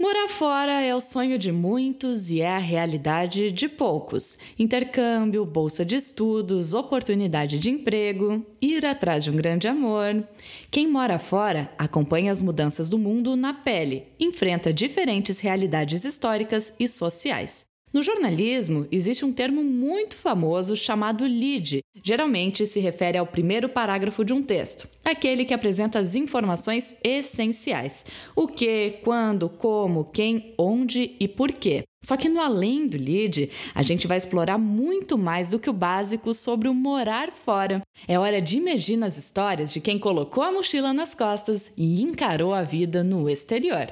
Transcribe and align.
Morar 0.00 0.28
fora 0.28 0.80
é 0.80 0.94
o 0.94 1.00
sonho 1.00 1.36
de 1.36 1.50
muitos 1.50 2.30
e 2.30 2.40
é 2.40 2.48
a 2.48 2.58
realidade 2.58 3.50
de 3.50 3.68
poucos. 3.68 4.38
Intercâmbio, 4.56 5.44
bolsa 5.44 5.84
de 5.84 5.96
estudos, 5.96 6.72
oportunidade 6.72 7.58
de 7.58 7.68
emprego, 7.68 8.46
ir 8.62 8.86
atrás 8.86 9.24
de 9.24 9.30
um 9.32 9.34
grande 9.34 9.66
amor. 9.66 10.24
Quem 10.70 10.86
mora 10.86 11.18
fora 11.18 11.68
acompanha 11.76 12.30
as 12.30 12.40
mudanças 12.40 12.88
do 12.88 12.96
mundo 12.96 13.34
na 13.34 13.52
pele, 13.52 14.04
enfrenta 14.20 14.72
diferentes 14.72 15.40
realidades 15.40 16.04
históricas 16.04 16.72
e 16.78 16.86
sociais. 16.86 17.66
No 17.90 18.02
jornalismo, 18.02 18.86
existe 18.92 19.24
um 19.24 19.32
termo 19.32 19.64
muito 19.64 20.14
famoso 20.14 20.76
chamado 20.76 21.24
lead. 21.24 21.80
Geralmente 22.04 22.66
se 22.66 22.80
refere 22.80 23.16
ao 23.16 23.26
primeiro 23.26 23.66
parágrafo 23.68 24.24
de 24.24 24.32
um 24.34 24.42
texto, 24.42 24.86
aquele 25.02 25.44
que 25.44 25.54
apresenta 25.54 25.98
as 25.98 26.14
informações 26.14 26.94
essenciais: 27.02 28.04
o 28.36 28.46
que, 28.46 28.98
quando, 29.02 29.48
como, 29.48 30.04
quem, 30.04 30.52
onde 30.58 31.14
e 31.18 31.26
por 31.26 31.50
quê. 31.50 31.82
Só 32.04 32.16
que 32.16 32.28
no 32.28 32.40
além 32.40 32.86
do 32.86 32.96
lead, 32.96 33.50
a 33.74 33.82
gente 33.82 34.06
vai 34.06 34.18
explorar 34.18 34.58
muito 34.58 35.18
mais 35.18 35.50
do 35.50 35.58
que 35.58 35.70
o 35.70 35.72
básico 35.72 36.32
sobre 36.32 36.68
o 36.68 36.74
morar 36.74 37.32
fora. 37.32 37.82
É 38.06 38.18
hora 38.18 38.40
de 38.40 38.58
imergir 38.58 38.96
nas 38.96 39.16
histórias 39.16 39.72
de 39.72 39.80
quem 39.80 39.98
colocou 39.98 40.44
a 40.44 40.52
mochila 40.52 40.92
nas 40.92 41.14
costas 41.14 41.72
e 41.76 42.02
encarou 42.02 42.54
a 42.54 42.62
vida 42.62 43.02
no 43.02 43.28
exterior 43.28 43.88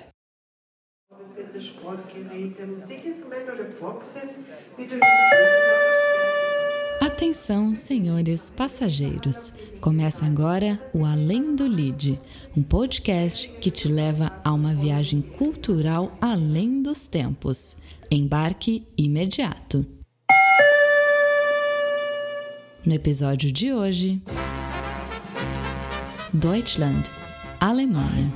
du 1.37 1.61
Atenção, 7.01 7.75
senhores 7.75 8.49
passageiros. 8.49 9.53
Começa 9.81 10.25
agora 10.25 10.81
o 10.95 11.05
Além 11.05 11.55
do 11.55 11.67
Lead, 11.67 12.19
um 12.57 12.63
podcast 12.63 13.49
que 13.61 13.71
te 13.71 13.87
leva 13.87 14.33
a 14.43 14.53
uma 14.53 14.75
viagem 14.75 15.21
cultural 15.21 16.17
além 16.21 16.81
dos 16.81 17.07
tempos. 17.07 17.79
Embarque 18.11 18.87
imediato. 18.97 19.85
No 22.85 22.95
episódio 22.95 23.53
de 23.53 23.73
hoje, 23.73 24.23
Deutschland, 26.33 27.11
Alemanha. 27.61 28.33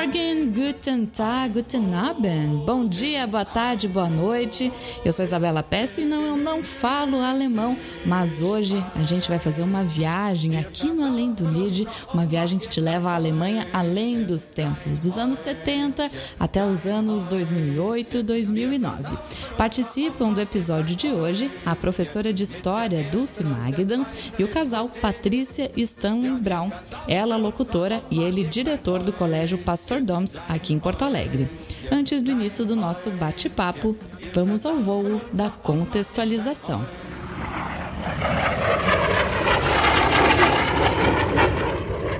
Morgen, 0.00 0.46
guten 0.46 1.04
Tag, 1.04 1.52
guten 1.52 1.94
Abend. 1.94 2.64
Bom 2.64 2.88
dia, 2.88 3.26
boa 3.26 3.44
tarde, 3.44 3.86
boa 3.86 4.08
noite. 4.08 4.72
Eu 5.04 5.12
sou 5.12 5.22
Isabela 5.22 5.62
Pesce 5.62 6.00
e 6.00 6.04
não, 6.06 6.22
eu 6.22 6.38
não 6.38 6.62
falo 6.62 7.20
alemão, 7.20 7.76
mas 8.06 8.40
hoje 8.40 8.82
a 8.96 9.02
gente 9.02 9.28
vai 9.28 9.38
fazer 9.38 9.60
uma 9.60 9.84
viagem 9.84 10.56
aqui 10.56 10.90
no 10.90 11.04
Além 11.04 11.32
do 11.34 11.46
Lid, 11.46 11.86
uma 12.14 12.24
viagem 12.24 12.58
que 12.58 12.66
te 12.66 12.80
leva 12.80 13.10
à 13.10 13.14
Alemanha 13.14 13.68
além 13.74 14.22
dos 14.22 14.48
tempos, 14.48 14.98
dos 14.98 15.18
anos 15.18 15.38
70 15.38 16.10
até 16.38 16.64
os 16.64 16.86
anos 16.86 17.26
2008, 17.26 18.22
2009. 18.22 19.18
Participam 19.58 20.32
do 20.32 20.40
episódio 20.40 20.96
de 20.96 21.08
hoje 21.08 21.52
a 21.66 21.76
professora 21.76 22.32
de 22.32 22.42
História 22.42 23.04
Dulce 23.04 23.44
Magdans 23.44 24.32
e 24.38 24.44
o 24.44 24.48
casal 24.48 24.88
Patrícia 24.88 25.70
Stanley 25.76 26.40
Brown, 26.40 26.70
ela 27.06 27.36
locutora 27.36 28.02
e 28.10 28.22
ele 28.22 28.44
diretor 28.44 29.02
do 29.02 29.12
Colégio 29.12 29.58
Pastor 29.58 29.89
Doms, 29.98 30.38
aqui 30.46 30.74
em 30.74 30.78
Porto 30.78 31.04
Alegre. 31.04 31.48
Antes 31.90 32.22
do 32.22 32.30
início 32.30 32.64
do 32.64 32.76
nosso 32.76 33.10
bate-papo, 33.10 33.96
vamos 34.34 34.66
ao 34.66 34.76
voo 34.76 35.20
da 35.32 35.48
contextualização. 35.48 36.86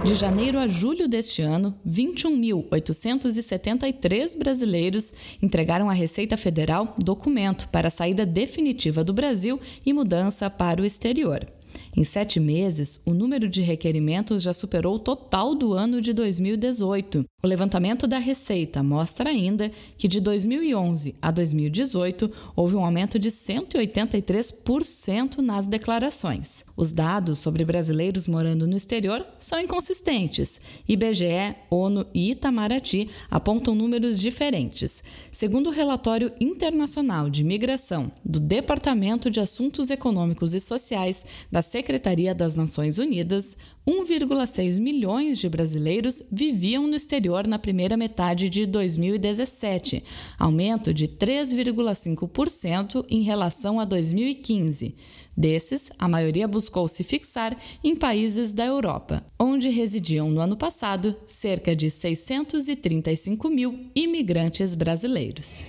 De 0.02 0.14
janeiro 0.16 0.58
a 0.58 0.66
julho 0.66 1.06
deste 1.06 1.42
ano, 1.42 1.78
21.873 1.86 4.36
brasileiros 4.36 5.12
entregaram 5.42 5.90
à 5.90 5.92
Receita 5.92 6.36
Federal 6.36 6.96
documento 6.98 7.68
para 7.68 7.86
a 7.88 7.92
saída 7.92 8.26
definitiva 8.26 9.04
do 9.04 9.12
Brasil 9.12 9.60
e 9.86 9.92
mudança 9.92 10.50
para 10.50 10.82
o 10.82 10.84
exterior. 10.84 11.46
Em 11.96 12.04
sete 12.04 12.38
meses, 12.38 13.00
o 13.04 13.12
número 13.12 13.48
de 13.48 13.62
requerimentos 13.62 14.42
já 14.42 14.54
superou 14.54 14.94
o 14.94 14.98
total 14.98 15.56
do 15.56 15.72
ano 15.72 16.00
de 16.00 16.12
2018. 16.12 17.24
O 17.42 17.46
levantamento 17.46 18.06
da 18.06 18.18
Receita 18.18 18.82
mostra 18.82 19.30
ainda 19.30 19.70
que 19.98 20.06
de 20.06 20.20
2011 20.20 21.16
a 21.20 21.32
2018 21.32 22.30
houve 22.54 22.76
um 22.76 22.84
aumento 22.84 23.18
de 23.18 23.28
183% 23.28 25.38
nas 25.38 25.66
declarações. 25.66 26.64
Os 26.76 26.92
dados 26.92 27.40
sobre 27.40 27.64
brasileiros 27.64 28.28
morando 28.28 28.68
no 28.68 28.76
exterior 28.76 29.26
são 29.38 29.58
inconsistentes. 29.58 30.60
IBGE, 30.88 31.56
ONU 31.70 32.06
e 32.14 32.30
Itamaraty 32.30 33.10
apontam 33.28 33.74
números 33.74 34.16
diferentes. 34.18 35.02
Segundo 35.30 35.68
o 35.68 35.72
relatório 35.72 36.30
internacional 36.40 37.28
de 37.28 37.42
migração 37.42 38.12
do 38.24 38.38
Departamento 38.38 39.28
de 39.28 39.40
Assuntos 39.40 39.90
Econômicos 39.90 40.54
e 40.54 40.60
Sociais 40.60 41.26
da 41.50 41.62
Secretaria 41.62 41.79
das 42.34 42.54
Nações 42.54 42.98
Unidas, 42.98 43.56
1,6 43.86 44.78
milhões 44.80 45.38
de 45.38 45.48
brasileiros 45.48 46.22
viviam 46.30 46.86
no 46.86 46.94
exterior 46.94 47.46
na 47.46 47.58
primeira 47.58 47.96
metade 47.96 48.50
de 48.50 48.66
2017, 48.66 50.02
aumento 50.38 50.92
de 50.92 51.08
3,5% 51.08 53.04
em 53.08 53.22
relação 53.22 53.80
a 53.80 53.84
2015. 53.84 54.94
Desses, 55.36 55.90
a 55.98 56.06
maioria 56.06 56.46
buscou 56.46 56.86
se 56.86 57.02
fixar 57.02 57.56
em 57.82 57.96
países 57.96 58.52
da 58.52 58.66
Europa, 58.66 59.24
onde 59.38 59.68
residiam 59.68 60.30
no 60.30 60.40
ano 60.40 60.56
passado 60.56 61.16
cerca 61.24 61.74
de 61.74 61.90
635 61.90 63.48
mil 63.48 63.86
imigrantes 63.94 64.74
brasileiros. 64.74 65.64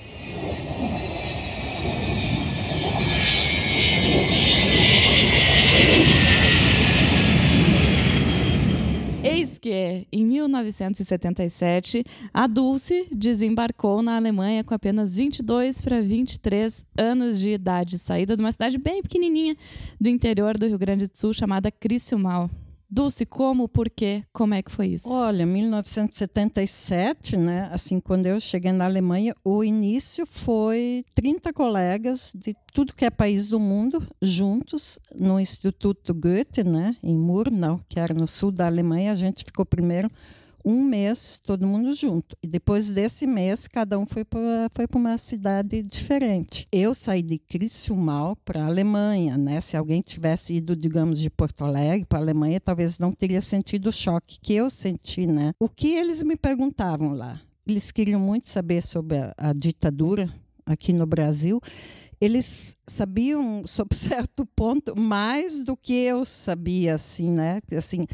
Que, 9.62 10.08
em 10.12 10.26
1977, 10.26 12.04
a 12.34 12.48
Dulce 12.48 13.08
desembarcou 13.12 14.02
na 14.02 14.16
Alemanha 14.16 14.64
com 14.64 14.74
apenas 14.74 15.16
22 15.16 15.80
para 15.80 16.02
23 16.02 16.86
anos 16.98 17.40
de 17.40 17.52
idade, 17.52 18.00
saída 18.00 18.36
de 18.36 18.44
uma 18.44 18.52
cidade 18.52 18.78
bem 18.80 19.02
pequenininha 19.04 19.56
do 20.00 20.10
interior 20.10 20.58
do 20.58 20.68
Rio 20.68 20.80
Grande 20.80 21.08
do 21.08 21.18
Sul 21.18 21.34
chamada 21.34 21.72
Criciúmal. 21.72 22.50
Dulce, 22.94 23.26
como, 23.26 23.70
por 23.70 23.90
quê, 23.90 24.22
como 24.34 24.54
é 24.54 24.62
que 24.62 24.70
foi 24.70 24.88
isso? 24.88 25.10
Olha, 25.10 25.46
1977, 25.46 27.38
né? 27.38 27.70
Assim, 27.72 28.02
quando 28.02 28.26
eu 28.26 28.38
cheguei 28.38 28.74
na 28.74 28.84
Alemanha, 28.84 29.34
o 29.46 29.64
início 29.64 30.26
foi 30.26 31.06
30 31.16 31.54
colegas 31.54 32.34
de 32.36 32.54
tudo 32.74 32.94
que 32.94 33.06
é 33.06 33.10
país 33.10 33.48
do 33.48 33.62
mundo 33.62 34.06
juntos 34.22 35.00
no 35.16 35.40
Instituto 35.40 36.14
Goethe, 36.14 36.66
né? 36.66 36.98
Em 37.02 37.16
Murnau, 37.16 37.80
que 37.88 37.98
era 37.98 38.14
no 38.14 38.28
sul 38.28 38.52
da 38.52 38.66
Alemanha. 38.66 39.14
A 39.14 39.16
gente 39.16 39.46
ficou 39.46 39.66
primeiro 39.66 40.12
um 40.66 40.84
mês 40.84 41.40
todo 41.44 41.68
mundo 41.68 41.94
junto. 41.94 42.36
E 42.42 42.48
depois 42.48 42.90
desse 42.90 43.26
mês, 43.28 43.68
cada 43.68 43.98
um 43.98 44.06
foi 44.06 44.24
para 44.24 44.68
foi 44.74 44.88
uma 44.94 45.18
cidade 45.18 45.82
diferente. 45.82 46.66
Eu 46.72 46.94
saí 46.94 47.22
de 47.22 47.38
Criciúmal 47.38 48.36
para 48.46 48.64
a 48.64 48.68
Alemanha, 48.68 49.38
né? 49.38 49.62
Se 49.62 49.76
alguém 49.76 50.02
tivesse 50.02 50.56
ido, 50.56 50.76
digamos, 50.76 51.20
de 51.20 51.30
Porto 51.30 51.64
Alegre 51.64 52.06
para 52.06 52.20
a 52.20 52.22
Alemanha, 52.22 52.60
talvez 52.60 53.00
não 53.00 53.12
teria 53.12 53.42
sentido 53.42 53.88
o 53.88 53.92
choque 53.92 54.40
que 54.42 54.54
eu 54.54 54.70
senti, 54.70 55.26
né? 55.26 55.54
O 55.60 55.68
que 55.68 55.96
eles 55.96 56.24
me 56.24 56.36
perguntavam 56.36 57.14
lá? 57.14 57.40
Eles 57.66 57.92
queriam 57.92 58.20
muito 58.20 58.50
saber 58.50 58.82
sobre 58.82 59.18
a, 59.18 59.34
a 59.38 59.54
ditadura 59.54 60.34
aqui 60.66 60.94
no 60.94 61.06
Brasil 61.06 61.62
eles 62.22 62.78
sabiam, 62.86 63.64
sob 63.66 63.96
certo 63.96 64.46
ponto, 64.46 64.96
mais 64.96 65.66
do 65.66 65.76
que 65.76 65.94
eu 65.94 66.24
sabia, 66.24 66.96
assim, 66.96 67.32
né? 67.32 67.60
Assim, 67.76 68.06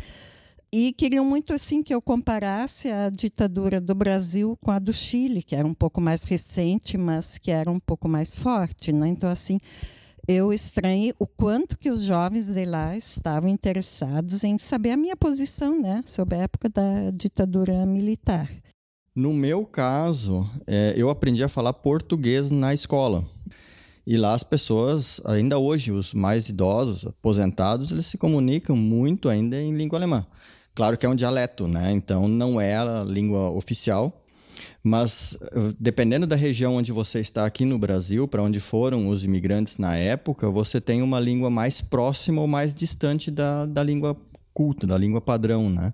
e 0.71 0.91
queriam 0.93 1.25
muito 1.25 1.53
assim 1.53 1.81
que 1.81 1.93
eu 1.93 2.01
comparasse 2.01 2.89
a 2.89 3.09
ditadura 3.09 3.79
do 3.79 3.95
Brasil 3.95 4.57
com 4.63 4.71
a 4.71 4.79
do 4.79 4.91
Chile, 4.91 5.41
que 5.41 5.55
era 5.55 5.67
um 5.67 5.73
pouco 5.73 6.01
mais 6.01 6.23
recente, 6.23 6.97
mas 6.97 7.37
que 7.37 7.51
era 7.51 7.71
um 7.71 7.79
pouco 7.79 8.07
mais 8.09 8.35
forte, 8.35 8.91
né? 8.91 9.07
Então 9.07 9.29
assim, 9.29 9.57
eu 10.27 10.51
estranhei 10.51 11.13
o 11.17 11.25
quanto 11.25 11.77
que 11.77 11.89
os 11.89 12.03
jovens 12.03 12.47
de 12.47 12.65
lá 12.65 12.97
estavam 12.97 13.49
interessados 13.49 14.43
em 14.43 14.57
saber 14.57 14.91
a 14.91 14.97
minha 14.97 15.15
posição, 15.15 15.79
né, 15.81 16.03
sobre 16.05 16.35
a 16.35 16.39
época 16.39 16.67
da 16.67 17.11
ditadura 17.11 17.85
militar. 17.85 18.49
No 19.15 19.33
meu 19.33 19.65
caso, 19.65 20.47
é, 20.67 20.93
eu 20.97 21.09
aprendi 21.09 21.43
a 21.43 21.49
falar 21.49 21.73
português 21.73 22.51
na 22.51 22.73
escola. 22.73 23.25
E 24.05 24.15
lá 24.15 24.33
as 24.33 24.43
pessoas, 24.43 25.19
ainda 25.25 25.57
hoje, 25.57 25.91
os 25.91 26.13
mais 26.13 26.49
idosos, 26.49 27.07
aposentados, 27.07 27.91
eles 27.91 28.05
se 28.05 28.17
comunicam 28.17 28.75
muito 28.75 29.27
ainda 29.27 29.59
em 29.59 29.75
língua 29.75 29.97
alemã. 29.97 30.25
Claro 30.77 30.95
que 30.95 31.07
é 31.07 31.09
um 31.09 31.15
dialeto, 31.15 31.67
né? 31.67 31.91
Então 31.91 32.27
não 32.27 32.61
é 32.61 32.77
a 32.77 33.03
língua 33.03 33.49
oficial, 33.49 34.23
Mas 34.83 35.35
dependendo 35.79 36.27
da 36.27 36.35
região 36.35 36.75
onde 36.75 36.91
você 36.91 37.19
está 37.19 37.47
aqui 37.47 37.65
no 37.65 37.79
Brasil, 37.79 38.27
para 38.27 38.43
onde 38.43 38.59
foram 38.59 39.07
os 39.07 39.23
imigrantes 39.23 39.79
na 39.79 39.95
época, 39.95 40.51
você 40.51 40.79
tem 40.79 41.01
uma 41.01 41.19
língua 41.19 41.49
mais 41.49 41.81
próxima 41.81 42.41
ou 42.41 42.47
mais 42.47 42.75
distante 42.75 43.31
da, 43.31 43.65
da 43.65 43.81
língua 43.81 44.15
culta, 44.53 44.85
da 44.85 44.95
língua 44.95 45.19
padrão, 45.19 45.67
né? 45.67 45.91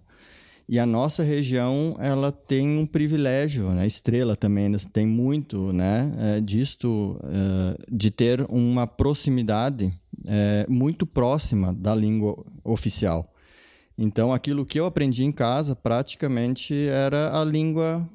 E 0.68 0.78
a 0.78 0.86
nossa 0.86 1.24
região, 1.24 1.96
ela 1.98 2.30
tem 2.30 2.78
um 2.78 2.86
privilégio, 2.86 3.70
né? 3.70 3.88
Estrela 3.88 4.36
também 4.36 4.68
né? 4.68 4.78
tem 4.92 5.08
muito, 5.08 5.72
né? 5.72 6.12
É, 6.18 6.42
disto, 6.42 7.18
é, 7.24 7.78
de 7.90 8.12
ter 8.12 8.46
uma 8.50 8.86
proximidade 8.86 9.94
é, 10.26 10.66
muito 10.68 11.06
próxima 11.06 11.74
da 11.74 11.96
língua 11.96 12.36
oficial. 12.66 13.33
Então, 13.98 14.34
aquilo 14.34 14.66
que 14.66 14.80
eu 14.80 14.86
aprendi 14.86 15.24
em 15.24 15.32
casa, 15.32 15.76
praticamente, 15.76 16.74
era 16.88 17.40
a 17.40 17.44
língua 17.44 18.08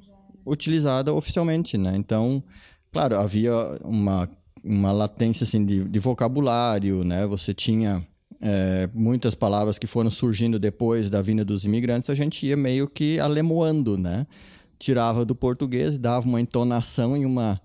utilizada 0.45 1.13
oficialmente, 1.13 1.79
né? 1.79 1.95
Então, 1.97 2.43
claro, 2.91 3.17
havia 3.19 3.53
uma, 3.85 4.29
uma 4.65 4.93
latência, 4.93 5.45
assim, 5.45 5.65
de, 5.65 5.85
de 5.85 5.99
vocabulário, 5.99 7.05
né? 7.05 7.27
Você 7.27 7.55
tinha 7.55 8.05
é, 8.41 8.89
muitas 8.95 9.35
palavras 9.35 9.79
que 9.79 9.87
foram 9.87 10.11
surgindo 10.11 10.59
depois 10.59 11.11
da 11.11 11.21
vinda 11.21 11.45
dos 11.45 11.65
imigrantes, 11.65 12.11
a 12.11 12.15
gente 12.15 12.47
ia 12.47 12.57
meio 12.57 12.89
que 12.89 13.19
alemoando, 13.21 13.97
né? 13.97 14.27
Tirava 14.79 15.25
do 15.25 15.35
português, 15.35 15.99
dava 15.99 16.27
uma 16.27 16.41
entonação 16.41 17.17
e 17.17 17.27
uma, 17.27 17.61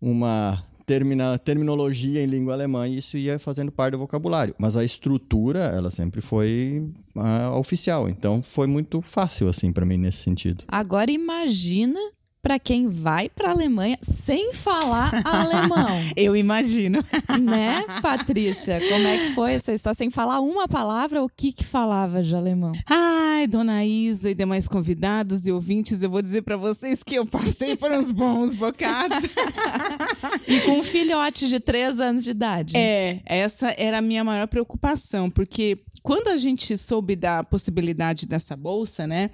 uma 0.00 0.64
termina, 0.86 1.38
terminologia 1.38 2.22
em 2.22 2.26
língua 2.26 2.54
alemã 2.54 2.88
e 2.88 2.98
isso 2.98 3.16
ia 3.16 3.38
fazendo 3.38 3.72
parte 3.72 3.92
do 3.92 3.98
vocabulário. 3.98 4.54
Mas 4.58 4.76
a 4.76 4.84
estrutura, 4.84 5.60
ela 5.60 5.90
sempre 5.90 6.20
foi 6.20 6.88
uh, 7.16 7.56
oficial. 7.58 8.08
Então 8.08 8.42
foi 8.42 8.66
muito 8.66 9.00
fácil, 9.02 9.48
assim, 9.48 9.72
para 9.72 9.84
mim, 9.86 9.96
nesse 9.96 10.18
sentido. 10.18 10.64
Agora 10.68 11.10
imagina 11.10 11.98
para 12.42 12.58
quem 12.58 12.88
vai 12.88 13.28
para 13.28 13.48
a 13.48 13.52
Alemanha 13.52 13.96
sem 14.02 14.52
falar 14.52 15.12
alemão. 15.24 15.88
Eu 16.16 16.34
imagino. 16.34 17.02
Né, 17.40 17.84
Patrícia? 18.02 18.80
Como 18.80 19.06
é 19.06 19.28
que 19.28 19.34
foi 19.34 19.52
essa 19.52 19.72
história? 19.72 19.94
Sem 19.94 20.10
falar 20.10 20.40
uma 20.40 20.66
palavra, 20.66 21.22
o 21.22 21.28
que 21.28 21.52
que 21.52 21.64
falava 21.64 22.20
de 22.20 22.34
alemão? 22.34 22.72
Ai, 22.86 23.46
dona 23.46 23.84
Isa 23.84 24.30
e 24.30 24.34
demais 24.34 24.66
convidados 24.66 25.46
e 25.46 25.52
ouvintes, 25.52 26.02
eu 26.02 26.10
vou 26.10 26.20
dizer 26.20 26.42
para 26.42 26.56
vocês 26.56 27.04
que 27.04 27.14
eu 27.14 27.24
passei 27.24 27.76
por 27.76 27.92
uns 27.92 28.10
bons 28.10 28.56
bocados. 28.56 29.18
e 30.48 30.60
com 30.62 30.80
um 30.80 30.82
filhote 30.82 31.48
de 31.48 31.60
três 31.60 32.00
anos 32.00 32.24
de 32.24 32.30
idade. 32.30 32.76
É, 32.76 33.20
essa 33.24 33.72
era 33.78 33.98
a 33.98 34.02
minha 34.02 34.24
maior 34.24 34.48
preocupação, 34.48 35.30
porque 35.30 35.78
quando 36.02 36.28
a 36.28 36.36
gente 36.36 36.76
soube 36.76 37.14
da 37.14 37.44
possibilidade 37.44 38.26
dessa 38.26 38.56
bolsa, 38.56 39.06
né? 39.06 39.30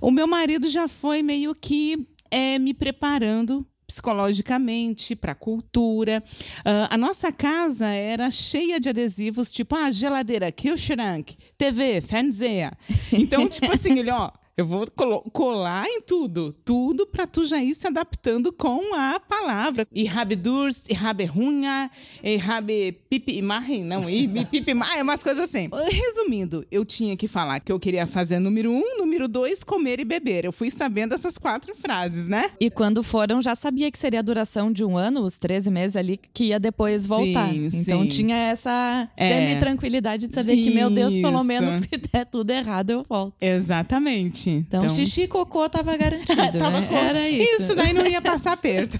O 0.00 0.10
meu 0.10 0.26
marido 0.26 0.68
já 0.68 0.86
foi 0.86 1.22
meio 1.22 1.54
que 1.54 2.06
é, 2.32 2.58
me 2.58 2.74
preparando 2.74 3.64
psicologicamente, 3.86 5.14
para 5.14 5.32
a 5.32 5.34
cultura. 5.34 6.24
Uh, 6.60 6.88
a 6.88 6.96
nossa 6.96 7.30
casa 7.30 7.88
era 7.88 8.30
cheia 8.30 8.80
de 8.80 8.88
adesivos, 8.88 9.50
tipo, 9.50 9.76
ah, 9.76 9.90
geladeira, 9.90 10.50
Kühlschrank, 10.50 11.36
TV, 11.58 12.00
Fernseher. 12.00 12.72
Então, 13.12 13.46
tipo 13.46 13.70
assim, 13.70 13.98
ele, 13.98 14.10
ó, 14.10 14.30
eu 14.54 14.66
vou 14.66 14.86
colar 15.32 15.86
em 15.88 16.02
tudo, 16.02 16.52
tudo 16.52 17.06
para 17.06 17.26
tu 17.26 17.44
já 17.44 17.62
ir 17.62 17.74
se 17.74 17.86
adaptando 17.86 18.52
com 18.52 18.94
a 18.94 19.18
palavra. 19.18 19.86
E 19.90 20.06
habe 20.06 20.36
Durst, 20.36 20.90
e 20.90 20.94
habe 20.94 21.24
runha, 21.24 21.90
e 22.22 22.36
habe 22.36 22.92
pipi 23.08 23.40
marrin, 23.40 23.82
não, 23.82 24.08
e 24.10 24.28
pipi 24.44 24.72
é 24.96 25.02
umas 25.02 25.22
coisas 25.22 25.48
assim. 25.48 25.70
Resumindo, 25.90 26.66
eu 26.70 26.84
tinha 26.84 27.16
que 27.16 27.26
falar 27.26 27.60
que 27.60 27.72
eu 27.72 27.80
queria 27.80 28.06
fazer 28.06 28.38
número 28.38 28.70
um, 28.70 28.98
número 28.98 29.26
dois, 29.26 29.64
comer 29.64 30.00
e 30.00 30.04
beber. 30.04 30.44
Eu 30.44 30.52
fui 30.52 30.70
sabendo 30.70 31.14
essas 31.14 31.38
quatro 31.38 31.74
frases, 31.74 32.28
né? 32.28 32.50
E 32.60 32.70
quando 32.70 33.02
foram, 33.02 33.40
já 33.40 33.54
sabia 33.54 33.90
que 33.90 33.98
seria 33.98 34.20
a 34.20 34.22
duração 34.22 34.70
de 34.70 34.84
um 34.84 34.98
ano, 34.98 35.22
os 35.22 35.38
13 35.38 35.70
meses 35.70 35.96
ali, 35.96 36.20
que 36.32 36.44
ia 36.46 36.60
depois 36.60 37.06
voltar. 37.06 37.48
Sim, 37.48 37.70
então 37.72 38.02
sim. 38.02 38.08
tinha 38.08 38.36
essa 38.36 39.08
é. 39.16 39.28
semi-tranquilidade 39.28 40.28
de 40.28 40.34
saber 40.34 40.52
Isso. 40.52 40.68
que, 40.68 40.74
meu 40.74 40.90
Deus, 40.90 41.16
pelo 41.16 41.42
menos 41.42 41.86
se 41.88 41.96
der 42.12 42.26
tudo 42.26 42.50
errado, 42.50 42.90
eu 42.90 43.02
volto. 43.02 43.34
Exatamente. 43.40 44.41
Então, 44.50 44.84
então... 44.84 44.94
xixi 44.94 45.22
e 45.22 45.28
cocô 45.28 45.68
tava 45.68 45.96
garantido, 45.96 46.36
tava 46.58 46.80
né? 46.80 46.88
Era 46.92 47.28
isso. 47.28 47.62
Isso, 47.62 47.74
daí 47.74 47.92
não 47.92 48.06
ia 48.06 48.20
passar 48.20 48.56
perto. 48.56 48.96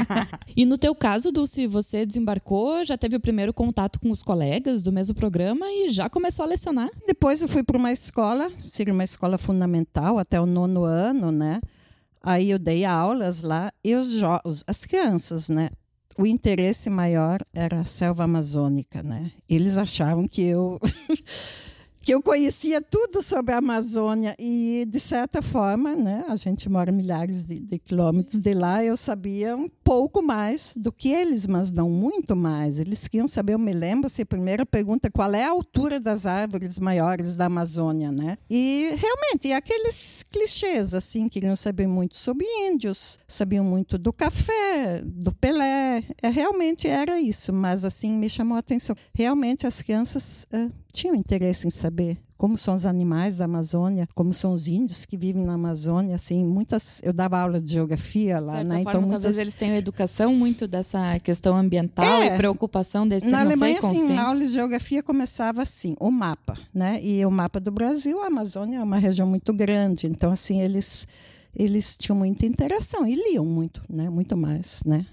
e 0.56 0.64
no 0.64 0.78
teu 0.78 0.94
caso, 0.94 1.30
Dulce, 1.32 1.66
você 1.66 2.06
desembarcou, 2.06 2.84
já 2.84 2.96
teve 2.96 3.16
o 3.16 3.20
primeiro 3.20 3.52
contato 3.52 3.98
com 4.00 4.10
os 4.10 4.22
colegas 4.22 4.82
do 4.82 4.92
mesmo 4.92 5.14
programa 5.14 5.66
e 5.66 5.88
já 5.88 6.08
começou 6.08 6.44
a 6.44 6.48
lecionar? 6.48 6.90
Depois 7.06 7.42
eu 7.42 7.48
fui 7.48 7.62
para 7.62 7.76
uma 7.76 7.92
escola, 7.92 8.50
seria 8.66 8.92
uma 8.92 9.04
escola 9.04 9.38
fundamental 9.38 10.18
até 10.18 10.40
o 10.40 10.46
nono 10.46 10.84
ano, 10.84 11.30
né? 11.30 11.60
Aí 12.22 12.50
eu 12.50 12.58
dei 12.58 12.84
aulas 12.84 13.42
lá 13.42 13.72
e 13.84 13.94
os, 13.96 14.12
as 14.66 14.84
crianças, 14.84 15.48
né? 15.48 15.70
o 16.16 16.26
interesse 16.26 16.90
maior 16.90 17.40
era 17.54 17.80
a 17.80 17.84
selva 17.84 18.24
amazônica, 18.24 19.02
né? 19.02 19.32
Eles 19.48 19.76
achavam 19.76 20.28
que 20.28 20.42
eu 20.42 20.78
que 22.02 22.12
eu 22.12 22.20
conhecia 22.20 22.82
tudo 22.82 23.22
sobre 23.22 23.54
a 23.54 23.58
Amazônia 23.58 24.34
e, 24.38 24.84
de 24.88 24.98
certa 24.98 25.40
forma, 25.40 25.94
né, 25.94 26.24
a 26.28 26.34
gente 26.34 26.68
mora 26.68 26.90
milhares 26.90 27.44
de, 27.44 27.60
de, 27.60 27.78
quilômetros 27.78 28.40
de 28.40 28.52
lá, 28.52 28.84
eu 28.84 28.96
sabia 28.96 29.56
um 29.56 29.68
pouco 29.68 30.20
mais 30.20 30.74
do 30.76 30.90
que 30.90 31.12
eles, 31.12 31.46
mas 31.46 31.70
não 31.70 31.88
muito 31.88 32.34
mais. 32.34 32.80
Eles 32.80 33.06
queriam 33.06 33.28
saber, 33.28 33.54
eu 33.54 33.58
me 33.58 33.72
lembro, 33.72 34.10
se 34.10 34.22
a 34.22 34.26
primeira 34.26 34.66
pergunta, 34.66 35.10
qual 35.10 35.32
é 35.32 35.44
a 35.44 35.50
altura 35.50 36.00
das 36.00 36.26
árvores 36.26 36.80
maiores 36.80 37.36
da 37.36 37.46
Amazônia, 37.46 38.10
né? 38.10 38.36
E, 38.50 38.90
realmente, 38.96 39.52
aqueles 39.52 40.24
clichês, 40.24 40.94
assim, 40.94 41.28
queriam 41.28 41.54
saber 41.54 41.86
muito 41.86 42.16
sobre 42.16 42.44
índios, 42.68 43.18
sabiam 43.28 43.64
muito 43.64 43.96
do 43.96 44.12
café, 44.12 45.02
do 45.04 45.32
Pelé, 45.32 46.02
é, 46.20 46.28
realmente 46.28 46.88
era 46.88 47.20
isso, 47.20 47.52
mas, 47.52 47.84
assim, 47.84 48.10
me 48.10 48.28
chamou 48.28 48.56
a 48.56 48.60
atenção. 48.60 48.96
Realmente, 49.14 49.68
as 49.68 49.80
crianças... 49.80 50.46
tinham 50.92 51.14
interesse 51.14 51.66
em 51.66 51.70
saber 51.70 52.18
como 52.42 52.58
são 52.58 52.74
os 52.74 52.84
animais 52.84 53.38
da 53.38 53.44
Amazônia, 53.44 54.08
como 54.16 54.34
são 54.34 54.52
os 54.52 54.66
índios 54.66 55.06
que 55.06 55.16
vivem 55.16 55.44
na 55.44 55.54
Amazônia, 55.54 56.16
assim, 56.16 56.44
muitas, 56.44 57.00
eu 57.04 57.12
dava 57.12 57.38
aula 57.38 57.60
de 57.60 57.72
geografia 57.72 58.40
lá, 58.40 58.64
né? 58.64 58.80
então 58.80 59.00
muitas 59.00 59.22
talvez 59.22 59.38
eles 59.38 59.54
tenham 59.54 59.76
educação 59.76 60.34
muito 60.34 60.66
dessa 60.66 61.20
questão 61.20 61.56
ambiental 61.56 62.04
é, 62.04 62.34
e 62.34 62.36
preocupação 62.36 63.06
desse 63.06 63.28
Na 63.28 63.42
Alemanha, 63.42 63.78
assim, 63.78 64.18
a 64.18 64.26
aula 64.26 64.40
de 64.40 64.48
geografia 64.48 65.04
começava 65.04 65.62
assim, 65.62 65.94
o 66.00 66.10
mapa, 66.10 66.58
né? 66.74 66.98
E 67.00 67.24
o 67.24 67.30
mapa 67.30 67.60
do 67.60 67.70
Brasil, 67.70 68.20
a 68.20 68.26
Amazônia 68.26 68.78
é 68.78 68.82
uma 68.82 68.98
região 68.98 69.28
muito 69.28 69.52
grande, 69.52 70.08
então 70.08 70.32
assim, 70.32 70.60
eles 70.60 71.06
eles 71.54 71.96
tinham 71.96 72.18
muita 72.18 72.44
interação 72.44 73.06
e 73.06 73.14
liam 73.14 73.46
muito, 73.46 73.82
né? 73.88 74.10
Muito 74.10 74.36
mais, 74.36 74.82
né? 74.84 75.06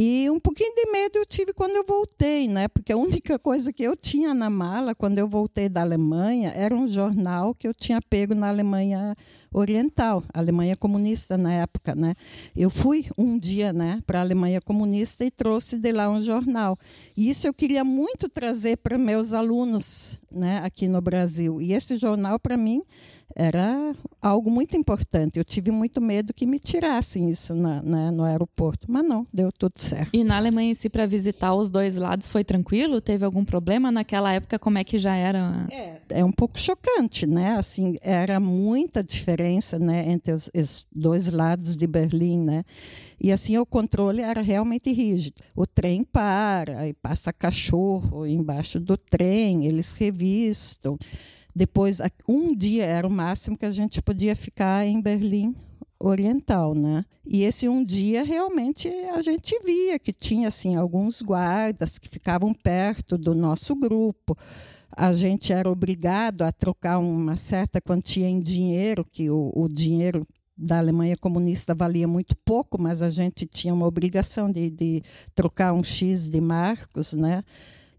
E 0.00 0.30
um 0.30 0.38
pouquinho 0.38 0.72
de 0.76 0.92
medo 0.92 1.18
eu 1.18 1.26
tive 1.26 1.52
quando 1.52 1.74
eu 1.74 1.82
voltei, 1.82 2.46
né? 2.46 2.68
Porque 2.68 2.92
a 2.92 2.96
única 2.96 3.36
coisa 3.40 3.72
que 3.72 3.82
eu 3.82 3.96
tinha 3.96 4.32
na 4.32 4.48
mala 4.48 4.94
quando 4.94 5.18
eu 5.18 5.26
voltei 5.26 5.68
da 5.68 5.80
Alemanha 5.80 6.52
era 6.54 6.72
um 6.72 6.86
jornal 6.86 7.52
que 7.52 7.66
eu 7.66 7.74
tinha 7.74 7.98
pego 8.08 8.32
na 8.32 8.48
Alemanha 8.48 9.16
Oriental, 9.52 10.22
Alemanha 10.32 10.76
comunista 10.76 11.36
na 11.36 11.52
época, 11.52 11.96
né? 11.96 12.14
Eu 12.54 12.70
fui 12.70 13.06
um 13.18 13.36
dia, 13.36 13.72
né, 13.72 14.00
para 14.06 14.20
a 14.20 14.22
Alemanha 14.22 14.60
comunista 14.60 15.24
e 15.24 15.32
trouxe 15.32 15.76
de 15.76 15.90
lá 15.90 16.08
um 16.08 16.22
jornal. 16.22 16.78
E 17.16 17.28
isso 17.28 17.48
eu 17.48 17.54
queria 17.54 17.82
muito 17.82 18.28
trazer 18.28 18.76
para 18.76 18.96
meus 18.96 19.32
alunos, 19.32 20.20
né, 20.30 20.60
aqui 20.62 20.86
no 20.86 21.00
Brasil. 21.00 21.60
E 21.60 21.72
esse 21.72 21.96
jornal 21.96 22.38
para 22.38 22.56
mim 22.56 22.82
era 23.38 23.94
algo 24.20 24.50
muito 24.50 24.76
importante. 24.76 25.38
Eu 25.38 25.44
tive 25.44 25.70
muito 25.70 26.00
medo 26.00 26.34
que 26.34 26.44
me 26.44 26.58
tirassem 26.58 27.30
isso 27.30 27.54
na, 27.54 27.80
na, 27.80 28.10
no 28.10 28.24
aeroporto, 28.24 28.90
mas 28.90 29.06
não, 29.06 29.24
deu 29.32 29.52
tudo 29.52 29.80
certo. 29.80 30.10
E 30.12 30.24
na 30.24 30.36
Alemanha, 30.36 30.74
se 30.74 30.90
para 30.90 31.06
visitar 31.06 31.54
os 31.54 31.70
dois 31.70 31.96
lados 31.96 32.30
foi 32.30 32.42
tranquilo? 32.42 33.00
Teve 33.00 33.24
algum 33.24 33.44
problema 33.44 33.92
naquela 33.92 34.32
época? 34.32 34.58
Como 34.58 34.76
é 34.76 34.82
que 34.82 34.98
já 34.98 35.14
era? 35.14 35.66
É, 35.70 36.00
é 36.20 36.24
um 36.24 36.32
pouco 36.32 36.58
chocante, 36.58 37.26
né? 37.26 37.54
Assim, 37.56 37.96
era 38.02 38.40
muita 38.40 39.04
diferença, 39.04 39.78
né, 39.78 40.10
entre 40.10 40.32
os, 40.32 40.50
os 40.52 40.86
dois 40.92 41.30
lados 41.30 41.76
de 41.76 41.86
Berlim, 41.86 42.42
né? 42.42 42.64
E 43.20 43.30
assim 43.30 43.56
o 43.56 43.66
controle 43.66 44.20
era 44.20 44.40
realmente 44.40 44.92
rígido. 44.92 45.42
O 45.54 45.66
trem 45.66 46.02
para, 46.02 46.88
e 46.88 46.92
passa 46.92 47.32
cachorro 47.32 48.26
embaixo 48.26 48.80
do 48.80 48.96
trem, 48.96 49.66
eles 49.66 49.92
revistam. 49.92 50.98
Depois, 51.54 52.00
um 52.28 52.54
dia 52.54 52.84
era 52.84 53.06
o 53.06 53.10
máximo 53.10 53.56
que 53.56 53.66
a 53.66 53.70
gente 53.70 54.00
podia 54.02 54.36
ficar 54.36 54.86
em 54.86 55.00
Berlim 55.00 55.54
Oriental, 56.00 56.74
né? 56.74 57.04
E 57.26 57.42
esse 57.42 57.68
um 57.68 57.84
dia 57.84 58.22
realmente 58.22 58.88
a 58.88 59.20
gente 59.20 59.58
via 59.64 59.98
que 59.98 60.12
tinha 60.12 60.48
assim 60.48 60.76
alguns 60.76 61.20
guardas 61.20 61.98
que 61.98 62.08
ficavam 62.08 62.54
perto 62.54 63.18
do 63.18 63.34
nosso 63.34 63.74
grupo. 63.74 64.36
A 64.90 65.12
gente 65.12 65.52
era 65.52 65.68
obrigado 65.68 66.42
a 66.42 66.52
trocar 66.52 66.98
uma 66.98 67.36
certa 67.36 67.80
quantia 67.80 68.28
em 68.28 68.40
dinheiro, 68.40 69.04
que 69.04 69.28
o, 69.28 69.52
o 69.54 69.68
dinheiro 69.68 70.24
da 70.56 70.78
Alemanha 70.78 71.16
comunista 71.16 71.74
valia 71.74 72.08
muito 72.08 72.36
pouco, 72.44 72.80
mas 72.80 73.00
a 73.00 73.10
gente 73.10 73.46
tinha 73.46 73.72
uma 73.72 73.86
obrigação 73.86 74.50
de, 74.50 74.70
de 74.70 75.02
trocar 75.34 75.72
um 75.72 75.82
X 75.82 76.28
de 76.28 76.40
marcos, 76.40 77.12
né? 77.12 77.44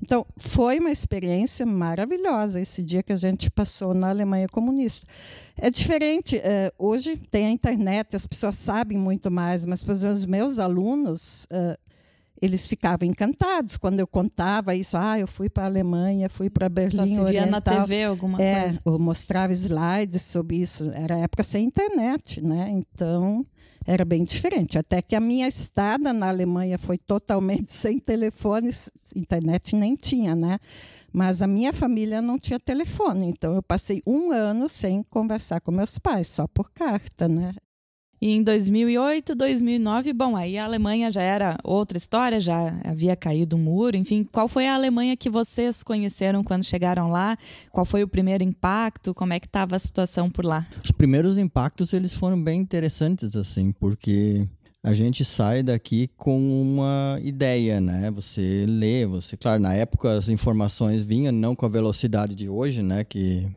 Então, 0.01 0.25
foi 0.38 0.79
uma 0.79 0.91
experiência 0.91 1.65
maravilhosa 1.65 2.60
esse 2.60 2.84
dia 2.84 3.03
que 3.03 3.12
a 3.12 3.18
gente 3.18 3.51
passou 3.51 3.94
na 3.94 4.10
Alemanha 4.10 4.48
comunista. 4.48 5.06
É 5.58 5.70
diferente, 5.70 6.38
uh, 6.38 6.74
hoje 6.77 7.18
tem 7.29 7.48
a 7.48 7.51
internet, 7.51 8.15
as 8.15 8.25
pessoas 8.25 8.56
sabem 8.56 8.98
muito 8.98 9.29
mais, 9.29 9.65
mas, 9.65 9.84
por 9.84 9.91
exemplo, 9.91 10.15
os 10.15 10.25
meus 10.25 10.58
alunos, 10.58 11.46
uh, 11.51 11.77
eles 12.41 12.65
ficavam 12.65 13.08
encantados 13.08 13.75
quando 13.75 14.00
eu 14.00 14.08
contava 14.08 14.74
isso. 14.74 14.96
Ah, 14.96 15.20
eu 15.20 15.27
fui 15.27 15.50
para 15.50 15.63
a 15.63 15.65
Alemanha, 15.65 16.29
fui 16.29 16.50
para 16.50 16.70
Berlim 16.70 16.96
Só 16.96 17.06
se 17.06 17.32
via 17.32 17.46
na 17.46 17.60
TV 17.60 18.06
alguma 18.06 18.41
é, 18.41 18.62
coisa. 18.62 18.82
Eu 18.86 19.00
mostrava 19.00 19.51
slides 19.51 20.22
sobre 20.22 20.58
isso. 20.58 20.89
Era 20.91 21.18
época 21.18 21.44
sem 21.44 21.65
internet, 21.65 22.41
né? 22.41 22.70
Então 22.70 23.44
era 23.86 24.06
bem 24.06 24.24
diferente. 24.24 24.78
Até 24.78 25.02
que 25.02 25.16
a 25.16 25.20
minha 25.20 25.48
estada 25.48 26.14
na 26.14 26.30
Alemanha 26.30 26.78
foi 26.78 26.98
totalmente 26.98 27.72
sem 27.74 28.00
telefones, 28.00 28.90
internet 29.16 29.76
nem 29.76 29.96
tinha, 29.96 30.36
né? 30.36 30.60
Mas 31.12 31.42
a 31.42 31.48
minha 31.48 31.74
família 31.74 32.22
não 32.22 32.38
tinha 32.38 32.60
telefone, 32.60 33.28
então 33.28 33.56
eu 33.56 33.64
passei 33.64 34.02
um 34.06 34.32
ano 34.32 34.70
sem 34.70 35.02
conversar 35.04 35.60
com 35.60 35.72
meus 35.72 35.98
pais, 35.98 36.28
só 36.28 36.48
por 36.48 36.70
carta, 36.72 37.28
né? 37.28 37.54
E 38.22 38.32
em 38.32 38.44
2008, 38.44 39.34
2009, 39.34 40.12
bom, 40.12 40.36
aí 40.36 40.58
a 40.58 40.66
Alemanha 40.66 41.10
já 41.10 41.22
era 41.22 41.58
outra 41.64 41.98
história, 41.98 42.40
já 42.42 42.78
havia 42.84 43.16
caído 43.16 43.56
o 43.56 43.60
muro, 43.60 43.96
enfim. 43.96 44.26
Qual 44.30 44.48
foi 44.50 44.68
a 44.68 44.76
Alemanha 44.76 45.16
que 45.16 45.30
vocês 45.30 45.84
conheceram 45.84 46.44
quando 46.44 46.66
chegaram 46.66 47.10
lá? 47.10 47.38
Qual 47.72 47.86
foi 47.86 48.04
o 48.04 48.08
primeiro 48.08 48.44
impacto? 48.44 49.14
Como 49.14 49.32
é 49.32 49.40
que 49.40 49.48
estava 49.48 49.78
a 49.78 49.80
situação 49.80 50.30
por 50.30 50.44
lá? 50.44 50.68
Os 50.84 50.92
primeiros 50.92 51.38
impactos, 51.38 51.94
eles 51.94 52.14
foram 52.14 52.42
bem 52.42 52.60
interessantes, 52.60 53.38
assim, 53.38 53.72
porque 53.72 54.46
a 54.84 54.94
gente 54.94 55.24
sai 55.24 55.64
daqui 55.64 56.10
com 56.18 56.62
uma 56.62 57.20
ideia, 57.24 57.80
né? 57.80 58.12
Você 58.12 58.66
lê, 58.68 59.06
você, 59.06 59.38
claro, 59.38 59.62
na 59.62 59.74
época 59.74 60.12
as 60.12 60.28
informações 60.28 61.04
vinham 61.04 61.32
não 61.32 61.56
com 61.56 61.66
a 61.66 61.70
velocidade 61.70 62.36
de 62.36 62.50
hoje, 62.50 62.82
né? 62.82 63.04
Que 63.06 63.48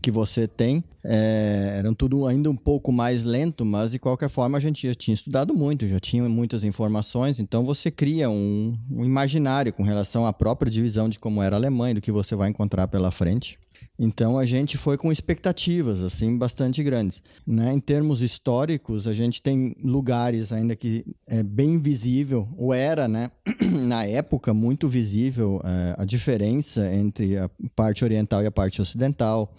que 0.00 0.10
você 0.10 0.46
tem 0.46 0.84
é, 1.04 1.74
eram 1.78 1.94
tudo 1.94 2.26
ainda 2.26 2.48
um 2.48 2.56
pouco 2.56 2.92
mais 2.92 3.24
lento, 3.24 3.64
mas 3.64 3.90
de 3.90 3.98
qualquer 3.98 4.28
forma 4.28 4.56
a 4.56 4.60
gente 4.60 4.86
já 4.86 4.94
tinha 4.94 5.14
estudado 5.14 5.54
muito, 5.54 5.86
já 5.88 5.98
tinha 5.98 6.28
muitas 6.28 6.62
informações, 6.62 7.40
então 7.40 7.64
você 7.64 7.90
cria 7.90 8.30
um, 8.30 8.76
um 8.90 9.04
imaginário 9.04 9.72
com 9.72 9.82
relação 9.82 10.24
à 10.24 10.32
própria 10.32 10.70
divisão 10.70 11.08
de 11.08 11.18
como 11.18 11.42
era 11.42 11.56
a 11.56 11.58
Alemanha, 11.58 11.96
do 11.96 12.00
que 12.00 12.12
você 12.12 12.36
vai 12.36 12.50
encontrar 12.50 12.86
pela 12.88 13.10
frente. 13.10 13.58
Então 13.98 14.38
a 14.38 14.44
gente 14.44 14.78
foi 14.78 14.96
com 14.96 15.12
expectativas 15.12 16.02
assim 16.02 16.36
bastante 16.36 16.82
grandes, 16.82 17.22
né? 17.46 17.72
Em 17.72 17.78
termos 17.78 18.22
históricos, 18.22 19.06
a 19.06 19.12
gente 19.12 19.42
tem 19.42 19.76
lugares 19.82 20.52
ainda 20.52 20.74
que 20.74 21.04
é 21.26 21.42
bem 21.42 21.78
visível, 21.78 22.48
ou 22.56 22.72
era, 22.72 23.06
né? 23.06 23.30
Na 23.86 24.04
época 24.04 24.54
muito 24.54 24.88
visível 24.88 25.60
é, 25.62 25.94
a 25.98 26.04
diferença 26.04 26.92
entre 26.92 27.36
a 27.36 27.50
parte 27.76 28.02
oriental 28.02 28.42
e 28.42 28.46
a 28.46 28.50
parte 28.52 28.80
ocidental 28.80 29.54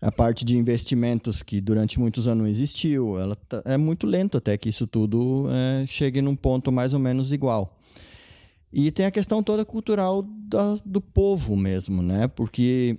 a 0.00 0.12
parte 0.12 0.44
de 0.44 0.56
investimentos 0.56 1.42
que 1.42 1.60
durante 1.60 1.98
muitos 1.98 2.28
anos 2.28 2.44
não 2.44 2.48
existiu, 2.48 3.18
ela 3.18 3.34
tá, 3.34 3.62
é 3.64 3.76
muito 3.76 4.06
lento 4.06 4.38
até 4.38 4.56
que 4.56 4.68
isso 4.68 4.86
tudo 4.86 5.48
é, 5.50 5.84
chegue 5.86 6.22
num 6.22 6.36
ponto 6.36 6.70
mais 6.70 6.92
ou 6.92 7.00
menos 7.00 7.32
igual. 7.32 7.76
E 8.72 8.90
tem 8.90 9.06
a 9.06 9.10
questão 9.10 9.42
toda 9.42 9.64
cultural 9.64 10.22
da, 10.22 10.76
do 10.84 11.00
povo 11.00 11.56
mesmo, 11.56 12.02
né? 12.02 12.28
Porque 12.28 12.98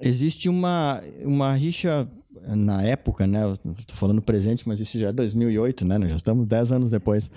existe 0.00 0.48
uma, 0.48 1.02
uma 1.22 1.52
rixa 1.54 2.08
na 2.46 2.82
época, 2.82 3.26
né? 3.26 3.40
Estou 3.78 3.96
falando 3.96 4.22
presente, 4.22 4.66
mas 4.66 4.80
isso 4.80 4.98
já 4.98 5.08
é 5.08 5.12
2008, 5.12 5.84
né? 5.84 5.98
Nós 5.98 6.10
já 6.10 6.16
estamos 6.16 6.46
10 6.46 6.72
anos 6.72 6.90
depois. 6.90 7.30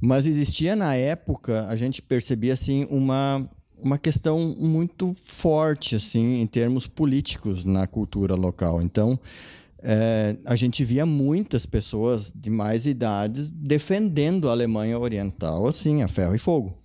Mas 0.00 0.26
existia 0.26 0.76
na 0.76 0.94
época, 0.94 1.66
a 1.66 1.76
gente 1.76 2.00
percebia 2.02 2.52
assim 2.52 2.86
uma 2.90 3.48
uma 3.80 3.96
questão 3.96 4.56
muito 4.58 5.14
forte 5.14 5.94
assim 5.94 6.40
em 6.40 6.46
termos 6.48 6.88
políticos 6.88 7.64
na 7.64 7.86
cultura 7.86 8.34
local. 8.34 8.82
Então, 8.82 9.18
é, 9.80 10.36
a 10.44 10.56
gente 10.56 10.84
via 10.84 11.06
muitas 11.06 11.64
pessoas 11.64 12.32
de 12.34 12.50
mais 12.50 12.86
idades 12.86 13.50
defendendo 13.52 14.48
a 14.48 14.52
Alemanha 14.52 14.98
Oriental 14.98 15.66
assim, 15.66 16.02
a 16.02 16.08
ferro 16.08 16.34
e 16.34 16.38
fogo. 16.38 16.76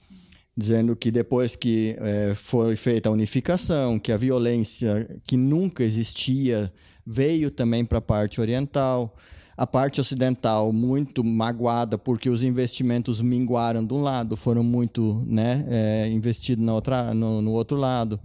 Dizendo 0.55 0.95
que 0.95 1.09
depois 1.09 1.55
que 1.55 1.95
é, 1.99 2.35
foi 2.35 2.75
feita 2.75 3.09
a 3.09 3.11
unificação, 3.11 3.97
que 3.97 4.11
a 4.11 4.17
violência 4.17 5.09
que 5.25 5.35
nunca 5.35 5.83
existia 5.83 6.71
veio 7.05 7.49
também 7.49 7.83
para 7.83 7.97
a 7.97 8.01
parte 8.01 8.39
oriental, 8.39 9.15
a 9.57 9.67
parte 9.67 10.01
ocidental 10.01 10.71
muito 10.71 11.23
magoada 11.23 11.97
porque 11.97 12.29
os 12.29 12.43
investimentos 12.43 13.21
minguaram 13.21 13.85
de 13.85 13.93
um 13.93 14.01
lado, 14.01 14.35
foram 14.35 14.63
muito 14.63 15.23
né, 15.25 15.65
é, 15.69 16.07
investidos 16.09 16.63
na 16.63 16.73
outra, 16.73 17.13
no, 17.13 17.41
no 17.41 17.51
outro 17.51 17.77
lado. 17.77 18.19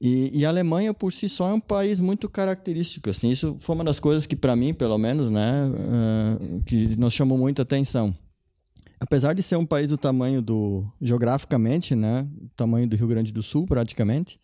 E, 0.00 0.40
e, 0.40 0.44
a 0.44 0.48
Alemanha, 0.48 0.92
por 0.92 1.12
si 1.12 1.28
só, 1.28 1.48
é 1.48 1.54
um 1.54 1.60
país 1.60 1.98
muito 1.98 2.28
característico. 2.28 3.08
Assim, 3.08 3.30
isso 3.30 3.56
foi 3.58 3.74
uma 3.74 3.84
das 3.84 3.98
coisas 3.98 4.26
que, 4.26 4.36
para 4.36 4.54
mim, 4.54 4.74
pelo 4.74 4.98
menos, 4.98 5.30
né, 5.30 5.66
uh, 5.66 6.62
que 6.64 6.94
nos 6.98 7.14
chamou 7.14 7.38
muita 7.38 7.62
atenção. 7.62 8.14
Apesar 9.04 9.34
de 9.34 9.42
ser 9.42 9.56
um 9.56 9.66
país 9.66 9.90
do 9.90 9.98
tamanho 9.98 10.40
do. 10.40 10.82
geograficamente, 10.98 11.94
né, 11.94 12.26
tamanho 12.56 12.88
do 12.88 12.96
Rio 12.96 13.06
Grande 13.06 13.30
do 13.30 13.42
Sul, 13.42 13.66
praticamente, 13.66 14.40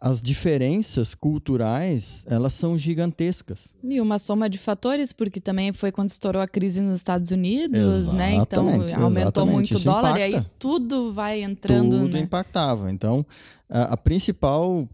as 0.00 0.20
diferenças 0.20 1.14
culturais 1.14 2.24
elas 2.26 2.52
são 2.52 2.76
gigantescas. 2.76 3.72
E 3.84 4.00
uma 4.00 4.18
soma 4.18 4.50
de 4.50 4.58
fatores, 4.58 5.12
porque 5.12 5.40
também 5.40 5.72
foi 5.72 5.92
quando 5.92 6.08
estourou 6.08 6.42
a 6.42 6.48
crise 6.48 6.80
nos 6.80 6.96
Estados 6.96 7.30
Unidos, 7.30 8.12
né? 8.12 8.34
Então 8.34 8.68
aumentou 9.00 9.46
muito 9.46 9.76
o 9.76 9.80
dólar 9.80 10.18
impacta. 10.18 10.20
e 10.20 10.34
aí 10.34 10.46
tudo 10.58 11.12
vai 11.12 11.40
entrando. 11.44 12.00
Tudo 12.00 12.12
né? 12.14 12.20
impactava. 12.20 12.90
Então 12.90 13.24
a, 13.70 13.94
a 13.94 13.96
principal 13.96 14.88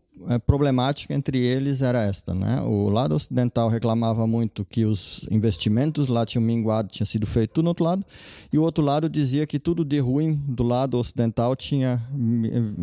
problemática 0.46 1.14
entre 1.14 1.38
eles 1.38 1.82
era 1.82 2.02
esta, 2.02 2.34
né? 2.34 2.60
O 2.62 2.88
lado 2.88 3.14
ocidental 3.14 3.68
reclamava 3.68 4.26
muito 4.26 4.64
que 4.64 4.84
os 4.84 5.26
investimentos 5.30 6.08
lá 6.08 6.24
tinham 6.24 6.42
minguado, 6.42 6.88
tinha 6.88 7.06
sido 7.06 7.26
feito 7.26 7.52
tudo 7.54 7.64
no 7.64 7.70
outro 7.70 7.84
lado, 7.84 8.04
e 8.52 8.58
o 8.58 8.62
outro 8.62 8.84
lado 8.84 9.08
dizia 9.08 9.46
que 9.46 9.58
tudo 9.58 9.84
de 9.84 9.98
ruim 9.98 10.34
do 10.34 10.62
lado 10.62 10.98
ocidental 10.98 11.56
tinha 11.56 12.02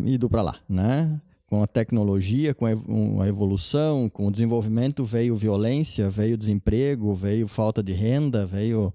ido 0.06 0.30
para 0.30 0.42
lá, 0.42 0.56
né? 0.68 1.20
com 1.50 1.64
a 1.64 1.68
tecnologia, 1.68 2.54
com 2.54 2.68
a 2.68 3.28
evolução, 3.28 4.08
com 4.08 4.28
o 4.28 4.32
desenvolvimento, 4.32 5.04
veio 5.04 5.36
violência, 5.36 6.08
veio 6.08 6.38
desemprego, 6.38 7.16
veio 7.16 7.48
falta 7.48 7.82
de 7.82 7.92
renda, 7.92 8.46
veio 8.46 8.94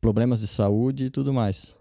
problemas 0.00 0.40
de 0.40 0.48
saúde 0.48 1.04
e 1.04 1.10
tudo 1.10 1.32
mais. 1.32 1.76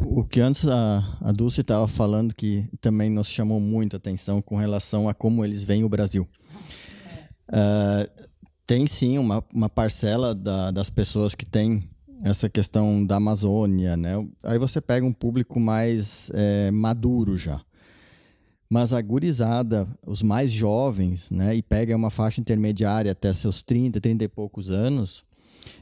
O 0.00 0.24
que 0.24 0.40
antes 0.40 0.66
a, 0.68 1.18
a 1.20 1.32
Dulce 1.32 1.60
estava 1.60 1.88
falando 1.88 2.34
que 2.34 2.68
também 2.80 3.10
nos 3.10 3.28
chamou 3.28 3.60
muita 3.60 3.96
atenção 3.96 4.40
com 4.40 4.56
relação 4.56 5.08
a 5.08 5.14
como 5.14 5.44
eles 5.44 5.64
veem 5.64 5.84
o 5.84 5.88
Brasil. 5.88 6.26
Uh, 7.48 8.28
tem 8.66 8.86
sim 8.86 9.18
uma, 9.18 9.42
uma 9.52 9.68
parcela 9.68 10.34
da, 10.34 10.70
das 10.70 10.90
pessoas 10.90 11.34
que 11.34 11.46
tem 11.46 11.82
essa 12.22 12.48
questão 12.48 13.04
da 13.04 13.16
Amazônia, 13.16 13.96
né? 13.96 14.12
Aí 14.42 14.58
você 14.58 14.80
pega 14.80 15.06
um 15.06 15.12
público 15.12 15.58
mais 15.58 16.30
é, 16.34 16.70
maduro 16.70 17.38
já. 17.38 17.60
Mas 18.68 18.92
a 18.92 19.00
gurizada, 19.00 19.88
os 20.06 20.22
mais 20.22 20.50
jovens, 20.50 21.30
né, 21.30 21.56
e 21.56 21.62
pega 21.62 21.96
uma 21.96 22.10
faixa 22.10 22.40
intermediária 22.40 23.12
até 23.12 23.32
seus 23.32 23.62
30, 23.62 23.98
30 23.98 24.24
e 24.24 24.28
poucos 24.28 24.70
anos, 24.70 25.24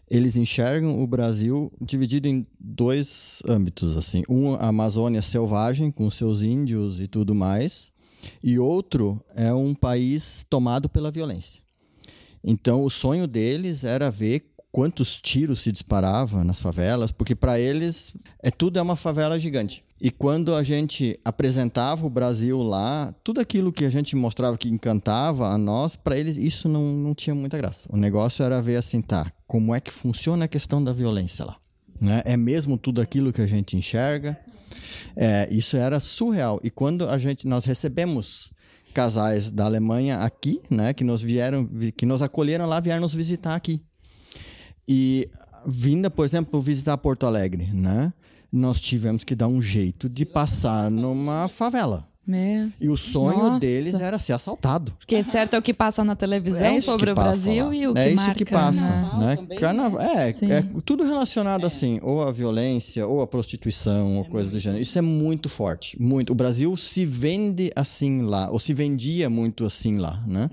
eles 0.09 0.37
enxergam 0.37 1.03
o 1.03 1.07
Brasil 1.07 1.73
dividido 1.81 2.29
em 2.29 2.47
dois 2.59 3.43
âmbitos, 3.47 3.97
assim. 3.97 4.23
Um, 4.29 4.55
a 4.55 4.69
Amazônia 4.69 5.23
selvagem, 5.23 5.91
com 5.91 6.11
seus 6.11 6.43
índios 6.43 7.01
e 7.01 7.07
tudo 7.07 7.35
mais, 7.35 7.91
e 8.43 8.59
outro 8.59 9.21
é 9.35 9.53
um 9.53 9.75
país 9.75 10.47
tomado 10.49 10.89
pela 10.89 11.11
violência. 11.11 11.63
Então, 12.43 12.85
o 12.85 12.91
sonho 12.91 13.27
deles 13.27 13.83
era 13.83 14.11
ver 14.11 14.53
quantos 14.77 15.19
tiros 15.23 15.61
se 15.61 15.73
disparava 15.73 16.45
nas 16.45 16.61
favelas, 16.61 17.11
porque 17.11 17.35
para 17.35 17.59
eles 17.59 18.13
é 18.43 18.51
tudo 18.51 18.79
é 18.79 18.83
uma 18.83 18.95
favela 18.95 19.39
gigante. 19.39 19.83
E 19.99 20.11
quando 20.11 20.55
a 20.55 20.63
gente 20.63 21.19
apresentava 21.25 22.07
o 22.07 22.11
Brasil 22.11 22.63
lá, 22.63 23.11
tudo 23.25 23.41
aquilo 23.41 23.73
que 23.73 23.87
a 23.87 23.89
gente 23.89 24.15
mostrava 24.15 24.59
que 24.59 24.69
encantava 24.69 25.49
a 25.49 25.57
nós, 25.57 25.97
para 25.97 26.19
eles 26.19 26.37
isso 26.37 26.69
não, 26.69 26.93
não 26.93 27.15
tinha 27.15 27.35
muita 27.35 27.57
graça. 27.57 27.89
O 27.91 27.97
negócio 27.97 28.45
era 28.45 28.61
ver 28.61 28.77
assim, 28.77 29.01
tá, 29.01 29.33
como 29.47 29.75
é 29.75 29.81
que 29.81 29.91
funciona 29.91 30.45
a 30.45 30.49
questão 30.49 30.85
da 30.85 30.93
violência 30.93 31.47
lá. 31.47 31.57
Né? 31.99 32.21
É 32.27 32.37
mesmo 32.37 32.77
tudo 32.77 33.01
aquilo 33.01 33.33
que 33.33 33.41
a 33.41 33.47
gente 33.47 33.79
enxerga? 33.79 34.39
É, 35.17 35.49
isso 35.51 35.79
era 35.79 35.99
surreal. 36.01 36.61
E 36.63 36.69
quando 36.69 37.09
a 37.09 37.17
gente, 37.17 37.47
nós 37.47 37.65
recebemos 37.65 38.53
casais 38.93 39.51
da 39.51 39.65
Alemanha 39.65 40.19
aqui, 40.19 40.61
né, 40.71 40.93
que 40.93 41.03
nos 41.03 41.23
vieram, 41.23 41.67
que 41.97 42.05
nos 42.05 42.21
acolheram 42.21 42.67
lá, 42.67 42.79
vieram 42.79 43.01
nos 43.01 43.15
visitar 43.15 43.55
aqui. 43.55 43.81
E 44.89 45.29
vinda, 45.67 46.09
por 46.11 46.25
exemplo, 46.25 46.61
visitar 46.61 46.97
Porto 46.99 47.27
Alegre, 47.27 47.69
né? 47.73 48.13
nós 48.53 48.81
tivemos 48.81 49.23
que 49.25 49.35
dar 49.35 49.49
um 49.49 49.61
jeito 49.61 50.09
de 50.09 50.25
passar 50.25 50.91
numa 50.91 51.47
favela. 51.49 52.07
Meu. 52.27 52.69
E 52.81 52.89
o 52.89 52.97
sonho 52.97 53.39
Nossa. 53.39 53.61
deles 53.61 53.95
era 53.95 54.19
ser 54.19 54.33
assaltado. 54.33 54.93
Porque 54.99 55.23
de 55.23 55.31
certo 55.31 55.55
é 55.55 55.59
o 55.59 55.63
que 55.63 55.73
passa 55.75 56.03
na 56.03 56.17
televisão 56.17 56.65
É 56.65 56.77
isso 56.77 56.87
sobre 56.87 57.07
que 57.07 57.13
o 57.13 57.15
passa 57.15 57.31
Brasil 57.31 57.67
lá. 57.67 57.75
e 57.77 57.87
o 57.87 57.93
que 57.95 57.99
é 58.01 58.07
isso 58.09 58.17
marca. 58.17 58.35
que 58.35 58.45
passa, 58.51 58.81
na- 58.91 59.19
né? 59.19 59.37
também, 59.37 59.59
Carnaval, 59.59 60.01
é, 60.01 60.31
é 60.31 60.63
tudo 60.85 61.05
relacionado 61.05 61.67
assim, 61.67 62.01
ou 62.03 62.23
a 62.23 62.33
violência, 62.33 63.07
ou 63.07 63.21
a 63.21 63.27
prostituição, 63.29 64.17
ou 64.17 64.25
coisa 64.25 64.51
do 64.51 64.59
gênero. 64.59 64.83
Isso 64.83 64.99
é 64.99 65.03
muito 65.03 65.49
forte, 65.49 66.01
muito. 66.03 66.33
O 66.33 66.35
Brasil 66.35 66.75
se 66.77 67.05
vende 67.05 67.71
assim 67.77 68.23
lá, 68.23 68.51
ou 68.51 68.59
se 68.59 68.73
vendia 68.75 69.29
muito 69.31 69.65
assim 69.67 69.97
lá, 69.99 70.21
né? 70.27 70.51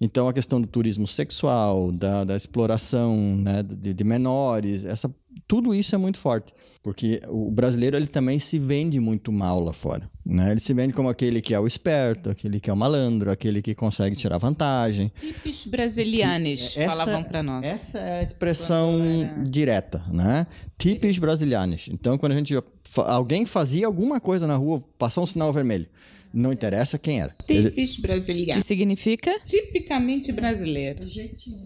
Então 0.00 0.26
a 0.28 0.32
questão 0.32 0.60
do 0.60 0.66
turismo 0.66 1.06
sexual, 1.06 1.92
da, 1.92 2.24
da 2.24 2.36
exploração, 2.36 3.16
né, 3.36 3.62
de, 3.62 3.92
de 3.92 4.04
menores, 4.04 4.84
essa, 4.84 5.14
tudo 5.46 5.74
isso 5.74 5.94
é 5.94 5.98
muito 5.98 6.18
forte, 6.18 6.54
porque 6.82 7.20
o 7.28 7.50
brasileiro 7.50 7.96
ele 7.96 8.06
também 8.06 8.38
se 8.38 8.58
vende 8.58 8.98
muito 8.98 9.30
mal 9.30 9.60
lá 9.60 9.74
fora, 9.74 10.10
né? 10.24 10.52
Ele 10.52 10.60
se 10.60 10.72
vende 10.72 10.94
como 10.94 11.10
aquele 11.10 11.42
que 11.42 11.52
é 11.52 11.60
o 11.60 11.66
esperto, 11.66 12.30
aquele 12.30 12.58
que 12.58 12.70
é 12.70 12.72
o 12.72 12.76
malandro, 12.76 13.30
aquele 13.30 13.60
que 13.60 13.74
consegue 13.74 14.16
tirar 14.16 14.38
vantagem. 14.38 15.12
Tipos 15.20 15.66
brasilianos, 15.66 16.76
Essa- 16.78 16.82
falavam 16.90 17.22
para 17.22 17.42
nós. 17.42 17.66
Essa 17.66 17.98
é 17.98 18.20
a 18.20 18.22
expressão 18.22 18.98
direta, 19.44 20.02
né? 20.10 20.46
Tipos 20.78 21.18
brasilianos. 21.18 21.88
Então, 21.92 22.16
quando 22.16 22.32
a 22.32 22.36
gente 22.36 22.54
alguém 22.96 23.46
fazia 23.46 23.86
alguma 23.86 24.20
coisa 24.20 24.46
na 24.46 24.56
rua, 24.56 24.82
passou 24.98 25.24
um 25.24 25.26
sinal 25.26 25.52
vermelho, 25.52 25.86
não 26.32 26.52
interessa 26.52 26.98
quem 26.98 27.20
era. 27.20 27.34
Ele- 27.48 27.70
Tipos 27.70 28.26
Que 28.54 28.62
significa? 28.62 29.40
Tipicamente 29.44 30.30
brasileiro. 30.32 31.00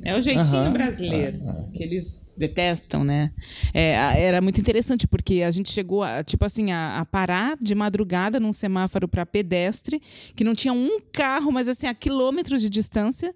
É 0.04 0.16
o 0.16 0.20
jeitinho 0.20 0.54
Aham. 0.56 0.72
brasileiro. 0.72 1.38
Que 1.74 1.82
eles 1.82 2.26
detestam, 2.36 3.04
né? 3.04 3.30
É, 3.74 3.92
era 4.22 4.40
muito 4.40 4.58
interessante, 4.60 5.06
porque 5.06 5.42
a 5.42 5.50
gente 5.50 5.70
chegou, 5.70 6.02
a, 6.02 6.22
tipo 6.24 6.44
assim, 6.44 6.72
a, 6.72 7.00
a 7.00 7.04
parar 7.04 7.56
de 7.60 7.74
madrugada 7.74 8.40
num 8.40 8.52
semáforo 8.52 9.06
para 9.06 9.26
pedestre, 9.26 10.00
que 10.34 10.44
não 10.44 10.54
tinha 10.54 10.72
um 10.72 10.98
carro, 11.12 11.52
mas 11.52 11.68
assim, 11.68 11.86
a 11.86 11.94
quilômetros 11.94 12.62
de 12.62 12.70
distância. 12.70 13.34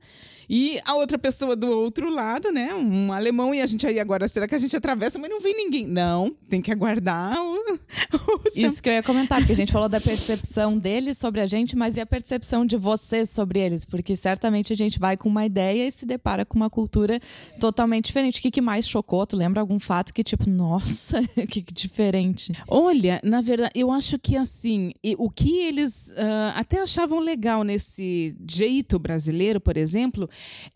E 0.48 0.80
a 0.84 0.94
outra 0.94 1.18
pessoa 1.18 1.54
do 1.54 1.68
outro 1.68 2.12
lado, 2.12 2.50
né? 2.50 2.74
Um 2.74 3.12
alemão, 3.12 3.54
e 3.54 3.60
a 3.60 3.66
gente 3.66 3.86
aí 3.86 4.00
agora, 4.00 4.28
será 4.28 4.48
que 4.48 4.54
a 4.54 4.58
gente 4.58 4.76
atravessa? 4.76 5.18
Mas 5.18 5.30
não 5.30 5.40
vem 5.40 5.54
ninguém. 5.54 5.86
Não, 5.86 6.34
tem 6.48 6.62
que 6.62 6.72
aguardar 6.72 7.36
o, 7.40 7.54
o 7.76 8.40
Isso 8.54 8.82
que 8.82 8.88
eu 8.88 8.94
ia 8.94 9.02
comentar, 9.02 9.38
porque 9.38 9.52
a 9.52 9.56
gente 9.56 9.72
falou 9.72 9.88
da 9.88 10.00
percepção 10.00 10.78
deles 10.78 11.18
sobre 11.18 11.40
a 11.40 11.46
gente, 11.46 11.76
mas 11.76 11.96
e 11.96 12.00
a 12.00 12.06
percepção 12.06 12.64
de 12.64 12.76
vocês 12.76 13.30
sobre 13.30 13.60
eles? 13.60 13.84
Porque 13.84 14.16
certamente 14.16 14.72
a 14.72 14.76
gente 14.76 14.98
vai 14.98 15.16
com 15.16 15.28
uma 15.28 15.44
ideia 15.44 15.86
e 15.86 15.92
se 15.92 16.06
depara 16.06 16.44
com 16.44 16.56
uma 16.56 16.70
cultura 16.70 17.20
totalmente 17.60 18.06
diferente. 18.06 18.38
O 18.38 18.42
que, 18.42 18.50
que 18.50 18.60
mais 18.60 18.88
chocou? 18.88 19.26
Tu 19.26 19.36
lembra 19.36 19.60
algum 19.60 19.78
fato 19.78 20.14
que, 20.14 20.24
tipo, 20.24 20.48
nossa, 20.48 21.22
que 21.46 21.62
que 21.68 21.74
diferente? 21.74 22.52
Olha, 22.66 23.20
na 23.22 23.40
verdade, 23.40 23.72
eu 23.74 23.92
acho 23.92 24.18
que 24.18 24.36
assim, 24.36 24.92
o 25.16 25.28
que 25.30 25.58
eles 25.58 26.12
ah, 26.16 26.54
até 26.56 26.80
achavam 26.80 27.20
legal 27.20 27.62
nesse 27.64 28.36
jeito 28.48 28.98
brasileiro, 28.98 29.60
por 29.60 29.76
exemplo, 29.76 30.28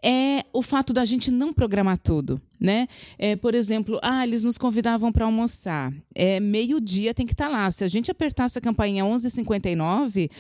é 0.03 0.45
o 0.53 0.63
fato 0.63 0.93
da 0.93 1.05
gente 1.05 1.31
não 1.31 1.53
programar 1.53 1.99
tudo. 1.99 2.41
Né? 2.63 2.87
É, 3.19 3.35
por 3.35 3.57
exemplo, 3.57 3.99
ah, 4.03 4.23
eles 4.25 4.45
nos 4.45 4.57
convidavam 4.57 5.11
para 5.11 5.25
almoçar. 5.25 5.93
É, 6.15 6.39
meio-dia 6.39 7.13
tem 7.13 7.27
que 7.27 7.33
estar 7.33 7.49
lá. 7.49 7.69
Se 7.73 7.83
a 7.83 7.89
gente 7.89 8.09
apertasse 8.09 8.57
a 8.57 8.61
campainha 8.61 9.03
11h59 9.05 10.31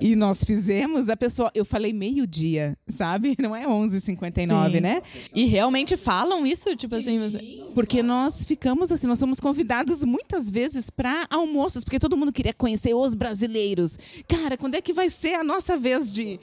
e 0.00 0.16
nós 0.16 0.42
fizemos, 0.42 1.10
a 1.10 1.16
pessoa. 1.16 1.50
Eu 1.54 1.64
falei 1.66 1.92
meio-dia, 1.92 2.76
sabe? 2.88 3.36
Não 3.38 3.54
é 3.54 3.66
11h59, 3.66 4.72
Sim. 4.72 4.80
né? 4.80 5.02
E 5.34 5.44
realmente 5.44 5.98
falam 5.98 6.46
isso? 6.46 6.74
Tipo 6.76 6.94
assim, 6.94 7.18
você... 7.18 7.38
Porque 7.74 8.02
nós 8.02 8.42
ficamos 8.44 8.90
assim, 8.90 9.06
nós 9.06 9.18
somos 9.18 9.38
convidados 9.38 10.02
muitas 10.02 10.48
vezes 10.48 10.88
para 10.88 11.26
almoços, 11.28 11.84
porque 11.84 11.98
todo 11.98 12.16
mundo 12.16 12.32
queria 12.32 12.54
conhecer 12.54 12.94
os 12.94 13.14
brasileiros. 13.14 13.98
Cara, 14.26 14.56
quando 14.56 14.76
é 14.76 14.80
que 14.80 14.94
vai 14.94 15.10
ser 15.10 15.34
a 15.34 15.44
nossa 15.44 15.76
vez 15.76 16.10
de. 16.10 16.40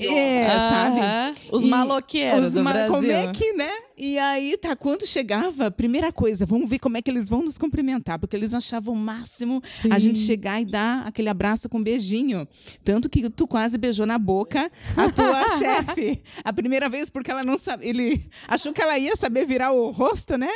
É, 0.00 0.46
sabe? 0.48 1.40
Os 1.50 1.64
E 1.64 1.68
maloqueiros 1.68 2.44
os 2.48 2.52
do 2.52 2.62
ma- 2.62 2.72
Brasil. 2.72 2.92
Como 2.94 3.10
é 3.10 3.26
que, 3.32 3.52
né? 3.54 3.70
E 3.96 4.18
aí, 4.18 4.56
tá, 4.56 4.74
quando 4.74 5.06
chegava, 5.06 5.70
primeira 5.70 6.10
coisa, 6.12 6.46
vamos 6.46 6.68
ver 6.68 6.78
como 6.78 6.96
é 6.96 7.02
que 7.02 7.10
eles 7.10 7.28
vão 7.28 7.42
nos 7.42 7.58
cumprimentar, 7.58 8.18
porque 8.18 8.34
eles 8.34 8.54
achavam 8.54 8.94
o 8.94 8.96
máximo 8.96 9.62
a 9.90 9.98
gente 9.98 10.18
chegar 10.18 10.60
e 10.60 10.64
dar 10.64 11.06
aquele 11.06 11.28
abraço 11.28 11.68
com 11.68 11.78
um 11.78 11.82
beijinho. 11.82 12.48
Tanto 12.82 13.08
que 13.10 13.28
tu 13.28 13.46
quase 13.46 13.76
beijou 13.76 14.06
na 14.06 14.18
boca 14.18 14.70
a 14.96 15.10
tua 15.10 15.46
chefe. 15.58 16.22
A 16.42 16.52
primeira 16.52 16.88
vez, 16.88 17.10
porque 17.10 17.30
ela 17.30 17.44
não 17.44 17.58
sabe. 17.58 17.86
Ele 17.86 18.24
achou 18.48 18.72
que 18.72 18.80
ela 18.80 18.98
ia 18.98 19.14
saber 19.16 19.46
virar 19.46 19.72
o 19.72 19.90
rosto, 19.90 20.36
né? 20.38 20.50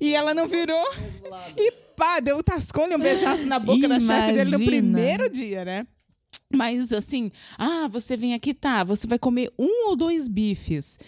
E 0.00 0.14
ela 0.14 0.32
não 0.32 0.46
virou. 0.46 0.84
E 1.56 1.72
pá, 1.96 2.20
deu 2.20 2.38
um 2.38 2.42
tascone, 2.42 2.94
um 2.94 2.98
beijaço 2.98 3.44
na 3.46 3.58
boca 3.58 3.86
da 3.88 3.98
chefe 4.00 4.32
dele 4.32 4.50
no 4.50 4.56
Imagina. 4.56 4.64
primeiro 4.64 5.28
dia, 5.28 5.64
né? 5.64 5.86
Mas 6.56 6.92
assim, 6.92 7.30
ah, 7.58 7.88
você 7.88 8.16
vem 8.16 8.34
aqui, 8.34 8.54
tá? 8.54 8.84
Você 8.84 9.06
vai 9.06 9.18
comer 9.18 9.50
um 9.58 9.88
ou 9.88 9.96
dois 9.96 10.28
bifes? 10.28 10.98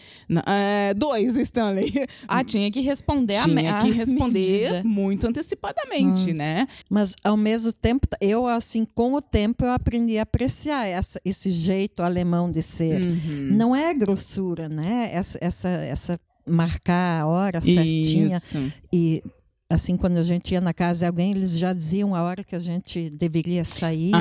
É, 0.46 0.94
dois, 0.94 1.36
o 1.36 1.40
Stanley. 1.40 1.92
Ah, 2.28 2.42
tinha 2.42 2.70
que 2.70 2.80
responder 2.80 3.36
a 3.36 3.44
Tinha 3.44 3.78
que 3.80 3.90
responder 3.92 4.40
medida. 4.40 4.82
muito 4.84 5.26
antecipadamente, 5.26 6.32
né? 6.32 6.66
Mas, 6.90 7.14
ao 7.22 7.36
mesmo 7.36 7.72
tempo, 7.72 8.06
eu, 8.20 8.46
assim, 8.46 8.84
com 8.84 9.14
o 9.14 9.22
tempo, 9.22 9.64
eu 9.64 9.70
aprendi 9.70 10.18
a 10.18 10.22
apreciar 10.22 10.86
essa, 10.86 11.20
esse 11.24 11.50
jeito 11.50 12.02
alemão 12.02 12.50
de 12.50 12.62
ser. 12.62 13.00
Uhum. 13.00 13.48
Não 13.52 13.76
é 13.76 13.94
grossura, 13.94 14.68
né? 14.68 15.10
Essa, 15.12 15.38
essa, 15.40 15.68
essa 15.68 16.20
marcar 16.46 17.22
a 17.22 17.26
hora 17.26 17.60
certinha. 17.60 18.36
Isso. 18.36 18.72
E, 18.92 19.22
assim, 19.68 19.96
quando 19.96 20.16
a 20.18 20.22
gente 20.22 20.52
ia 20.52 20.60
na 20.60 20.72
casa 20.72 21.00
de 21.00 21.06
alguém, 21.06 21.32
eles 21.32 21.58
já 21.58 21.72
diziam 21.72 22.14
a 22.14 22.22
hora 22.22 22.44
que 22.44 22.54
a 22.54 22.58
gente 22.58 23.10
deveria 23.10 23.64
sair, 23.64 24.12
né? 24.12 24.18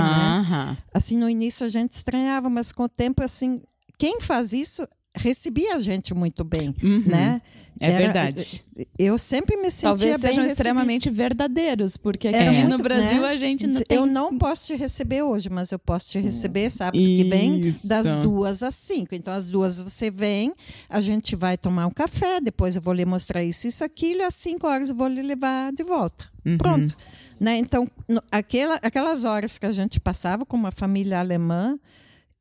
Assim, 0.94 1.18
no 1.18 1.30
início 1.30 1.66
a 1.66 1.70
gente 1.70 1.92
estranhava, 1.94 2.50
mas 2.50 2.72
com 2.72 2.84
o 2.84 2.90
tempo, 2.90 3.24
assim, 3.24 3.62
quem 3.98 4.20
faz 4.22 4.54
isso 4.54 4.88
recebia 5.16 5.76
a 5.76 5.80
gente 5.80 6.14
muito 6.14 6.44
bem, 6.44 6.74
né? 7.06 7.42
É 7.80 7.92
verdade. 7.92 8.64
Eu 8.98 9.18
sempre 9.18 9.58
me 9.58 9.70
sentia 9.70 9.90
Talvez 9.90 10.22
bem 10.22 10.30
sejam 10.30 10.46
extremamente 10.46 11.10
verdadeiros, 11.10 11.98
porque 11.98 12.30
aqui 12.30 12.38
Era 12.38 12.70
no 12.70 12.78
Brasil 12.78 13.22
né? 13.22 13.28
a 13.28 13.36
gente 13.36 13.68
não 13.68 13.82
tem... 13.82 13.98
Eu 13.98 14.06
não 14.06 14.38
posso 14.38 14.68
te 14.68 14.76
receber 14.76 15.24
hoje, 15.24 15.50
mas 15.50 15.72
eu 15.72 15.80
posso 15.80 16.10
te 16.10 16.20
receber 16.20 16.70
sábado 16.70 16.98
que 16.98 17.24
vem, 17.26 17.60
Isso. 17.60 17.88
das 17.88 18.16
duas 18.16 18.64
às 18.64 18.76
cinco. 18.76 19.14
Então, 19.14 19.34
às 19.34 19.48
duas 19.48 19.80
você 19.80 20.10
vem, 20.10 20.54
a 20.90 21.02
gente 21.02 21.36
vai 21.36 21.58
tomar 21.58 21.86
um 21.86 21.92
café, 21.92 22.40
depois 22.40 22.78
eu 22.78 22.82
vou 22.82 22.94
lhe 22.94 23.06
mostrar 23.06 23.44
isso, 23.44 23.68
isso, 23.68 23.84
aquilo, 23.84 24.22
e 24.22 24.24
às 24.24 24.36
cinco 24.36 24.68
horas 24.68 24.90
eu 24.90 24.96
vou 24.96 25.08
lhe 25.08 25.22
levar 25.22 25.74
de 25.74 25.84
volta. 25.84 26.26
Uhum. 26.46 26.58
Pronto. 26.58 26.96
Né? 27.38 27.58
Então, 27.58 27.86
aquela, 28.32 28.76
aquelas 28.76 29.26
horas 29.26 29.58
que 29.58 29.66
a 29.66 29.72
gente 29.72 30.00
passava 30.00 30.46
com 30.46 30.56
uma 30.56 30.72
família 30.72 31.20
alemã, 31.20 31.78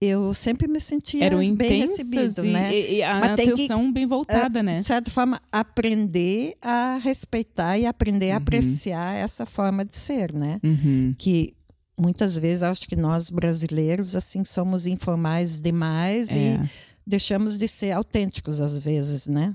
eu 0.04 0.32
sempre 0.34 0.68
me 0.68 0.80
sentia 0.80 1.24
Eram 1.24 1.38
bem 1.54 1.80
recebido, 1.80 2.44
e, 2.44 2.50
né? 2.52 2.74
e- 2.74 2.94
e 2.96 3.02
a 3.02 3.20
Mas 3.20 3.36
tem 3.36 3.46
que- 3.46 3.52
atenção 3.54 3.92
bem 3.92 4.06
voltada, 4.06 4.62
né? 4.62 4.78
De 4.80 4.84
certa 4.86 5.10
forma, 5.10 5.40
aprender 5.52 6.54
a 6.62 6.98
respeitar 7.02 7.78
e 7.78 7.86
aprender 7.86 8.30
a 8.32 8.36
apreciar 8.38 9.14
essa 9.14 9.44
forma 9.46 9.84
de 9.84 9.96
ser, 9.96 10.32
né? 10.32 10.58
Uhum. 10.62 11.12
Que 11.18 11.54
muitas 11.98 12.36
vezes 12.38 12.62
acho 12.62 12.88
que 12.88 12.96
nós 12.96 13.30
brasileiros 13.30 14.16
assim 14.16 14.44
somos 14.44 14.86
informais 14.86 15.60
demais 15.60 16.30
É. 16.30 16.34
e 16.56 16.60
deixamos 17.06 17.58
de 17.58 17.68
ser 17.68 17.92
autênticos 17.92 18.60
às 18.60 18.78
vezes, 18.78 19.26
né? 19.26 19.54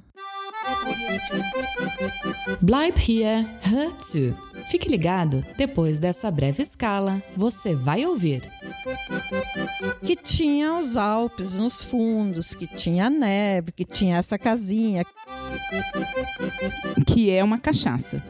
Bleib 2.61 2.97
hier, 2.97 3.45
hör 3.61 3.91
zu. 4.01 4.35
Fique 4.69 4.87
ligado, 4.87 5.43
depois 5.57 5.97
dessa 5.97 6.29
breve 6.29 6.61
escala, 6.61 7.23
você 7.35 7.73
vai 7.73 8.05
ouvir. 8.05 8.47
Que 10.03 10.15
tinha 10.15 10.77
os 10.77 10.95
Alpes 10.95 11.55
nos 11.55 11.83
fundos, 11.83 12.53
que 12.53 12.67
tinha 12.67 13.09
neve, 13.09 13.71
que 13.71 13.83
tinha 13.83 14.17
essa 14.17 14.37
casinha. 14.37 15.03
Que 17.07 17.31
é 17.31 17.43
uma 17.43 17.57
cachaça. 17.57 18.23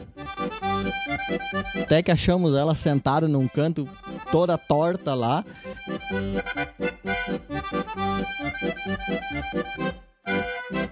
Até 1.82 2.02
que 2.02 2.10
achamos 2.10 2.56
ela 2.56 2.74
sentada 2.74 3.28
num 3.28 3.46
canto, 3.46 3.88
toda 4.32 4.56
torta 4.56 5.14
lá. 5.14 5.44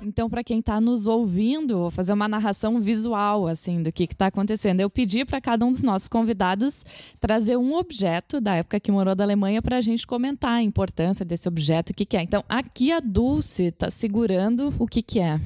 Então, 0.03 0.29
para 0.29 0.43
quem 0.43 0.59
está 0.61 0.81
nos 0.81 1.07
ouvindo, 1.07 1.79
vou 1.79 1.91
fazer 1.91 2.13
uma 2.13 2.27
narração 2.27 2.81
visual 2.81 3.47
assim 3.47 3.83
do 3.83 3.93
que 3.93 4.05
está 4.05 4.27
acontecendo. 4.27 4.81
Eu 4.81 4.91
pedi 4.91 5.25
para 5.25 5.41
cada 5.41 5.65
um 5.65 5.71
dos 5.71 5.83
nossos 5.83 6.09
convidados 6.09 6.85
trazer 7.21 7.57
um 7.57 7.75
objeto 7.75 8.41
da 8.41 8.55
época 8.55 8.81
que 8.81 8.91
morou 8.91 9.15
da 9.15 9.23
Alemanha 9.23 9.63
para 9.63 9.77
a 9.77 9.81
gente 9.81 10.07
comentar 10.07 10.53
a 10.53 10.63
importância 10.63 11.25
desse 11.25 11.47
objeto, 11.47 11.91
o 11.91 11.95
que, 11.95 12.05
que 12.05 12.17
é. 12.17 12.23
Então, 12.23 12.43
aqui 12.49 12.91
a 12.91 13.01
Dulce 13.01 13.65
está 13.65 13.91
segurando 13.91 14.75
o 14.79 14.87
que, 14.87 15.03
que 15.03 15.21
é? 15.21 15.41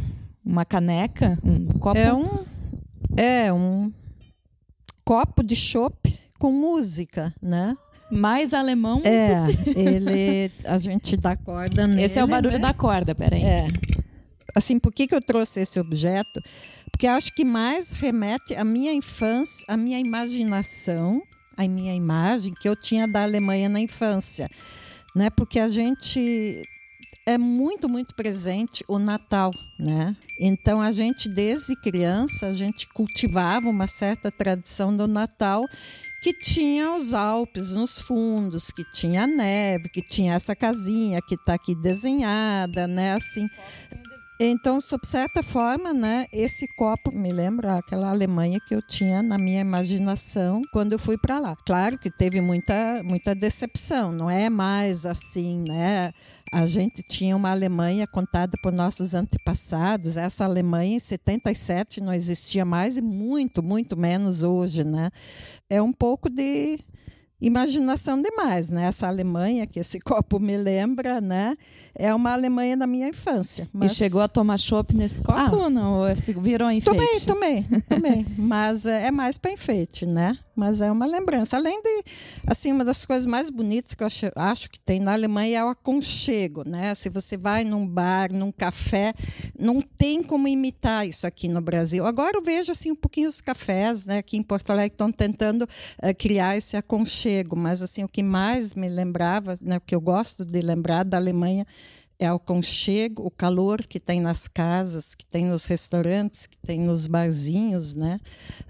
Uma 0.45 0.65
caneca? 0.65 1.39
Um 1.45 1.67
copo? 1.79 1.99
É 1.99 2.15
um 2.15 2.45
é 3.17 3.53
um 3.53 3.93
copo 5.05 5.43
de 5.43 5.55
chopp 5.55 6.19
com 6.39 6.51
música, 6.51 7.35
né? 7.43 7.77
Mais 8.13 8.53
alemão 8.53 9.01
É, 9.05 9.33
impossível. 9.33 9.73
ele 9.77 10.53
a 10.65 10.79
gente 10.79 11.17
dá 11.17 11.37
corda 11.37 11.87
nele. 11.87 12.03
Esse 12.03 12.19
é 12.19 12.25
o 12.25 12.27
barulho 12.27 12.55
né? 12.55 12.59
da 12.59 12.75
corda, 12.75 13.15
peraí. 13.15 13.43
É. 13.43 13.67
Assim, 14.55 14.79
por 14.79 14.93
que, 14.93 15.07
que 15.07 15.15
eu 15.15 15.21
trouxe 15.21 15.61
esse 15.61 15.81
objeto? 15.81 16.43
Porque 16.91 17.07
acho 17.07 17.35
que 17.35 17.45
mais 17.45 17.93
remete 17.93 18.55
à 18.55 18.63
minha 18.63 18.93
infância, 18.93 19.65
à 19.67 19.77
minha 19.77 19.99
imaginação, 19.99 21.23
à 21.57 21.65
a 21.65 21.69
minha 21.69 21.95
imagem 21.95 22.55
que 22.55 22.69
eu 22.69 22.77
tinha 22.77 23.09
da 23.09 23.23
Alemanha 23.23 23.69
na 23.69 23.81
infância, 23.81 24.49
né? 25.15 25.31
Porque 25.31 25.59
a 25.59 25.69
gente 25.69 26.63
é 27.27 27.39
muito, 27.39 27.89
muito 27.89 28.15
presente 28.15 28.85
o 28.89 28.99
Natal, 28.99 29.53
né? 29.79 30.17
Então 30.41 30.81
a 30.81 30.91
gente 30.91 31.29
desde 31.29 31.77
criança 31.77 32.47
a 32.47 32.53
gente 32.53 32.89
cultivava 32.89 33.69
uma 33.69 33.87
certa 33.87 34.31
tradição 34.31 34.97
do 34.97 35.07
Natal 35.07 35.65
que 36.23 36.33
tinha 36.33 36.95
os 36.95 37.13
Alpes 37.13 37.73
nos 37.73 38.01
fundos, 38.01 38.71
que 38.71 38.85
tinha 38.93 39.27
neve, 39.27 39.89
que 39.89 40.01
tinha 40.01 40.35
essa 40.35 40.55
casinha 40.55 41.21
que 41.21 41.35
está 41.35 41.55
aqui 41.55 41.75
desenhada, 41.75 42.87
né? 42.87 43.15
Assim, 43.15 43.49
então, 44.47 44.81
sob 44.81 45.07
certa 45.07 45.43
forma, 45.43 45.93
né, 45.93 46.27
esse 46.33 46.67
copo 46.77 47.13
me 47.13 47.33
lembra 47.33 47.77
aquela 47.77 48.11
Alemanha 48.11 48.59
que 48.67 48.75
eu 48.75 48.81
tinha 48.81 49.23
na 49.23 49.37
minha 49.37 49.61
imaginação 49.61 50.63
quando 50.73 50.93
eu 50.93 50.99
fui 50.99 51.19
para 51.19 51.39
lá. 51.39 51.57
Claro 51.67 51.99
que 51.99 52.11
teve 52.11 52.41
muita, 52.41 53.03
muita 53.05 53.35
decepção, 53.35 54.11
não 54.11 54.31
é 54.31 54.49
mais 54.49 55.05
assim, 55.05 55.65
né? 55.69 56.13
A 56.53 56.67
gente 56.67 57.03
tinha 57.03 57.35
uma 57.35 57.51
Alemanha 57.51 58.07
contada 58.07 58.53
por 58.63 58.71
nossos 58.73 59.15
antepassados. 59.15 60.19
Essa 60.19 60.45
Alemanha 60.45 60.97
em 60.97 61.01
77 61.01 62.01
não 62.01 62.13
existia 62.13 62.65
mais 62.65 62.99
e 62.99 63.01
muito, 63.01 63.63
muito 63.63 63.97
menos 63.97 64.43
hoje, 64.43 64.85
né? 64.85 65.11
É 65.71 65.81
um 65.81 65.93
pouco 65.93 66.29
de 66.29 66.79
imaginação 67.43 68.23
demais, 68.23 68.71
né? 68.71 68.87
Essa 68.87 69.09
Alemanha 69.09 69.67
que 69.67 69.81
esse 69.81 69.99
copo 70.01 70.39
me 70.39 70.57
lembra, 70.57 71.21
né? 71.21 71.57
É 71.95 72.15
uma 72.15 72.33
Alemanha 72.33 72.77
da 72.77 72.87
minha 72.87 73.09
infância. 73.09 73.69
Mas... 73.73 73.93
E 73.93 73.95
chegou 73.97 74.23
a 74.23 74.29
tomar 74.29 74.59
chopp 74.59 74.97
nesse 74.97 75.23
copo 75.23 75.39
ah, 75.39 75.51
ou 75.53 75.69
não? 75.69 76.03
Virou 76.41 76.71
enfeite? 76.71 77.27
Tomei, 77.27 77.65
tomei, 77.65 77.67
tomei. 77.89 78.27
Mas 78.39 78.87
é 78.87 79.11
mais 79.11 79.37
para 79.37 79.53
enfeite, 79.53 80.07
né? 80.07 80.39
mas 80.55 80.81
é 80.81 80.91
uma 80.91 81.07
lembrança. 81.07 81.57
Além 81.57 81.81
de, 81.83 82.05
assim, 82.47 82.73
uma 82.73 82.85
das 82.85 83.05
coisas 83.05 83.27
mais 83.27 83.51
bonitas 83.51 83.95
que 83.95 84.03
eu 84.03 84.07
acho, 84.07 84.31
acho, 84.35 84.71
que 84.71 84.79
tem 84.79 85.01
na 85.01 85.13
Alemanha 85.13 85.59
é 85.59 85.65
o 85.65 85.69
aconchego, 85.69 86.63
né? 86.69 86.95
Se 86.95 87.09
você 87.09 87.37
vai 87.37 87.65
num 87.65 87.87
bar, 87.87 88.33
num 88.33 88.53
café, 88.53 89.15
não 89.59 89.81
tem 89.81 90.23
como 90.23 90.47
imitar 90.47 91.07
isso 91.07 91.27
aqui 91.27 91.49
no 91.49 91.61
Brasil. 91.61 92.07
Agora 92.07 92.37
eu 92.37 92.43
vejo, 92.43 92.73
assim, 92.73 92.91
um 92.91 92.97
pouquinho 92.97 93.29
os 93.29 93.41
cafés, 93.41 94.07
né? 94.07 94.19
Aqui 94.19 94.37
em 94.37 94.43
Porto 94.43 94.71
Alegre 94.71 94.95
estão 94.95 95.11
tentando 95.11 95.63
uh, 95.63 96.15
criar 96.19 96.57
esse 96.57 96.77
aconchego, 96.77 97.32
mas, 97.57 97.83
assim, 97.83 98.05
o 98.05 98.09
que 98.09 98.23
mais 98.23 98.75
me 98.75 98.89
lembrava, 98.89 99.55
né? 99.61 99.77
O 99.77 99.81
que 99.81 99.95
eu 99.95 100.01
gosto 100.01 100.45
de 100.45 100.61
lembrar 100.61 101.05
da 101.05 101.17
Alemanha 101.17 101.67
é 102.19 102.33
o 102.33 102.39
conchego, 102.39 103.27
o 103.27 103.31
calor 103.31 103.85
que 103.85 103.99
tem 103.99 104.21
nas 104.21 104.47
casas, 104.47 105.15
que 105.15 105.27
tem 105.27 105.45
nos 105.45 105.67
restaurantes, 105.67 106.47
que 106.47 106.57
tem 106.59 106.81
nos 106.81 107.07
barzinhos, 107.07 107.95
né? 107.95 108.21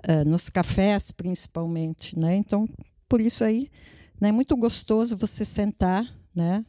Uh, 0.08 0.28
nos 0.28 0.48
cafés 0.48 1.10
principalmente, 1.10 2.18
né? 2.18 2.34
Então, 2.34 2.68
por 3.08 3.20
isso 3.20 3.44
aí, 3.44 3.70
né? 4.20 4.30
é 4.30 4.32
muito 4.32 4.56
gostoso 4.56 5.16
você 5.16 5.44
sentar, 5.44 6.06
né? 6.34 6.62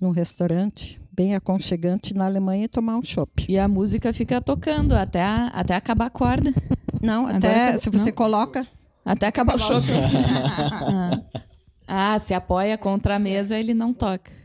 Num 0.00 0.10
restaurante 0.10 1.00
bem 1.12 1.34
aconchegante 1.34 2.12
na 2.12 2.26
Alemanha 2.26 2.64
e 2.64 2.68
tomar 2.68 2.96
um 2.96 3.02
chopp. 3.02 3.46
E 3.48 3.58
a 3.58 3.66
música 3.66 4.12
fica 4.12 4.40
tocando 4.40 4.94
até, 4.94 5.22
a, 5.22 5.46
até 5.48 5.74
acabar 5.74 6.06
a 6.06 6.10
corda. 6.10 6.52
Não, 7.00 7.26
até 7.26 7.76
se 7.76 7.88
você 7.88 8.10
não. 8.10 8.16
coloca 8.16 8.66
até 9.06 9.26
acabar 9.26 9.54
o 9.54 9.58
chopp. 9.58 9.86
ah. 11.88 11.90
ah, 12.14 12.18
se 12.18 12.34
apoia 12.34 12.76
contra 12.76 13.16
a 13.16 13.18
mesa, 13.18 13.58
ele 13.58 13.72
não 13.72 13.92
toca 13.92 14.35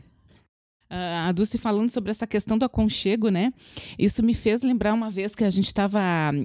a 0.92 1.32
Dulce 1.32 1.56
falando 1.56 1.88
sobre 1.88 2.10
essa 2.10 2.26
questão 2.26 2.58
do 2.58 2.64
aconchego, 2.64 3.30
né? 3.30 3.52
Isso 3.98 4.22
me 4.22 4.34
fez 4.34 4.62
lembrar 4.62 4.92
uma 4.92 5.08
vez 5.08 5.34
que 5.34 5.42
a 5.42 5.48
gente 5.48 5.66
estava. 5.66 6.00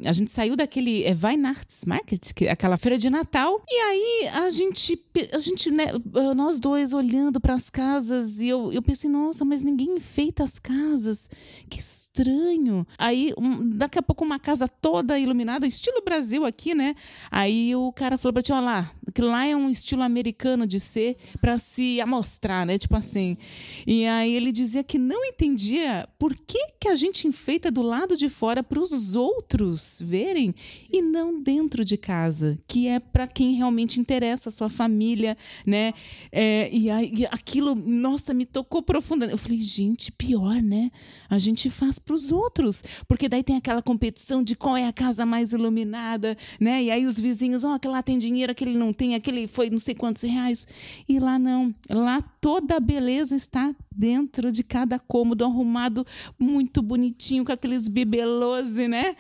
A 0.06 0.14
gente 0.14 0.32
saiu 0.32 0.56
daquele 0.56 1.04
é, 1.04 1.14
Weihnachtsmarket, 1.14 2.34
que, 2.34 2.48
aquela 2.48 2.78
feira 2.78 2.98
de 2.98 3.10
Natal, 3.10 3.62
e 3.70 3.76
aí 3.76 4.28
a 4.34 4.50
gente, 4.50 4.98
a 5.34 5.40
gente 5.40 5.70
né, 5.70 5.88
nós 6.36 6.60
dois 6.60 6.94
olhando 6.94 7.42
para 7.42 7.56
as 7.56 7.70
casas, 7.70 8.40
e 8.40 8.48
eu, 8.48 8.72
eu 8.72 8.82
pensei, 8.82 9.10
nossa, 9.10 9.44
mas 9.44 9.64
ninguém 9.64 9.98
enfeita 9.98 10.44
as 10.44 10.58
casas, 10.58 11.30
que 11.70 11.80
estranho. 11.80 12.88
Aí, 12.98 13.34
um, 13.38 13.68
daqui 13.70 14.00
a 14.00 14.02
pouco, 14.02 14.24
uma 14.24 14.40
casa 14.40 14.68
toda 14.68 15.20
iluminada, 15.20 15.68
estilo 15.68 16.02
Brasil 16.04 16.46
aqui, 16.46 16.74
né? 16.74 16.96
Aí 17.30 17.76
o 17.76 17.92
cara 17.92 18.18
falou 18.18 18.34
para 18.34 18.42
ti, 18.42 18.54
olha 18.54 18.62
lá, 18.62 18.92
que 19.14 19.22
lá 19.22 19.46
é 19.46 19.56
um 19.56 19.70
estilo 19.70 20.04
americano 20.04 20.66
de 20.66 20.80
ser 20.80 21.18
para 21.42 21.58
se 21.58 22.00
amostrar, 22.00 22.66
né? 22.66 22.78
Tipo 22.78 22.96
assim. 22.96 23.38
E 23.86 24.06
aí 24.06 24.37
ele 24.38 24.52
dizia 24.52 24.84
que 24.84 24.98
não 24.98 25.26
entendia 25.26 26.08
por 26.18 26.36
que, 26.36 26.74
que 26.80 26.88
a 26.88 26.96
gente 26.96 27.28
enfeita 27.28 27.72
do 27.72 27.82
lado 27.82 28.16
de 28.16 28.30
fora 28.30 28.64
para 28.64 28.80
os 28.80 29.16
outros 29.16 30.02
verem 30.04 30.54
e 30.92 31.02
não 31.02 31.42
dentro 31.42 31.84
de 31.84 31.98
casa, 31.98 32.58
que 32.68 32.88
é 32.88 33.00
para 33.00 33.28
quem 33.28 33.56
realmente 33.56 34.00
interessa, 34.00 34.50
a 34.50 34.52
sua 34.52 34.70
família, 34.70 35.36
né? 35.66 35.94
É, 36.32 36.70
e, 36.72 36.90
aí, 36.90 37.12
e 37.18 37.26
aquilo, 37.26 37.76
nossa, 37.76 38.34
me 38.34 38.46
tocou 38.46 38.82
profundamente. 38.82 39.34
Eu 39.34 39.38
falei, 39.38 39.60
gente, 39.60 40.12
pior, 40.12 40.62
né? 40.62 40.92
A 41.30 41.40
gente 41.40 41.70
faz 41.70 41.98
para 42.00 42.14
os 42.14 42.32
outros, 42.32 42.84
porque 43.08 43.28
daí 43.28 43.44
tem 43.44 43.58
aquela 43.58 43.82
competição 43.82 44.44
de 44.44 44.56
qual 44.56 44.78
é 44.78 44.88
a 44.88 44.94
casa 44.94 45.26
mais 45.26 45.52
iluminada, 45.52 46.38
né? 46.60 46.84
E 46.84 46.92
aí 46.92 47.06
os 47.06 47.20
vizinhos, 47.20 47.64
ó, 47.64 47.72
oh, 47.72 47.74
aquele 47.74 47.94
lá 47.94 48.04
tem 48.04 48.18
dinheiro, 48.18 48.52
aquele 48.52 48.78
não 48.78 48.94
tem, 48.94 49.16
aquele 49.16 49.48
foi 49.48 49.70
não 49.70 49.80
sei 49.80 49.96
quantos 49.96 50.22
reais. 50.22 50.68
E 51.10 51.20
lá 51.20 51.40
não, 51.40 51.74
lá 51.90 52.22
toda 52.22 52.76
a 52.76 52.80
beleza 52.80 53.36
está 53.36 53.76
dentro 53.92 54.27
de 54.52 54.64
cada 54.64 55.00
cômodo 55.00 55.44
arrumado 55.44 56.06
muito 56.40 56.82
bonitinho 56.82 57.46
com 57.46 57.52
aqueles 57.52 57.88
bibelose, 57.88 58.88
né? 58.88 59.16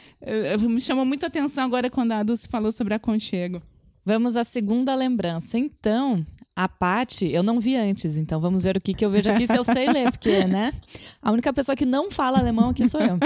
Me 0.61 0.81
chamou 0.81 1.05
muita 1.05 1.27
atenção 1.27 1.63
agora 1.63 1.89
quando 1.89 2.11
a 2.11 2.23
Dulce 2.23 2.47
falou 2.47 2.71
sobre 2.71 2.93
aconchego. 2.93 3.61
Vamos 4.05 4.37
à 4.37 4.43
segunda 4.43 4.95
lembrança. 4.95 5.57
Então, 5.57 6.25
a 6.55 6.67
Pati, 6.67 7.27
eu 7.27 7.43
não 7.43 7.59
vi 7.59 7.75
antes, 7.75 8.17
então 8.17 8.39
vamos 8.39 8.63
ver 8.63 8.77
o 8.77 8.81
que, 8.81 8.93
que 8.93 9.05
eu 9.05 9.11
vejo 9.11 9.29
aqui 9.29 9.45
se 9.45 9.55
eu 9.55 9.63
sei 9.63 9.91
ler, 9.91 10.09
porque, 10.09 10.45
né? 10.45 10.73
A 11.21 11.31
única 11.31 11.53
pessoa 11.53 11.75
que 11.75 11.85
não 11.85 12.09
fala 12.09 12.39
alemão 12.39 12.69
aqui 12.69 12.87
sou 12.87 12.99
eu. 12.99 13.19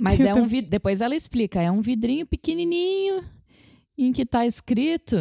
Mas 0.00 0.20
é 0.20 0.34
um 0.34 0.46
vidro, 0.46 0.70
depois 0.70 1.00
ela 1.00 1.16
explica, 1.16 1.62
é 1.62 1.70
um 1.70 1.80
vidrinho 1.80 2.26
pequenininho 2.26 3.24
em 3.96 4.12
que 4.12 4.22
está 4.22 4.44
escrito 4.44 5.16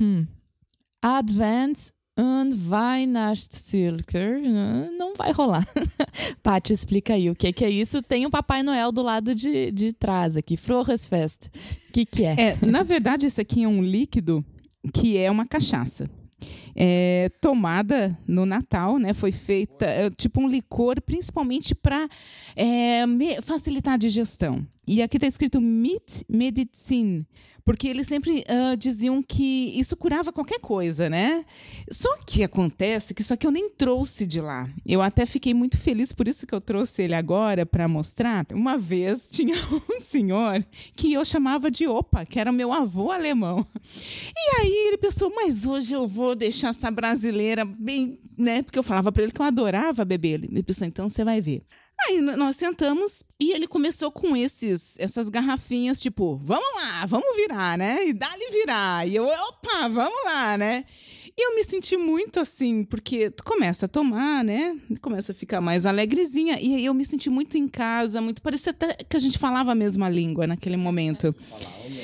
hum, 0.00 0.26
Advance 1.00 1.92
Weihnachtszirkel. 2.18 4.42
Não 4.98 5.14
vai 5.14 5.32
rolar. 5.32 5.66
Paty, 6.42 6.72
explica 6.72 7.14
aí 7.14 7.30
o 7.30 7.34
que, 7.34 7.52
que 7.52 7.64
é 7.64 7.70
isso. 7.70 8.02
Tem 8.02 8.24
o 8.24 8.28
um 8.28 8.30
Papai 8.30 8.62
Noel 8.62 8.92
do 8.92 9.02
lado 9.02 9.34
de, 9.34 9.70
de 9.70 9.92
trás 9.92 10.36
aqui. 10.36 10.56
Frohesfest. 10.56 11.46
O 11.88 11.92
que, 11.92 12.04
que 12.04 12.24
é? 12.24 12.36
é? 12.38 12.66
Na 12.66 12.82
verdade, 12.82 13.26
esse 13.26 13.40
aqui 13.40 13.64
é 13.64 13.68
um 13.68 13.82
líquido 13.82 14.44
que 14.92 15.16
é 15.16 15.30
uma 15.30 15.46
cachaça. 15.46 16.08
É, 16.74 17.30
tomada 17.40 18.18
no 18.26 18.44
Natal, 18.44 18.98
né? 18.98 19.14
Foi 19.14 19.30
feita 19.30 19.84
é, 19.84 20.10
tipo 20.10 20.40
um 20.40 20.48
licor, 20.48 21.00
principalmente 21.00 21.74
para 21.74 22.08
é, 22.56 23.04
facilitar 23.42 23.94
a 23.94 23.98
digestão. 23.98 24.66
E 24.86 25.00
aqui 25.00 25.16
está 25.16 25.26
escrito 25.26 25.60
Mit 25.60 26.24
Medicine, 26.28 27.24
porque 27.64 27.88
eles 27.88 28.06
sempre 28.06 28.44
uh, 28.48 28.76
diziam 28.76 29.22
que 29.22 29.78
isso 29.78 29.96
curava 29.96 30.32
qualquer 30.32 30.58
coisa, 30.60 31.08
né? 31.08 31.44
Só 31.90 32.16
que 32.26 32.42
acontece 32.42 33.14
que 33.14 33.22
isso 33.22 33.32
aqui 33.32 33.46
eu 33.46 33.50
nem 33.50 33.70
trouxe 33.70 34.26
de 34.26 34.40
lá. 34.40 34.68
Eu 34.84 35.00
até 35.00 35.24
fiquei 35.26 35.54
muito 35.54 35.78
feliz 35.78 36.12
por 36.12 36.26
isso 36.26 36.46
que 36.46 36.54
eu 36.54 36.60
trouxe 36.60 37.02
ele 37.02 37.14
agora 37.14 37.64
para 37.64 37.86
mostrar. 37.86 38.46
Uma 38.52 38.76
vez 38.76 39.28
tinha 39.30 39.54
um 39.90 40.00
senhor 40.00 40.64
que 40.96 41.12
eu 41.12 41.24
chamava 41.24 41.70
de 41.70 41.86
Opa, 41.86 42.24
que 42.24 42.38
era 42.38 42.52
meu 42.52 42.72
avô 42.72 43.10
alemão. 43.10 43.66
E 44.36 44.60
aí 44.60 44.88
ele 44.88 44.98
pensou, 44.98 45.32
mas 45.34 45.66
hoje 45.66 45.94
eu 45.94 46.06
vou 46.06 46.34
deixar 46.34 46.68
essa 46.68 46.90
brasileira 46.90 47.64
bem, 47.64 48.18
né? 48.36 48.62
Porque 48.62 48.78
eu 48.78 48.82
falava 48.82 49.12
para 49.12 49.22
ele 49.22 49.32
que 49.32 49.40
eu 49.40 49.46
adorava 49.46 50.04
beber. 50.04 50.44
Ele 50.44 50.62
pensou, 50.62 50.86
então 50.86 51.08
você 51.08 51.24
vai 51.24 51.40
ver. 51.40 51.62
Aí 52.06 52.20
nós 52.20 52.56
sentamos 52.56 53.22
e 53.38 53.52
ele 53.52 53.66
começou 53.66 54.10
com 54.10 54.36
esses, 54.36 54.96
essas 54.98 55.28
garrafinhas, 55.28 56.00
tipo, 56.00 56.36
vamos 56.36 56.68
lá, 56.74 57.06
vamos 57.06 57.36
virar, 57.36 57.78
né? 57.78 58.06
E 58.06 58.12
dá-lhe 58.12 58.50
virar. 58.50 59.06
E 59.06 59.14
eu, 59.14 59.24
opa, 59.24 59.88
vamos 59.88 60.24
lá, 60.24 60.58
né? 60.58 60.84
E 61.36 61.46
eu 61.46 61.56
me 61.56 61.64
senti 61.64 61.96
muito 61.96 62.38
assim, 62.38 62.84
porque 62.84 63.30
tu 63.30 63.42
começa 63.42 63.86
a 63.86 63.88
tomar, 63.88 64.44
né? 64.44 64.76
Começa 65.00 65.32
a 65.32 65.34
ficar 65.34 65.60
mais 65.60 65.86
alegrezinha. 65.86 66.58
E 66.60 66.84
eu 66.84 66.92
me 66.92 67.04
senti 67.04 67.30
muito 67.30 67.56
em 67.56 67.66
casa, 67.66 68.20
muito. 68.20 68.42
Parecia 68.42 68.70
até 68.70 68.94
que 68.94 69.16
a 69.16 69.20
gente 69.20 69.38
falava 69.38 69.72
a 69.72 69.74
mesma 69.74 70.08
língua 70.10 70.46
naquele 70.46 70.76
momento. 70.76 71.34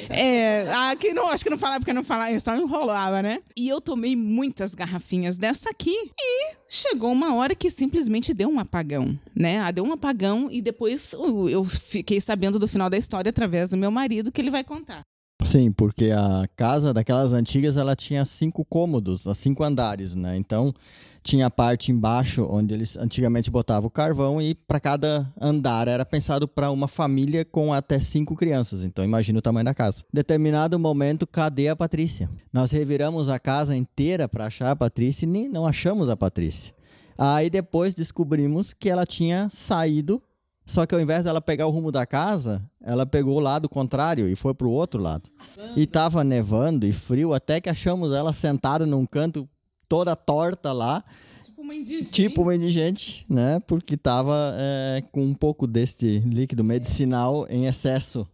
É, 0.09 0.67
aqui 0.91 1.12
não, 1.12 1.29
acho 1.29 1.45
que 1.45 1.51
não 1.51 1.59
falava 1.59 1.81
porque 1.81 1.93
não 1.93 2.05
falava, 2.05 2.38
só 2.41 2.57
enrolava, 2.57 3.23
né? 3.23 3.41
E 3.55 3.69
eu 3.69 3.81
tomei 3.81 4.17
muitas 4.17 4.75
garrafinhas 4.75 5.37
dessa 5.37 5.69
aqui 5.69 5.95
e 6.19 6.55
chegou 6.69 7.12
uma 7.12 7.35
hora 7.35 7.55
que 7.55 7.71
simplesmente 7.71 8.33
deu 8.33 8.49
um 8.49 8.59
apagão, 8.59 9.19
né? 9.35 9.61
Ah, 9.61 9.71
deu 9.71 9.85
um 9.85 9.93
apagão 9.93 10.49
e 10.51 10.62
depois 10.62 11.12
eu 11.51 11.64
fiquei 11.64 12.21
sabendo 12.21 12.59
do 12.59 12.67
final 12.67 12.88
da 12.88 12.97
história 12.97 13.29
através 13.29 13.71
do 13.71 13.77
meu 13.77 13.91
marido 13.91 14.33
que 14.33 14.41
ele 14.41 14.51
vai 14.51 14.64
contar. 14.64 15.03
Sim, 15.42 15.70
porque 15.70 16.11
a 16.11 16.48
casa 16.57 16.92
daquelas 16.92 17.33
antigas 17.33 17.77
ela 17.77 17.94
tinha 17.94 18.24
cinco 18.24 18.64
cômodos, 18.64 19.24
cinco 19.37 19.62
andares, 19.62 20.14
né? 20.14 20.37
Então 20.37 20.74
tinha 21.22 21.46
a 21.46 21.51
parte 21.51 21.92
embaixo 21.92 22.46
onde 22.51 22.74
eles 22.74 22.96
antigamente 22.96 23.51
botavam 23.51 23.87
o 23.87 23.90
carvão 23.90 24.42
e 24.42 24.55
para 24.55 24.81
cada 24.81 25.33
andar 25.40 25.87
era 25.87 26.05
pensado 26.05 26.48
para 26.48 26.70
uma 26.70 26.88
família 26.88 27.44
com 27.44 27.72
até 27.72 28.01
cinco 28.01 28.35
crianças. 28.35 28.83
Então 28.83 29.05
imagina 29.05 29.38
o 29.38 29.42
tamanho 29.42 29.64
da 29.64 29.74
casa. 29.74 30.05
Determinado 30.12 30.79
momento, 30.79 31.27
cadê 31.27 31.68
a 31.68 31.77
Patrícia? 31.77 32.29
Nós 32.53 32.72
reviramos 32.72 33.29
a 33.29 33.38
casa 33.38 33.77
inteira 33.77 34.29
para 34.29 34.46
achar 34.46 34.70
a 34.70 34.77
Patrícia 34.77 35.24
e 35.24 35.29
nem 35.29 35.48
não 35.48 35.66
achamos 35.66 36.09
a 36.09 36.16
Patrícia. 36.16 36.74
Aí 37.16 37.51
depois 37.51 37.94
descobrimos 37.94 38.72
que 38.72 38.88
ela 38.88 39.05
tinha 39.05 39.48
saído 39.51 40.22
só 40.69 40.85
que 40.85 40.95
ao 40.95 41.01
invés 41.01 41.25
dela 41.25 41.41
pegar 41.41 41.67
o 41.67 41.71
rumo 41.71 41.91
da 41.91 42.05
casa, 42.05 42.63
ela 42.83 43.07
pegou 43.07 43.39
o 43.39 43.41
lado 43.41 43.71
contrário 43.71 44.29
e 44.29 44.37
foi 44.37 44.53
pro 44.53 44.71
outro 44.71 45.03
lado. 45.03 45.31
E 45.75 45.87
tava 45.87 46.23
nevando 46.23 46.87
e 46.87 46.93
frio, 46.93 47.33
até 47.33 47.59
que 47.59 47.71
achamos 47.71 48.13
ela 48.13 48.35
sentada 48.35 48.85
num 48.85 49.07
canto 49.07 49.49
toda 49.89 50.15
torta 50.15 50.71
lá. 50.71 51.03
Tipo 51.43 51.63
uma 51.63 51.75
indigente. 51.75 52.11
Tipo 52.13 52.43
uma 52.43 52.55
indigente, 52.55 53.25
né? 53.31 53.61
Porque 53.67 53.97
tava 53.97 54.55
é, 54.59 55.03
com 55.11 55.23
um 55.23 55.33
pouco 55.33 55.67
deste 55.67 56.19
líquido 56.19 56.63
medicinal 56.63 57.47
em 57.49 57.65
excesso 57.65 58.29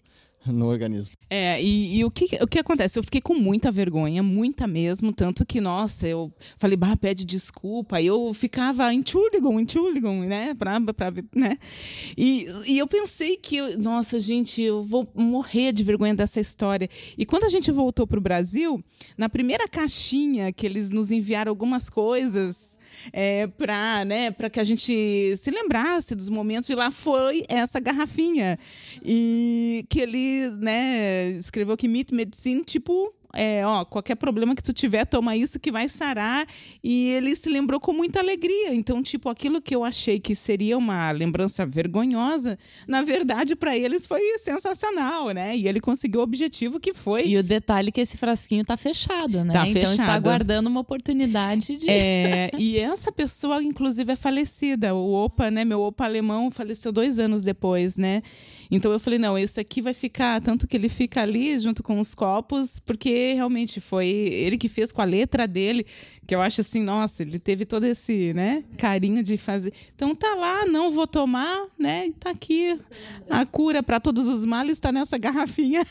no 0.53 0.67
organismo. 0.67 1.15
É, 1.31 1.61
e, 1.61 1.99
e, 1.99 2.05
o, 2.05 2.11
que, 2.11 2.27
o 2.41 2.47
que 2.47 2.59
acontece? 2.59 2.99
Eu 2.99 3.03
fiquei 3.03 3.21
com 3.21 3.35
muita 3.35 3.73
vergonha, 3.73 4.23
muita 4.23 4.67
mesmo, 4.67 5.13
tanto 5.13 5.45
que, 5.45 5.61
nossa, 5.61 6.07
eu 6.07 6.33
falei, 6.59 6.77
bah, 6.77 6.97
pede 6.97 7.25
desculpa, 7.25 8.01
e 8.01 8.07
eu 8.07 8.33
ficava 8.35 8.93
em 8.93 9.03
Chuligon, 9.05 10.21
né, 10.27 10.55
pra, 10.55 10.81
pra, 10.81 11.13
né, 11.35 11.59
e, 12.17 12.47
e 12.67 12.79
eu 12.79 12.87
pensei 12.87 13.37
que, 13.37 13.61
nossa, 13.77 14.21
gente, 14.21 14.63
eu 14.63 14.85
vou 14.85 15.11
morrer 15.15 15.73
de 15.73 15.83
vergonha 15.83 16.15
dessa 16.15 16.41
história, 16.41 16.89
e 17.17 17.27
quando 17.27 17.45
a 17.45 17.49
gente 17.49 17.71
voltou 17.73 18.07
pro 18.07 18.21
Brasil, 18.21 18.83
na 19.17 19.29
primeira 19.29 19.67
caixinha 19.67 20.53
que 20.53 20.67
eles 20.67 20.91
nos 20.91 21.11
enviaram 21.11 21.51
algumas 21.51 21.91
coisas, 21.91 22.79
é, 23.13 23.47
para 23.47 24.05
né, 24.05 24.31
que 24.53 24.61
a 24.61 24.65
gente 24.65 25.37
se 25.37 25.51
lembrasse 25.51 26.15
dos 26.15 26.29
momentos 26.29 26.67
de 26.67 26.75
lá, 26.75 26.91
foi 26.91 27.45
essa 27.49 27.81
garrafinha, 27.81 28.59
e 29.05 29.85
que 29.89 30.01
ele, 30.01 30.51
né, 30.59 31.31
escreveu 31.31 31.77
que 31.77 31.89
Meat 31.89 32.13
Medicine, 32.13 32.63
tipo, 32.63 33.13
é, 33.35 33.67
ó, 33.67 33.85
qualquer 33.85 34.15
problema 34.15 34.55
que 34.55 34.63
tu 34.63 34.73
tiver, 34.73 35.05
toma 35.05 35.37
isso 35.37 35.59
que 35.59 35.71
vai 35.71 35.89
sarar. 35.89 36.47
E 36.83 37.09
ele 37.09 37.35
se 37.37 37.49
lembrou 37.49 37.81
com 37.81 37.93
muita 37.93 38.21
alegria. 38.21 38.75
Então, 38.75 39.03
tipo, 39.03 39.29
aquilo 39.29 39.61
que 39.61 39.75
eu 39.75 39.85
achei 39.85 40.19
que 40.19 40.35
seria 40.35 40.77
uma 40.79 41.11
lembrança 41.11 41.67
vergonhosa, 41.67 42.59
na 42.87 43.03
verdade, 43.03 43.55
para 43.57 43.77
eles 43.77 44.07
foi 44.07 44.21
sensacional, 44.39 45.31
né? 45.31 45.57
E 45.57 45.69
ele 45.69 45.81
conseguiu 45.81 46.21
o 46.21 46.25
objetivo 46.25 46.81
que 46.81 46.95
foi. 46.95 47.27
E 47.27 47.37
o 47.37 47.43
detalhe 47.43 47.89
é 47.89 47.93
que 47.93 48.01
esse 48.01 48.17
frasquinho 48.17 48.65
tá 48.65 48.77
fechado, 48.77 49.45
né? 49.45 49.53
Tá 49.53 49.67
então 49.67 49.83
fechado. 49.83 50.01
está 50.01 50.15
aguardando 50.15 50.69
uma 50.69 50.81
oportunidade 50.81 51.77
de. 51.77 51.89
É, 51.89 52.51
e 52.59 52.79
essa 52.79 53.11
pessoa, 53.13 53.63
inclusive, 53.63 54.13
é 54.13 54.17
falecida. 54.17 54.95
O 54.95 55.13
Opa, 55.13 55.51
né? 55.51 55.65
Meu 55.65 55.81
Opa 55.81 56.05
alemão 56.05 56.51
faleceu 56.51 56.93
dois 56.93 57.19
anos 57.19 57.43
depois, 57.45 57.97
né? 57.97 58.23
Então 58.71 58.93
eu 58.93 58.99
falei, 58.99 59.19
não, 59.19 59.37
esse 59.39 59.61
aqui 59.61 59.81
vai 59.81 59.95
ficar, 59.95 60.41
tanto 60.41 60.67
que 60.67 60.77
ele 60.77 60.89
fica 60.89 61.23
ali 61.23 61.59
junto 61.59 61.83
com 61.83 61.99
os 61.99 62.15
copos, 62.15 62.81
porque 62.81 63.35
realmente 63.35 63.81
foi 63.81 64.09
ele 64.09 64.59
que 64.59 64.69
fez 64.69 64.93
com 64.93 65.03
a 65.03 65.05
letra 65.05 65.47
dele, 65.47 65.87
que 66.27 66.35
eu 66.35 66.41
acho 66.41 66.61
assim, 66.61 66.83
nossa, 66.83 67.23
ele 67.23 67.39
teve 67.39 67.65
todo 67.65 67.85
esse, 67.85 68.33
né, 68.35 68.65
carinho 68.79 69.23
de 69.23 69.37
fazer. 69.37 69.73
Então 69.95 70.15
tá 70.15 70.35
lá, 70.35 70.67
não 70.67 70.91
vou 70.91 71.07
tomar, 71.07 71.67
né? 71.79 72.07
E 72.07 72.13
tá 72.13 72.31
aqui 72.31 72.79
a 73.29 73.45
cura 73.45 73.83
para 73.83 74.01
todos 74.01 74.27
os 74.27 74.45
males 74.45 74.79
está 74.79 74.91
nessa 74.91 75.19
garrafinha. 75.19 75.83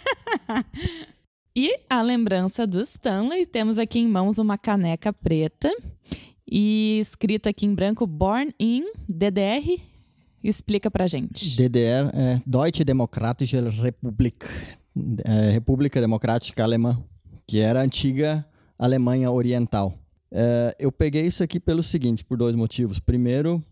e 1.56 1.80
a 1.90 2.02
lembrança 2.02 2.66
do 2.66 2.82
Stanley, 2.82 3.46
temos 3.46 3.78
aqui 3.78 4.00
em 4.00 4.08
mãos 4.08 4.38
uma 4.38 4.58
caneca 4.58 5.14
preta 5.14 5.72
e 6.50 7.00
escrito 7.02 7.48
aqui 7.48 7.66
em 7.66 7.74
branco 7.74 8.06
Born 8.06 8.54
in 8.60 8.92
DDR. 9.08 9.93
Explica 10.44 10.92
pra 10.92 11.08
gente. 11.08 11.56
DDR 11.56 12.10
é 12.14 12.42
Deutsche 12.46 12.84
Demokratische 12.84 13.60
Republik, 13.60 14.46
é, 15.26 15.52
República 15.52 16.02
Democrática 16.02 16.64
Alemã 16.64 17.02
que 17.48 17.60
era 17.60 17.82
a 17.82 17.84
antiga 17.84 18.46
Alemanha 18.78 19.32
Oriental. 19.32 19.94
É, 20.32 20.76
eu 20.80 20.92
peguei 20.92 21.26
isso 21.26 21.44
aqui 21.44 21.60
pelo 21.60 21.84
seguinte, 21.84 22.24
por 22.24 22.38
dois 22.38 22.56
motivos. 22.56 23.00
Primeiro, 23.00 23.64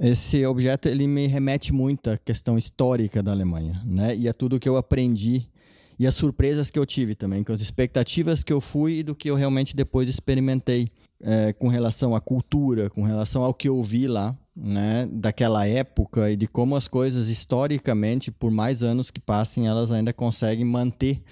esse 0.00 0.44
objeto 0.44 0.88
ele 0.88 1.06
me 1.06 1.26
remete 1.26 1.72
muito 1.72 2.10
à 2.10 2.18
questão 2.18 2.58
histórica 2.58 3.22
da 3.22 3.32
Alemanha, 3.32 3.80
né? 3.84 4.14
E 4.14 4.28
a 4.28 4.34
tudo 4.34 4.60
que 4.60 4.68
eu 4.68 4.76
aprendi 4.76 5.48
e 5.98 6.06
as 6.06 6.14
surpresas 6.14 6.70
que 6.70 6.78
eu 6.78 6.84
tive 6.84 7.14
também, 7.14 7.42
com 7.42 7.52
as 7.52 7.60
expectativas 7.60 8.44
que 8.44 8.52
eu 8.52 8.60
fui 8.60 8.98
e 8.98 9.02
do 9.02 9.14
que 9.14 9.30
eu 9.30 9.34
realmente 9.34 9.74
depois 9.74 10.08
experimentei 10.08 10.88
é, 11.22 11.52
com 11.52 11.68
relação 11.68 12.14
à 12.14 12.20
cultura, 12.20 12.90
com 12.90 13.02
relação 13.02 13.42
ao 13.42 13.54
que 13.54 13.68
eu 13.68 13.82
vi 13.82 14.06
lá, 14.06 14.36
né? 14.54 15.08
Daquela 15.10 15.66
época 15.66 16.30
e 16.30 16.36
de 16.36 16.46
como 16.46 16.76
as 16.76 16.88
coisas 16.88 17.28
historicamente, 17.28 18.30
por 18.30 18.50
mais 18.50 18.82
anos 18.82 19.10
que 19.10 19.20
passem, 19.20 19.66
elas 19.66 19.90
ainda 19.90 20.12
conseguem 20.12 20.64
manter 20.64 21.22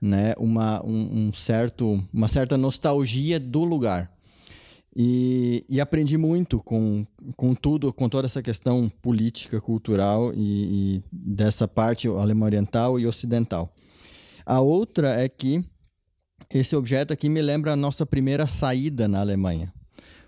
né, 0.00 0.32
uma, 0.38 0.84
um, 0.84 1.28
um 1.28 1.32
certo, 1.32 2.02
uma 2.12 2.28
certa 2.28 2.56
nostalgia 2.56 3.38
do 3.40 3.64
lugar. 3.64 4.10
E, 4.96 5.64
e, 5.68 5.80
aprendi 5.80 6.16
muito 6.16 6.60
com, 6.60 7.06
com 7.36 7.54
tudo, 7.54 7.92
com 7.92 8.08
toda 8.08 8.26
essa 8.26 8.42
questão 8.42 8.90
política, 9.00 9.60
cultural 9.60 10.32
e, 10.34 10.96
e, 10.96 11.02
dessa 11.12 11.68
parte 11.68 12.08
alemã 12.08 12.46
oriental 12.46 12.98
e 12.98 13.06
ocidental. 13.06 13.72
A 14.48 14.62
outra 14.62 15.10
é 15.10 15.28
que 15.28 15.62
esse 16.54 16.74
objeto 16.74 17.12
aqui 17.12 17.28
me 17.28 17.42
lembra 17.42 17.74
a 17.74 17.76
nossa 17.76 18.06
primeira 18.06 18.46
saída 18.46 19.06
na 19.06 19.20
Alemanha. 19.20 19.70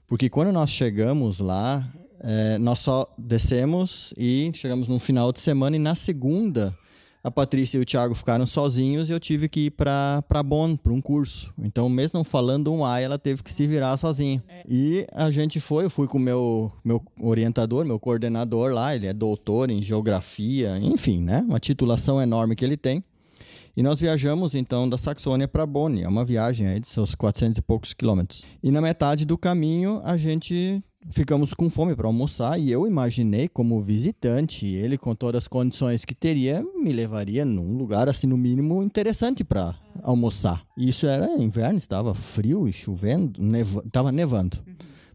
Porque 0.06 0.28
quando 0.28 0.52
nós 0.52 0.68
chegamos 0.68 1.38
lá, 1.38 1.90
é, 2.20 2.59
nós 2.59 2.80
só 2.80 3.11
descemos 3.16 4.12
e 4.18 4.50
chegamos 4.52 4.88
no 4.88 5.00
final 5.00 5.33
de 5.33 5.40
semana 5.40 5.76
e 5.76 5.78
na 5.78 5.94
segunda 5.94 6.76
a 7.24 7.30
Patrícia 7.30 7.78
e 7.78 7.80
o 7.80 7.85
Thiago 7.87 8.14
ficaram 8.14 8.46
sozinhos 8.46 9.09
e 9.09 9.12
eu 9.12 9.18
tive 9.18 9.48
que 9.48 9.66
ir 9.66 9.70
para 9.70 10.22
Bonn, 10.44 10.76
para 10.76 10.92
um 10.92 11.00
curso. 11.00 11.50
Então, 11.59 11.88
mesmo 11.88 12.18
não 12.18 12.24
falando 12.24 12.70
um 12.70 12.85
A, 12.85 13.00
ela 13.00 13.18
teve 13.18 13.42
que 13.42 13.50
se 13.50 13.66
virar 13.66 13.96
sozinha. 13.96 14.44
É. 14.50 14.64
E 14.68 15.06
a 15.14 15.30
gente 15.30 15.59
foi, 15.61 15.87
eu 15.87 15.90
fui 15.90 16.06
com 16.06 16.18
o 16.18 16.20
meu, 16.20 16.70
meu 16.85 17.02
orientador, 17.22 17.87
meu 17.87 17.98
coordenador 17.98 18.70
lá, 18.70 18.94
ele 18.94 19.06
é 19.06 19.14
doutor 19.14 19.70
em 19.70 19.83
geografia, 19.83 20.76
enfim, 20.78 21.22
né? 21.22 21.42
Uma 21.48 21.59
titulação 21.59 22.20
enorme 22.20 22.54
que 22.54 22.66
ele 22.66 22.76
tem. 22.76 23.02
E 23.76 23.83
nós 23.83 24.00
viajamos 24.00 24.54
então 24.54 24.88
da 24.88 24.98
Saxônia 24.98 25.46
para 25.46 25.64
Bonn, 25.64 25.98
é 26.00 26.09
uma 26.09 26.24
viagem 26.24 26.66
aí 26.66 26.80
de 26.80 26.88
seus 26.88 27.14
400 27.14 27.59
e 27.59 27.62
poucos 27.62 27.92
quilômetros. 27.92 28.42
E 28.62 28.70
na 28.70 28.80
metade 28.80 29.24
do 29.24 29.38
caminho 29.38 30.00
a 30.04 30.16
gente 30.16 30.83
ficamos 31.11 31.54
com 31.54 31.70
fome 31.70 31.94
para 31.94 32.06
almoçar 32.06 32.59
e 32.59 32.70
eu 32.70 32.87
imaginei 32.87 33.48
como 33.48 33.80
visitante, 33.80 34.66
ele 34.66 34.98
com 34.98 35.14
todas 35.14 35.44
as 35.44 35.48
condições 35.48 36.04
que 36.04 36.14
teria, 36.14 36.64
me 36.74 36.92
levaria 36.92 37.44
num 37.44 37.76
lugar 37.76 38.09
assim 38.09 38.26
no 38.26 38.37
mínimo 38.37 38.83
interessante 38.83 39.44
para 39.44 39.74
almoçar. 40.02 40.62
Isso 40.76 41.06
era 41.06 41.33
inverno, 41.42 41.78
estava 41.78 42.14
frio 42.14 42.68
e 42.68 42.72
chovendo, 42.72 43.40
neva, 43.42 43.83
estava 43.87 44.12
nevando. 44.12 44.59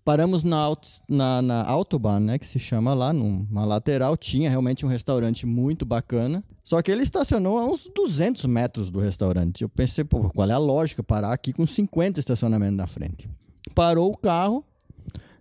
Paramos 0.05 0.43
na, 0.43 0.71
na, 1.09 1.41
na 1.41 1.63
Autobahn, 1.63 2.19
né, 2.19 2.37
que 2.37 2.45
se 2.45 2.59
chama 2.59 2.93
lá, 2.93 3.11
numa 3.11 3.65
lateral, 3.65 4.15
tinha 4.15 4.47
realmente 4.47 4.85
um 4.85 4.89
restaurante 4.89 5.47
muito 5.47 5.83
bacana. 5.83 6.43
Só 6.63 6.79
que 6.79 6.91
ele 6.91 7.01
estacionou 7.01 7.57
a 7.57 7.65
uns 7.65 7.89
200 7.93 8.45
metros 8.45 8.91
do 8.91 8.99
restaurante. 8.99 9.63
Eu 9.63 9.69
pensei, 9.69 10.03
pô, 10.03 10.29
qual 10.29 10.47
é 10.47 10.53
a 10.53 10.59
lógica 10.59 11.01
parar 11.01 11.33
aqui 11.33 11.51
com 11.51 11.65
50 11.65 12.19
estacionamentos 12.19 12.77
na 12.77 12.85
frente? 12.85 13.27
Parou 13.73 14.11
o 14.11 14.15
carro, 14.15 14.63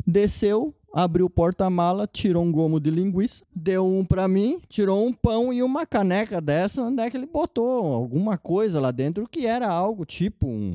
desceu, 0.06 0.74
abriu 0.94 1.26
o 1.26 1.30
porta-mala, 1.30 2.08
tirou 2.10 2.42
um 2.42 2.50
gomo 2.50 2.80
de 2.80 2.90
linguiça, 2.90 3.44
deu 3.54 3.86
um 3.86 4.02
para 4.02 4.26
mim, 4.26 4.62
tirou 4.66 5.06
um 5.06 5.12
pão 5.12 5.52
e 5.52 5.62
uma 5.62 5.84
caneca 5.84 6.40
dessa, 6.40 6.82
onde 6.82 7.02
é 7.02 7.10
que 7.10 7.18
ele 7.18 7.26
botou 7.26 7.92
alguma 7.92 8.38
coisa 8.38 8.80
lá 8.80 8.90
dentro 8.90 9.28
que 9.28 9.44
era 9.44 9.68
algo 9.68 10.06
tipo 10.06 10.46
um, 10.46 10.72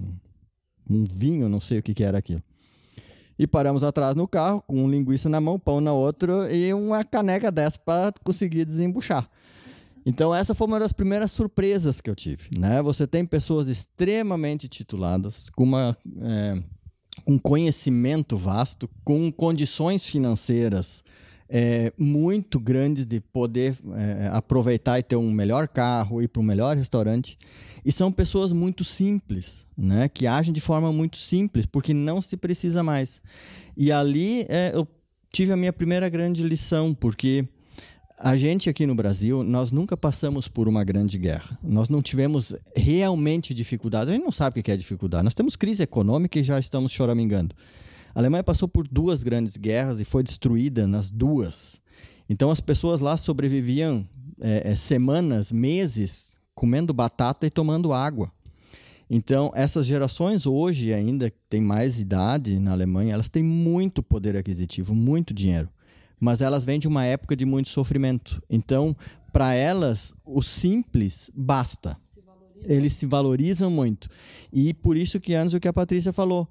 um 0.87 1.05
vinho, 1.11 1.49
não 1.49 1.59
sei 1.59 1.79
o 1.79 1.83
que, 1.83 1.95
que 1.95 2.03
era 2.03 2.19
aquilo. 2.19 2.43
E 3.39 3.47
paramos 3.47 3.83
atrás 3.83 4.15
no 4.15 4.27
carro, 4.27 4.61
com 4.67 4.83
um 4.83 4.89
linguiça 4.89 5.29
na 5.29 5.39
mão, 5.39 5.57
pão 5.57 5.79
na 5.79 5.93
outra 5.93 6.53
e 6.53 6.73
uma 6.73 7.03
caneca 7.05 7.49
dessa 7.49 7.79
para 7.79 8.13
conseguir 8.21 8.65
desembuchar. 8.65 9.29
Então 10.05 10.35
essa 10.35 10.53
foi 10.53 10.67
uma 10.67 10.79
das 10.79 10.91
primeiras 10.91 11.31
surpresas 11.31 12.01
que 12.01 12.09
eu 12.09 12.15
tive, 12.15 12.49
né? 12.57 12.81
Você 12.81 13.07
tem 13.07 13.25
pessoas 13.25 13.69
extremamente 13.69 14.67
tituladas, 14.67 15.49
com 15.49 15.63
uma 15.63 15.95
é, 16.21 16.61
um 17.27 17.37
conhecimento 17.37 18.37
vasto, 18.37 18.89
com 19.03 19.31
condições 19.31 20.05
financeiras 20.05 21.03
é, 21.49 21.91
muito 21.97 22.59
grandes 22.59 23.05
de 23.05 23.19
poder 23.19 23.75
é, 23.95 24.29
aproveitar 24.31 24.99
e 24.99 25.03
ter 25.03 25.15
um 25.15 25.31
melhor 25.31 25.67
carro, 25.67 26.21
ir 26.21 26.27
para 26.27 26.41
um 26.41 26.45
melhor 26.45 26.77
restaurante. 26.77 27.37
E 27.83 27.91
são 27.91 28.11
pessoas 28.11 28.51
muito 28.51 28.83
simples, 28.83 29.65
né? 29.77 30.09
que 30.09 30.27
agem 30.27 30.53
de 30.53 30.61
forma 30.61 30.91
muito 30.91 31.17
simples, 31.17 31.65
porque 31.65 31.93
não 31.93 32.21
se 32.21 32.35
precisa 32.37 32.83
mais. 32.83 33.21
E 33.77 33.91
ali 33.91 34.45
é, 34.49 34.71
eu 34.73 34.87
tive 35.31 35.51
a 35.51 35.57
minha 35.57 35.71
primeira 35.71 36.09
grande 36.09 36.43
lição, 36.43 36.93
porque 36.93 37.47
a 38.19 38.35
gente 38.35 38.69
aqui 38.69 38.85
no 38.85 38.95
Brasil, 38.95 39.43
nós 39.43 39.71
nunca 39.71 39.95
passamos 39.95 40.47
por 40.47 40.67
uma 40.67 40.83
grande 40.83 41.17
guerra. 41.17 41.57
Nós 41.63 41.87
não 41.87 42.01
tivemos 42.01 42.53
realmente 42.75 43.53
dificuldade. 43.53 44.11
A 44.11 44.13
gente 44.13 44.23
não 44.23 44.31
sabe 44.31 44.59
o 44.59 44.63
que 44.63 44.71
é 44.71 44.75
dificuldade. 44.75 45.23
Nós 45.23 45.33
temos 45.33 45.55
crise 45.55 45.83
econômica 45.83 46.37
e 46.37 46.43
já 46.43 46.59
estamos 46.59 46.91
choramingando. 46.91 47.55
A 48.13 48.19
Alemanha 48.19 48.43
passou 48.43 48.67
por 48.67 48.87
duas 48.87 49.23
grandes 49.23 49.55
guerras 49.55 50.01
e 50.01 50.05
foi 50.05 50.21
destruída 50.21 50.85
nas 50.85 51.09
duas. 51.09 51.79
Então 52.27 52.51
as 52.51 52.59
pessoas 52.59 52.99
lá 52.99 53.15
sobreviviam 53.15 54.05
é, 54.41 54.71
é, 54.71 54.75
semanas, 54.75 55.51
meses, 55.51 56.38
comendo 56.59 56.93
batata 56.93 57.47
e 57.47 57.49
tomando 57.49 57.93
água. 57.93 58.29
Então, 59.09 59.49
essas 59.55 59.85
gerações 59.85 60.45
hoje 60.45 60.93
ainda 60.93 61.31
têm 61.49 61.61
mais 61.61 62.01
idade 62.01 62.59
na 62.59 62.73
Alemanha, 62.73 63.13
elas 63.13 63.29
têm 63.29 63.41
muito 63.41 64.03
poder 64.03 64.35
aquisitivo, 64.35 64.93
muito 64.93 65.33
dinheiro. 65.33 65.69
Mas 66.19 66.41
elas 66.41 66.65
vêm 66.65 66.77
de 66.77 66.85
uma 66.85 67.05
época 67.05 67.33
de 67.33 67.45
muito 67.45 67.69
sofrimento. 67.69 68.43
Então, 68.49 68.93
para 69.31 69.53
elas, 69.53 70.13
o 70.25 70.41
simples 70.41 71.31
basta. 71.33 71.97
Se 72.13 72.19
Eles 72.65 72.91
se 72.91 73.05
valorizam 73.05 73.71
muito. 73.71 74.09
E 74.51 74.73
por 74.73 74.97
isso 74.97 75.17
que 75.17 75.33
antes 75.33 75.53
o 75.53 75.61
que 75.61 75.67
a 75.69 75.71
Patrícia 75.71 76.11
falou, 76.11 76.45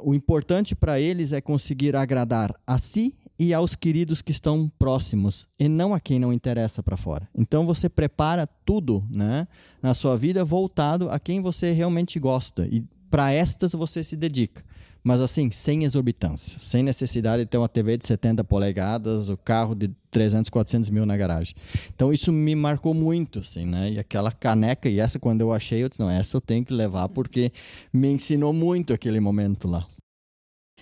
o 0.00 0.14
importante 0.14 0.76
para 0.76 1.00
eles 1.00 1.32
é 1.32 1.40
conseguir 1.40 1.96
agradar 1.96 2.54
a 2.64 2.78
si 2.78 3.12
e 3.40 3.54
aos 3.54 3.74
queridos 3.74 4.20
que 4.20 4.32
estão 4.32 4.70
próximos 4.78 5.48
e 5.58 5.66
não 5.66 5.94
a 5.94 5.98
quem 5.98 6.18
não 6.18 6.30
interessa 6.30 6.82
para 6.82 6.94
fora. 6.94 7.26
Então 7.34 7.64
você 7.64 7.88
prepara 7.88 8.46
tudo, 8.46 9.02
né, 9.08 9.48
na 9.82 9.94
sua 9.94 10.14
vida 10.14 10.44
voltado 10.44 11.08
a 11.08 11.18
quem 11.18 11.40
você 11.40 11.72
realmente 11.72 12.20
gosta 12.20 12.68
e 12.70 12.84
para 13.10 13.32
estas 13.32 13.72
você 13.72 14.04
se 14.04 14.14
dedica. 14.14 14.62
Mas 15.02 15.22
assim, 15.22 15.50
sem 15.50 15.84
exorbitância, 15.84 16.60
sem 16.60 16.82
necessidade 16.82 17.44
de 17.44 17.48
ter 17.48 17.56
uma 17.56 17.70
TV 17.70 17.96
de 17.96 18.06
70 18.06 18.44
polegadas, 18.44 19.30
o 19.30 19.38
carro 19.38 19.74
de 19.74 19.88
300, 20.10 20.50
400 20.50 20.90
mil 20.90 21.06
na 21.06 21.16
garagem. 21.16 21.54
Então 21.94 22.12
isso 22.12 22.30
me 22.30 22.54
marcou 22.54 22.92
muito, 22.92 23.38
assim, 23.38 23.64
né? 23.64 23.92
E 23.92 23.98
aquela 23.98 24.30
caneca, 24.30 24.90
e 24.90 25.00
essa 25.00 25.18
quando 25.18 25.40
eu 25.40 25.50
achei, 25.50 25.82
eu 25.82 25.88
disse, 25.88 26.02
não, 26.02 26.10
essa 26.10 26.36
eu 26.36 26.40
tenho 26.42 26.62
que 26.62 26.74
levar 26.74 27.08
porque 27.08 27.50
me 27.90 28.08
ensinou 28.08 28.52
muito 28.52 28.92
aquele 28.92 29.18
momento 29.18 29.66
lá. 29.66 29.86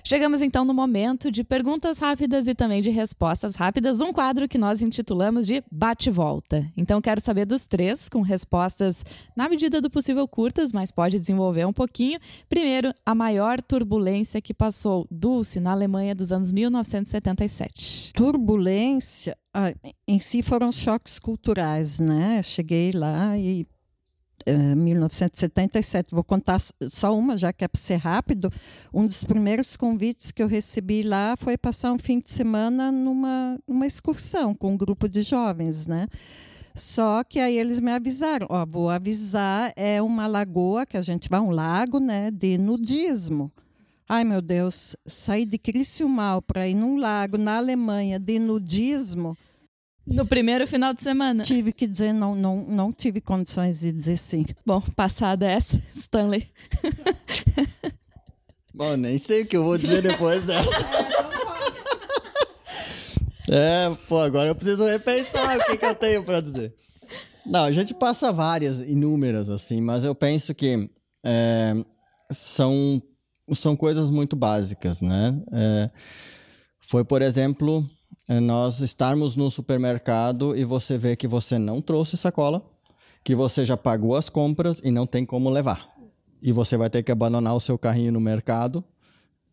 Chegamos 0.04 0.42
então 0.42 0.64
no 0.64 0.72
momento 0.72 1.30
de 1.30 1.44
perguntas 1.44 1.98
rápidas 1.98 2.46
e 2.46 2.54
também 2.54 2.80
de 2.80 2.90
respostas 2.90 3.54
rápidas, 3.54 4.00
um 4.00 4.12
quadro 4.12 4.48
que 4.48 4.58
nós 4.58 4.82
intitulamos 4.82 5.46
de 5.46 5.62
Bate-Volta. 5.70 6.70
Então 6.76 7.00
quero 7.00 7.20
saber 7.20 7.44
dos 7.44 7.66
três, 7.66 8.08
com 8.08 8.22
respostas 8.22 9.04
na 9.36 9.48
medida 9.48 9.80
do 9.80 9.90
possível 9.90 10.26
curtas, 10.26 10.72
mas 10.72 10.90
pode 10.90 11.20
desenvolver 11.20 11.66
um 11.66 11.72
pouquinho. 11.72 12.18
Primeiro, 12.48 12.94
a 13.04 13.14
maior 13.14 13.60
turbulência 13.60 14.40
que 14.40 14.54
passou 14.54 15.06
Dulce 15.10 15.60
na 15.60 15.72
Alemanha 15.72 16.14
dos 16.14 16.32
anos 16.32 16.50
1977. 16.50 18.12
Turbulência, 18.14 19.36
ah, 19.54 19.72
em 20.06 20.20
si 20.20 20.42
foram 20.42 20.70
choques 20.72 21.18
culturais, 21.18 21.98
né? 21.98 22.42
Cheguei 22.42 22.92
lá 22.92 23.36
e 23.36 23.66
1977. 24.56 26.12
Eh, 26.12 26.14
Vou 26.14 26.24
contar 26.24 26.58
só 26.88 27.16
uma, 27.16 27.36
já 27.36 27.52
que 27.52 27.64
é 27.64 27.68
para 27.68 27.80
ser 27.80 27.96
rápido. 27.96 28.50
Um 28.92 29.06
dos 29.06 29.24
primeiros 29.24 29.76
convites 29.76 30.30
que 30.30 30.42
eu 30.42 30.46
recebi 30.46 31.02
lá 31.02 31.34
foi 31.36 31.56
passar 31.56 31.92
um 31.92 31.98
fim 31.98 32.20
de 32.20 32.30
semana 32.30 32.90
numa, 32.90 33.58
numa 33.66 33.86
excursão 33.86 34.54
com 34.54 34.72
um 34.72 34.76
grupo 34.76 35.08
de 35.08 35.22
jovens, 35.22 35.86
né? 35.86 36.06
Só 36.74 37.24
que 37.24 37.40
aí 37.40 37.58
eles 37.58 37.80
me 37.80 37.90
avisaram, 37.90 38.46
ó, 38.48 38.64
vou 38.64 38.88
avisar, 38.88 39.72
é 39.74 40.00
uma 40.00 40.28
lagoa 40.28 40.86
que 40.86 40.96
a 40.96 41.00
gente 41.00 41.28
vai 41.28 41.40
um 41.40 41.50
lago, 41.50 41.98
né, 41.98 42.30
de 42.30 42.56
nudismo. 42.56 43.50
Ai, 44.08 44.22
meu 44.22 44.40
Deus, 44.40 44.96
sair 45.04 45.44
de 45.44 45.58
Criciúmal 45.58 46.40
para 46.40 46.68
ir 46.68 46.74
num 46.74 46.96
lago 46.96 47.36
na 47.36 47.56
Alemanha 47.56 48.18
de 48.18 48.38
nudismo, 48.38 49.36
no 50.08 50.26
primeiro 50.26 50.66
final 50.66 50.94
de 50.94 51.02
semana. 51.02 51.44
Tive 51.44 51.72
que 51.72 51.86
dizer, 51.86 52.12
não, 52.12 52.34
não, 52.34 52.64
não 52.64 52.92
tive 52.92 53.20
condições 53.20 53.80
de 53.80 53.92
dizer 53.92 54.16
sim. 54.16 54.44
Bom, 54.64 54.80
passada 54.80 55.46
essa, 55.46 55.80
Stanley. 55.94 56.48
Bom, 58.74 58.96
nem 58.96 59.18
sei 59.18 59.42
o 59.42 59.46
que 59.46 59.56
eu 59.56 59.64
vou 59.64 59.76
dizer 59.76 60.02
depois 60.02 60.44
dessa. 60.46 60.86
É, 63.50 63.96
pô, 64.08 64.18
agora 64.20 64.50
eu 64.50 64.54
preciso 64.54 64.84
repensar 64.86 65.58
o 65.58 65.64
que, 65.64 65.76
que 65.76 65.84
eu 65.84 65.94
tenho 65.94 66.24
para 66.24 66.40
dizer. 66.40 66.74
Não, 67.46 67.64
a 67.64 67.72
gente 67.72 67.94
passa 67.94 68.30
várias, 68.30 68.78
inúmeras, 68.78 69.48
assim, 69.48 69.80
mas 69.80 70.04
eu 70.04 70.14
penso 70.14 70.54
que 70.54 70.88
é, 71.24 71.72
são, 72.30 73.02
são 73.54 73.74
coisas 73.74 74.10
muito 74.10 74.36
básicas, 74.36 75.00
né? 75.00 75.40
É, 75.50 75.90
foi, 76.78 77.04
por 77.04 77.22
exemplo, 77.22 77.88
é 77.88 77.97
nós 78.28 78.80
estarmos 78.80 79.36
no 79.36 79.50
supermercado 79.50 80.56
e 80.56 80.64
você 80.64 80.98
vê 80.98 81.16
que 81.16 81.26
você 81.26 81.58
não 81.58 81.80
trouxe 81.80 82.16
sacola, 82.16 82.62
que 83.24 83.34
você 83.34 83.64
já 83.64 83.76
pagou 83.76 84.14
as 84.14 84.28
compras 84.28 84.80
e 84.84 84.90
não 84.90 85.06
tem 85.06 85.24
como 85.24 85.48
levar. 85.48 85.88
E 86.42 86.52
você 86.52 86.76
vai 86.76 86.90
ter 86.90 87.02
que 87.02 87.10
abandonar 87.10 87.54
o 87.56 87.60
seu 87.60 87.78
carrinho 87.78 88.12
no 88.12 88.20
mercado 88.20 88.84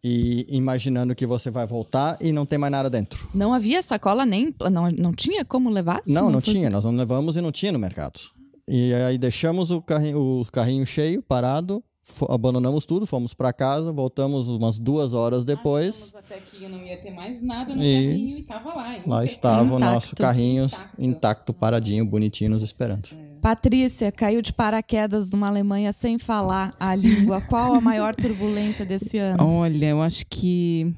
e 0.04 0.46
imaginando 0.50 1.16
que 1.16 1.26
você 1.26 1.50
vai 1.50 1.66
voltar 1.66 2.18
e 2.22 2.32
não 2.32 2.46
tem 2.46 2.60
mais 2.60 2.72
nada 2.72 2.90
dentro. 2.90 3.28
Não 3.34 3.54
havia 3.54 3.82
sacola 3.82 4.26
nem 4.26 4.54
não, 4.72 4.92
não 4.92 5.14
tinha 5.14 5.44
como 5.44 5.70
levar? 5.70 6.02
Não, 6.06 6.24
não, 6.24 6.32
não 6.34 6.42
tinha. 6.42 6.70
Nós 6.70 6.86
não 6.86 6.96
levamos 6.96 7.36
e 7.38 7.42
não 7.42 7.52
tinha 7.52 7.72
no 7.72 7.80
mercado. 7.80 8.20
E 8.68 8.94
aí 8.94 9.18
deixamos 9.18 9.72
o 9.72 9.82
carrinho, 9.82 10.20
o 10.20 10.46
carrinho 10.52 10.86
cheio, 10.86 11.24
parado, 11.24 11.84
abandonamos 12.30 12.86
tudo, 12.86 13.06
fomos 13.06 13.34
para 13.34 13.52
casa, 13.52 13.92
voltamos 13.92 14.48
umas 14.48 14.80
duas 14.80 15.14
horas 15.14 15.44
depois. 15.44 16.14
Achamos 16.16 16.16
até 16.16 16.40
que 16.40 16.68
não 16.68 16.82
ia 16.84 16.98
ter 16.98 17.12
mais 17.12 17.42
nada 17.42 17.76
no 17.76 17.84
e 17.84 18.08
carrinho 18.08 18.38
e 18.38 18.44
tava 18.44 18.74
lá. 18.74 18.96
Lá 19.06 19.26
estava 19.26 19.76
o 19.76 19.80
nosso 19.80 20.16
carrinho 20.16 20.66
intacto. 20.66 21.02
intacto, 21.02 21.54
paradinho, 21.54 22.06
bonitinho, 22.06 22.52
nos 22.52 22.64
esperando. 22.64 23.10
É. 23.12 23.36
Patrícia, 23.42 24.12
caiu 24.12 24.42
de 24.42 24.52
paraquedas 24.52 25.32
numa 25.32 25.48
Alemanha 25.48 25.94
sem 25.94 26.18
falar 26.18 26.72
a 26.80 26.96
língua. 26.96 27.42
Qual 27.42 27.76
a 27.76 27.82
maior 27.82 28.16
turbulência 28.16 28.86
desse 28.86 29.18
ano? 29.18 29.44
Olha, 29.44 29.86
eu 29.88 30.02
acho 30.02 30.26
que 30.28 30.96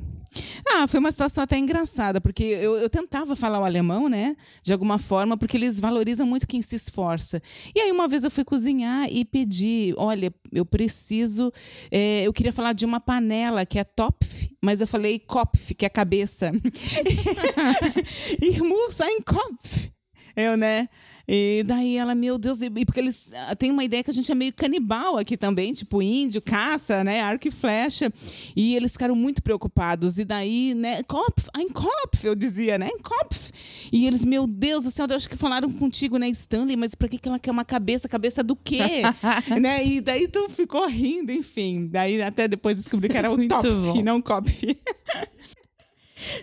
ah, 0.69 0.87
foi 0.87 0.99
uma 0.99 1.11
situação 1.11 1.43
até 1.43 1.57
engraçada, 1.57 2.19
porque 2.19 2.43
eu, 2.43 2.75
eu, 2.77 2.89
tentava 2.89 3.35
falar 3.35 3.59
o 3.59 3.65
alemão, 3.65 4.09
né? 4.09 4.35
De 4.61 4.73
alguma 4.73 4.97
forma, 4.97 5.37
porque 5.37 5.57
eles 5.57 5.79
valorizam 5.79 6.25
muito 6.25 6.47
quem 6.47 6.61
se 6.61 6.75
esforça. 6.75 7.41
E 7.75 7.79
aí, 7.79 7.91
uma 7.91 8.07
vez 8.07 8.23
eu 8.23 8.31
fui 8.31 8.43
cozinhar 8.43 9.07
e 9.09 9.23
pedi: 9.25 9.93
olha, 9.97 10.33
eu 10.51 10.65
preciso. 10.65 11.51
É, 11.91 12.23
eu 12.23 12.33
queria 12.33 12.53
falar 12.53 12.73
de 12.73 12.85
uma 12.85 12.99
panela 12.99 13.65
que 13.65 13.79
é 13.79 13.83
Topf, 13.83 14.51
mas 14.61 14.81
eu 14.81 14.87
falei 14.87 15.19
Kopf, 15.19 15.73
que 15.75 15.85
é 15.85 15.89
cabeça. 15.89 16.51
Irmão, 18.41 18.91
sai 18.91 19.11
em 19.11 19.21
Kopf. 19.21 19.91
Eu, 20.35 20.55
né? 20.55 20.87
E 21.27 21.61
daí 21.63 21.97
ela, 21.97 22.15
meu 22.15 22.37
Deus, 22.37 22.61
e 22.61 22.69
porque 22.85 23.01
eles 23.01 23.33
ah, 23.33 23.55
têm 23.55 23.69
uma 23.69 23.83
ideia 23.83 24.01
que 24.01 24.09
a 24.09 24.13
gente 24.13 24.31
é 24.31 24.35
meio 24.35 24.53
canibal 24.53 25.17
aqui 25.17 25.35
também, 25.35 25.73
tipo 25.73 26.01
índio, 26.01 26.41
caça, 26.41 27.03
né, 27.03 27.19
arco 27.19 27.49
e 27.49 27.51
flecha. 27.51 28.11
E 28.55 28.75
eles 28.75 28.93
ficaram 28.93 29.13
muito 29.15 29.43
preocupados. 29.43 30.17
E 30.19 30.23
daí, 30.23 30.73
né, 30.73 31.03
Kopf, 31.03 31.49
ein 31.53 31.67
Kopf, 31.67 32.23
eu 32.23 32.33
dizia, 32.33 32.77
né, 32.77 32.87
ein 32.87 32.99
Kopf. 32.99 33.51
E 33.91 34.07
eles, 34.07 34.23
meu 34.23 34.47
Deus 34.47 34.85
do 34.85 34.91
céu, 34.91 35.05
eu 35.09 35.17
acho 35.17 35.27
que 35.27 35.35
falaram 35.35 35.69
contigo, 35.69 36.17
né, 36.17 36.29
Stanley, 36.29 36.77
mas 36.77 36.95
pra 36.95 37.09
que, 37.09 37.17
que 37.17 37.27
ela 37.27 37.39
quer 37.39 37.51
uma 37.51 37.65
cabeça? 37.65 38.07
Cabeça 38.07 38.41
do 38.41 38.55
quê? 38.55 39.01
né? 39.59 39.85
E 39.85 39.99
daí 39.99 40.29
tu 40.29 40.47
ficou 40.47 40.87
rindo, 40.87 41.31
enfim. 41.31 41.87
Daí 41.87 42.21
até 42.21 42.47
depois 42.47 42.77
descobri 42.77 43.09
que 43.09 43.17
era 43.17 43.29
o 43.29 43.35
Topf, 43.47 44.01
não 44.01 44.21
Kopf. 44.21 44.63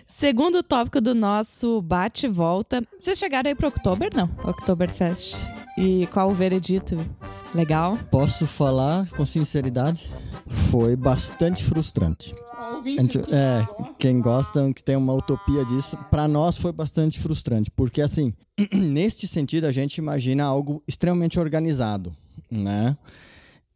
Segundo 0.05 0.63
tópico 0.63 1.01
do 1.01 1.13
nosso 1.13 1.81
bate-volta. 1.81 2.83
Vocês 2.97 3.17
chegaram 3.17 3.49
aí 3.49 3.55
pro 3.55 3.67
Oktober, 3.67 4.09
não? 4.15 4.29
Oktoberfest. 4.43 5.37
E 5.77 6.07
qual 6.07 6.29
o 6.29 6.33
veredito? 6.33 6.97
Legal? 7.53 7.97
Posso 8.09 8.45
falar 8.45 9.07
com 9.09 9.25
sinceridade? 9.25 10.11
Foi 10.71 10.95
bastante 10.95 11.63
frustrante. 11.63 12.33
Gente, 12.83 13.17
é, 13.31 13.65
quem 13.97 14.21
gosta, 14.21 14.71
que 14.73 14.83
tem 14.83 14.95
uma 14.95 15.13
utopia 15.13 15.65
disso, 15.65 15.97
para 16.11 16.27
nós 16.27 16.57
foi 16.57 16.71
bastante 16.71 17.19
frustrante, 17.19 17.71
porque 17.71 18.01
assim, 18.01 18.33
neste 18.73 19.27
sentido 19.27 19.65
a 19.65 19.71
gente 19.71 19.97
imagina 19.97 20.43
algo 20.45 20.83
extremamente 20.87 21.39
organizado, 21.39 22.15
né? 22.49 22.95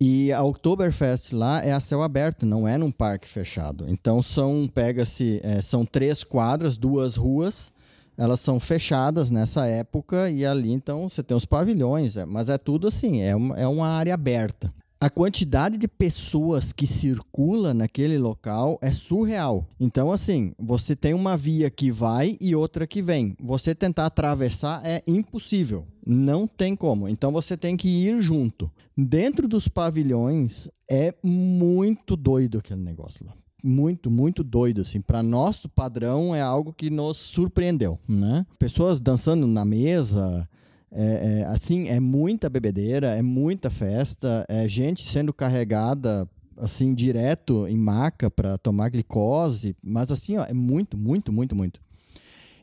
E 0.01 0.31
a 0.31 0.41
Oktoberfest 0.41 1.33
lá 1.33 1.61
é 1.61 1.73
a 1.73 1.79
céu 1.81 2.01
aberto, 2.01 2.45
não 2.45 2.65
é 2.65 2.77
num 2.77 2.89
parque 2.89 3.27
fechado. 3.27 3.85
Então 3.89 4.21
são 4.21 4.65
pega-se 4.73 5.41
é, 5.43 5.61
são 5.61 5.83
três 5.85 6.23
quadras, 6.23 6.77
duas 6.77 7.17
ruas, 7.17 7.71
elas 8.17 8.39
são 8.39 8.61
fechadas 8.61 9.29
nessa 9.29 9.65
época 9.65 10.29
e 10.29 10.45
ali 10.45 10.71
então 10.71 11.09
você 11.09 11.21
tem 11.21 11.35
os 11.35 11.45
pavilhões, 11.45 12.15
é, 12.15 12.25
mas 12.25 12.47
é 12.47 12.57
tudo 12.57 12.87
assim, 12.87 13.21
é 13.21 13.35
uma, 13.35 13.59
é 13.59 13.67
uma 13.67 13.87
área 13.87 14.13
aberta 14.13 14.73
a 15.01 15.09
quantidade 15.09 15.77
de 15.77 15.87
pessoas 15.87 16.73
que 16.73 16.85
circula 16.85 17.73
naquele 17.73 18.17
local 18.17 18.77
é 18.81 18.91
surreal. 18.91 19.65
Então, 19.79 20.11
assim, 20.11 20.51
você 20.59 20.93
tem 20.93 21.13
uma 21.13 21.37
via 21.37 21.69
que 21.69 21.89
vai 21.89 22.37
e 22.41 22.53
outra 22.53 22.85
que 22.85 23.01
vem. 23.01 23.33
Você 23.41 23.73
tentar 23.73 24.07
atravessar 24.07 24.81
é 24.85 25.01
impossível. 25.07 25.87
Não 26.05 26.45
tem 26.45 26.75
como. 26.75 27.07
Então, 27.07 27.31
você 27.31 27.55
tem 27.55 27.77
que 27.77 27.87
ir 27.87 28.21
junto. 28.21 28.69
Dentro 28.97 29.47
dos 29.47 29.69
pavilhões 29.69 30.69
é 30.91 31.15
muito 31.23 32.17
doido 32.17 32.57
aquele 32.57 32.81
negócio 32.81 33.25
lá. 33.25 33.33
muito, 33.63 34.09
muito 34.09 34.43
doido, 34.43 34.81
assim. 34.81 35.01
Para 35.01 35.23
nosso 35.23 35.69
padrão 35.69 36.35
é 36.35 36.41
algo 36.41 36.73
que 36.73 36.89
nos 36.89 37.17
surpreendeu, 37.17 37.99
né? 38.07 38.45
Pessoas 38.57 38.99
dançando 38.99 39.47
na 39.47 39.65
mesa, 39.65 40.47
é, 40.91 41.41
é, 41.41 41.45
assim, 41.45 41.87
é 41.87 41.99
muita 41.99 42.49
bebedeira, 42.49 43.15
é 43.15 43.21
muita 43.21 43.69
festa, 43.69 44.45
é 44.47 44.67
gente 44.67 45.03
sendo 45.03 45.33
carregada 45.33 46.27
assim 46.57 46.93
direto 46.93 47.67
em 47.67 47.77
maca 47.77 48.29
para 48.29 48.57
tomar 48.57 48.89
glicose, 48.89 49.75
mas 49.81 50.11
assim, 50.11 50.37
ó, 50.37 50.45
é 50.45 50.53
muito, 50.53 50.97
muito, 50.97 51.31
muito, 51.31 51.55
muito. 51.55 51.79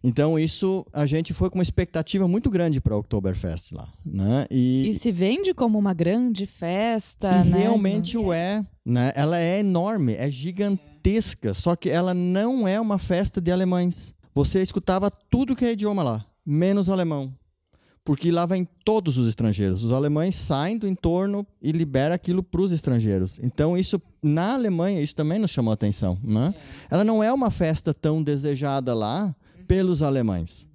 Então 0.04 0.38
isso 0.38 0.86
a 0.92 1.06
gente 1.06 1.32
foi 1.32 1.50
com 1.50 1.58
uma 1.58 1.62
expectativa 1.62 2.28
muito 2.28 2.50
grande 2.50 2.80
para 2.80 2.94
o 2.94 2.98
Oktoberfest 2.98 3.72
lá, 3.72 3.88
né? 4.04 4.46
E, 4.50 4.88
e, 4.88 4.94
se 4.94 5.10
vende 5.10 5.54
como 5.54 5.78
uma 5.78 5.94
grande 5.94 6.46
festa, 6.46 7.44
né? 7.44 7.60
Realmente 7.60 8.16
o 8.16 8.32
é, 8.32 8.64
né? 8.84 9.12
Ela 9.16 9.38
é 9.38 9.58
enorme, 9.58 10.14
é 10.14 10.30
gigantesca, 10.30 11.54
só 11.54 11.74
que 11.74 11.88
ela 11.88 12.12
não 12.12 12.68
é 12.68 12.80
uma 12.80 12.98
festa 12.98 13.40
de 13.40 13.50
alemães. 13.50 14.14
Você 14.34 14.62
escutava 14.62 15.10
tudo 15.10 15.56
que 15.56 15.64
é 15.64 15.72
idioma 15.72 16.02
lá, 16.02 16.24
menos 16.44 16.90
alemão. 16.90 17.32
Porque 18.06 18.30
lá 18.30 18.46
vem 18.46 18.66
todos 18.84 19.18
os 19.18 19.28
estrangeiros. 19.28 19.82
Os 19.82 19.90
alemães 19.92 20.36
saem 20.36 20.78
do 20.78 20.86
entorno 20.86 21.44
e 21.60 21.72
liberam 21.72 22.14
aquilo 22.14 22.40
para 22.40 22.60
os 22.62 22.70
estrangeiros. 22.70 23.40
Então, 23.42 23.76
isso, 23.76 24.00
na 24.22 24.54
Alemanha, 24.54 25.02
isso 25.02 25.14
também 25.14 25.40
nos 25.40 25.50
chamou 25.50 25.72
a 25.72 25.74
atenção. 25.74 26.16
Né? 26.22 26.54
É. 26.88 26.94
Ela 26.94 27.02
não 27.02 27.22
é 27.22 27.32
uma 27.32 27.50
festa 27.50 27.92
tão 27.92 28.22
desejada 28.22 28.94
lá, 28.94 29.34
pelos 29.66 30.02
alemães. 30.02 30.66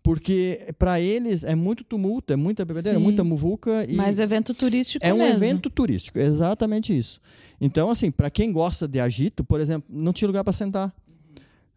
Porque 0.00 0.72
para 0.78 1.00
eles 1.00 1.42
é 1.42 1.56
muito 1.56 1.82
tumulto, 1.82 2.32
é 2.32 2.36
muita 2.36 2.64
bebedeira, 2.64 2.96
é 2.96 3.00
muita 3.00 3.24
muvuca. 3.24 3.84
E 3.88 3.94
Mas 3.94 4.20
evento 4.20 4.54
turístico 4.54 5.04
É 5.04 5.12
um 5.12 5.18
mesmo. 5.18 5.34
evento 5.42 5.68
turístico, 5.68 6.20
exatamente 6.20 6.96
isso. 6.96 7.20
Então, 7.60 7.90
assim, 7.90 8.12
para 8.12 8.30
quem 8.30 8.52
gosta 8.52 8.86
de 8.86 9.00
agito, 9.00 9.42
por 9.42 9.60
exemplo, 9.60 9.88
não 9.90 10.12
tinha 10.12 10.28
lugar 10.28 10.44
para 10.44 10.52
sentar 10.52 10.94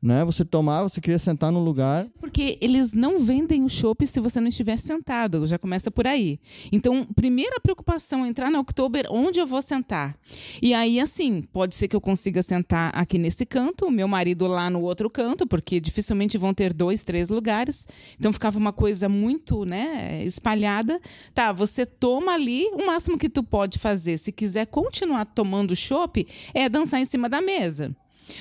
né? 0.01 0.23
Você 0.23 0.45
tomar, 0.45 0.83
você 0.83 1.01
queria 1.01 1.19
sentar 1.19 1.51
no 1.51 1.63
lugar. 1.63 2.07
Porque 2.19 2.57
eles 2.61 2.93
não 2.93 3.19
vendem 3.19 3.63
o 3.63 3.69
chopp 3.69 4.05
se 4.07 4.19
você 4.19 4.39
não 4.39 4.47
estiver 4.47 4.77
sentado, 4.79 5.45
já 5.45 5.57
começa 5.57 5.91
por 5.91 6.07
aí. 6.07 6.39
Então, 6.71 7.05
primeira 7.15 7.59
preocupação 7.59 8.25
é 8.25 8.29
entrar 8.29 8.49
na 8.49 8.59
Oktober, 8.59 9.05
onde 9.09 9.39
eu 9.39 9.45
vou 9.45 9.61
sentar? 9.61 10.17
E 10.61 10.73
aí, 10.73 10.99
assim, 10.99 11.41
pode 11.41 11.75
ser 11.75 11.87
que 11.87 11.95
eu 11.95 12.01
consiga 12.01 12.41
sentar 12.41 12.91
aqui 12.95 13.17
nesse 13.17 13.45
canto, 13.45 13.85
o 13.85 13.91
meu 13.91 14.07
marido 14.07 14.47
lá 14.47 14.69
no 14.69 14.81
outro 14.81 15.09
canto, 15.09 15.45
porque 15.45 15.79
dificilmente 15.79 16.37
vão 16.37 16.53
ter 16.53 16.73
dois, 16.73 17.03
três 17.03 17.29
lugares. 17.29 17.87
Então, 18.17 18.31
ficava 18.31 18.57
uma 18.57 18.71
coisa 18.71 19.09
muito, 19.09 19.65
né, 19.65 20.23
espalhada. 20.23 20.99
Tá, 21.33 21.51
você 21.51 21.85
toma 21.85 22.33
ali, 22.33 22.65
o 22.73 22.85
máximo 22.85 23.17
que 23.17 23.29
tu 23.29 23.43
pode 23.43 23.77
fazer, 23.77 24.17
se 24.17 24.31
quiser 24.31 24.67
continuar 24.67 25.25
tomando 25.25 25.75
chopp, 25.75 26.25
é 26.53 26.69
dançar 26.69 27.01
em 27.01 27.05
cima 27.05 27.27
da 27.27 27.41
mesa. 27.41 27.95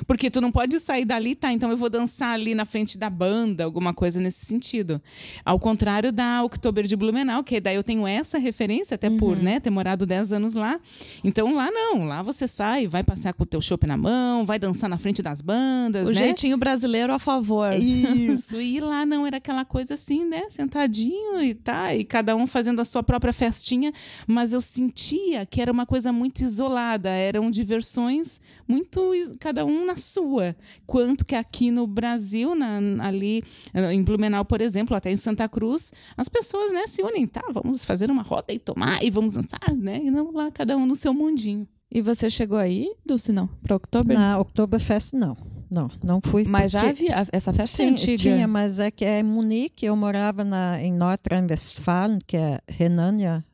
Porque 0.07 0.31
tu 0.31 0.41
não 0.41 0.51
pode 0.51 0.79
sair 0.81 1.05
dali, 1.05 1.35
tá? 1.35 1.53
Então 1.53 1.71
eu 1.71 1.77
vou 1.77 1.89
dançar 1.89 2.35
ali 2.35 2.55
na 2.55 2.65
frente 2.65 2.99
da 2.99 3.09
banda, 3.09 3.65
alguma 3.65 3.93
coisa 3.95 4.21
nesse 4.21 4.45
sentido. 4.45 5.01
Ao 5.45 5.59
contrário 5.59 6.13
da 6.13 6.43
Oktober 6.43 6.87
de 6.87 6.97
Blumenau, 6.97 7.43
que 7.43 7.61
daí 7.61 7.77
eu 7.77 7.83
tenho 7.83 8.07
essa 8.07 8.39
referência, 8.39 8.95
até 8.95 9.09
uhum. 9.09 9.17
por 9.17 9.37
né, 9.37 9.61
ter 9.61 9.71
morado 9.71 10.07
10 10.07 10.33
anos 10.33 10.55
lá. 10.55 10.81
Então 11.23 11.55
lá 11.55 11.71
não, 11.71 12.05
lá 12.05 12.23
você 12.23 12.47
sai, 12.47 12.87
vai 12.87 13.03
passear 13.03 13.35
com 13.35 13.43
o 13.43 13.47
teu 13.47 13.61
chopp 13.61 13.87
na 13.87 13.97
mão, 13.97 14.45
vai 14.45 14.59
dançar 14.59 14.89
na 14.89 14.99
frente 14.99 15.23
das 15.23 15.41
bandas. 15.41 16.09
O 16.09 16.13
né? 16.13 16.19
jeitinho 16.19 16.57
brasileiro 16.57 17.13
a 17.13 17.19
favor. 17.19 17.73
Isso. 17.75 18.61
e 18.61 18.81
lá 18.81 19.05
não 19.07 19.27
era 19.27 19.39
aquela 19.39 19.65
coisa 19.65 19.95
assim, 19.95 20.25
né? 20.25 20.45
Sentadinho 20.49 21.41
e 21.41 21.55
tá, 21.55 21.95
e 21.95 22.05
cada 22.05 22.35
um 22.37 22.47
fazendo 22.47 22.81
a 22.81 22.85
sua 22.85 23.03
própria 23.03 23.33
festinha, 23.33 23.93
mas 24.27 24.53
eu 24.53 24.61
sentia 24.61 25.47
que 25.47 25.61
era 25.61 25.73
uma 25.73 25.87
coisa 25.87 26.13
muito 26.13 26.41
isolada, 26.41 27.11
eram 27.11 27.51
diversões 27.51 28.41
muito 28.67 29.13
cada 29.39 29.65
um 29.65 29.78
na 29.85 29.97
sua. 29.97 30.57
Quanto 30.87 31.25
que 31.25 31.35
aqui 31.35 31.71
no 31.71 31.87
Brasil, 31.87 32.55
na, 32.55 32.79
ali 33.01 33.43
em 33.75 34.03
Blumenau, 34.03 34.45
por 34.45 34.61
exemplo, 34.61 34.97
até 34.97 35.11
em 35.11 35.17
Santa 35.17 35.49
Cruz, 35.49 35.93
as 36.17 36.29
pessoas 36.29 36.73
né, 36.73 36.87
se 36.87 37.03
unem, 37.03 37.27
tá? 37.27 37.43
Vamos 37.53 37.85
fazer 37.85 38.11
uma 38.11 38.23
roda 38.23 38.53
e 38.53 38.59
tomar 38.59 39.03
e 39.03 39.11
vamos 39.11 39.35
dançar, 39.35 39.75
né? 39.77 40.01
E 40.03 40.11
não 40.11 40.33
lá, 40.33 40.51
cada 40.51 40.77
um 40.77 40.87
no 40.87 40.95
seu 40.95 41.13
mundinho. 41.13 41.67
E 41.91 42.03
você 42.03 42.29
chegou 42.29 42.59
aí, 42.59 42.93
Dulce, 43.05 43.33
não? 43.33 43.47
Para 43.63 43.77
Oktober? 43.77 44.17
Na 44.17 44.39
Oktoberfest, 44.39 45.15
não. 45.15 45.37
Não, 45.71 45.91
não 46.03 46.21
fui. 46.23 46.45
Mas 46.45 46.73
já 46.73 46.89
havia 46.89 47.27
essa 47.31 47.53
festa 47.53 47.77
Sim, 47.77 47.91
antiga? 47.91 48.17
Tinha, 48.17 48.49
mas 48.49 48.79
é 48.79 48.91
que 48.91 49.05
é 49.05 49.21
em 49.21 49.23
Munique, 49.23 49.85
eu 49.85 49.95
morava 49.95 50.43
na, 50.43 50.81
em 50.83 50.93
Nordrhein-Westfalen, 50.93 52.19
que 52.27 52.37
é 52.37 52.59
Renânia 52.69 53.45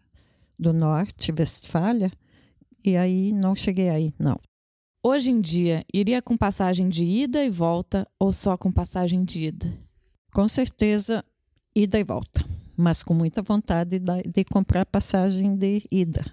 do 0.59 0.73
Norte, 0.73 1.33
Westfália, 1.37 2.13
e 2.85 2.97
aí 2.97 3.33
não 3.33 3.55
cheguei 3.55 3.89
aí, 3.89 4.15
não. 4.19 4.39
Hoje 5.07 5.31
em 5.31 5.39
dia, 5.39 5.85
iria 5.93 6.23
com 6.23 6.35
passagem 6.35 6.89
de 6.89 7.05
ida 7.05 7.45
e 7.45 7.51
volta 7.51 8.09
ou 8.19 8.33
só 8.33 8.57
com 8.57 8.73
passagem 8.73 9.23
de 9.23 9.43
ida? 9.43 9.71
Com 10.33 10.49
certeza, 10.49 11.23
ida 11.77 11.99
e 11.99 12.03
volta, 12.03 12.43
mas 12.75 13.03
com 13.03 13.13
muita 13.13 13.43
vontade 13.43 13.99
de, 13.99 14.45
comprar 14.47 14.87
passagem 14.87 15.57
de 15.57 15.83
ida. 15.93 16.25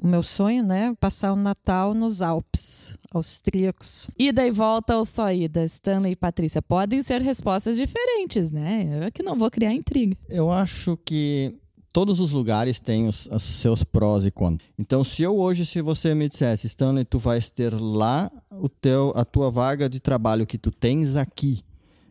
O 0.00 0.06
meu 0.06 0.22
sonho, 0.22 0.62
né, 0.62 0.86
é 0.86 0.94
passar 0.94 1.32
o 1.32 1.36
Natal 1.36 1.92
nos 1.92 2.22
Alpes 2.22 2.96
austríacos. 3.12 4.08
Ida 4.16 4.46
e 4.46 4.52
volta 4.52 4.96
ou 4.96 5.04
só 5.04 5.32
ida? 5.32 5.64
Stanley 5.64 6.12
e 6.12 6.16
Patrícia, 6.16 6.62
podem 6.62 7.02
ser 7.02 7.20
respostas 7.20 7.76
diferentes, 7.76 8.52
né? 8.52 8.88
Eu 8.92 9.02
é 9.02 9.10
que 9.10 9.24
não 9.24 9.36
vou 9.36 9.50
criar 9.50 9.72
intriga. 9.72 10.16
Eu 10.28 10.52
acho 10.52 10.96
que 11.04 11.58
todos 11.92 12.20
os 12.20 12.32
lugares 12.32 12.80
têm 12.80 13.06
os, 13.06 13.26
os, 13.26 13.42
seus 13.42 13.84
prós 13.84 14.24
e 14.24 14.30
contras. 14.30 14.68
Então, 14.78 15.04
se 15.04 15.22
eu 15.22 15.38
hoje, 15.38 15.66
se 15.66 15.80
você 15.82 16.14
me 16.14 16.28
dissesse, 16.28 16.66
Stanley, 16.66 17.04
tu 17.04 17.18
vais 17.18 17.50
ter 17.50 17.74
lá 17.74 18.30
o 18.50 18.68
teu, 18.68 19.12
a 19.16 19.24
tua 19.24 19.50
vaga 19.50 19.88
de 19.88 20.00
trabalho 20.00 20.46
que 20.46 20.58
tu 20.58 20.70
tens 20.70 21.16
aqui, 21.16 21.62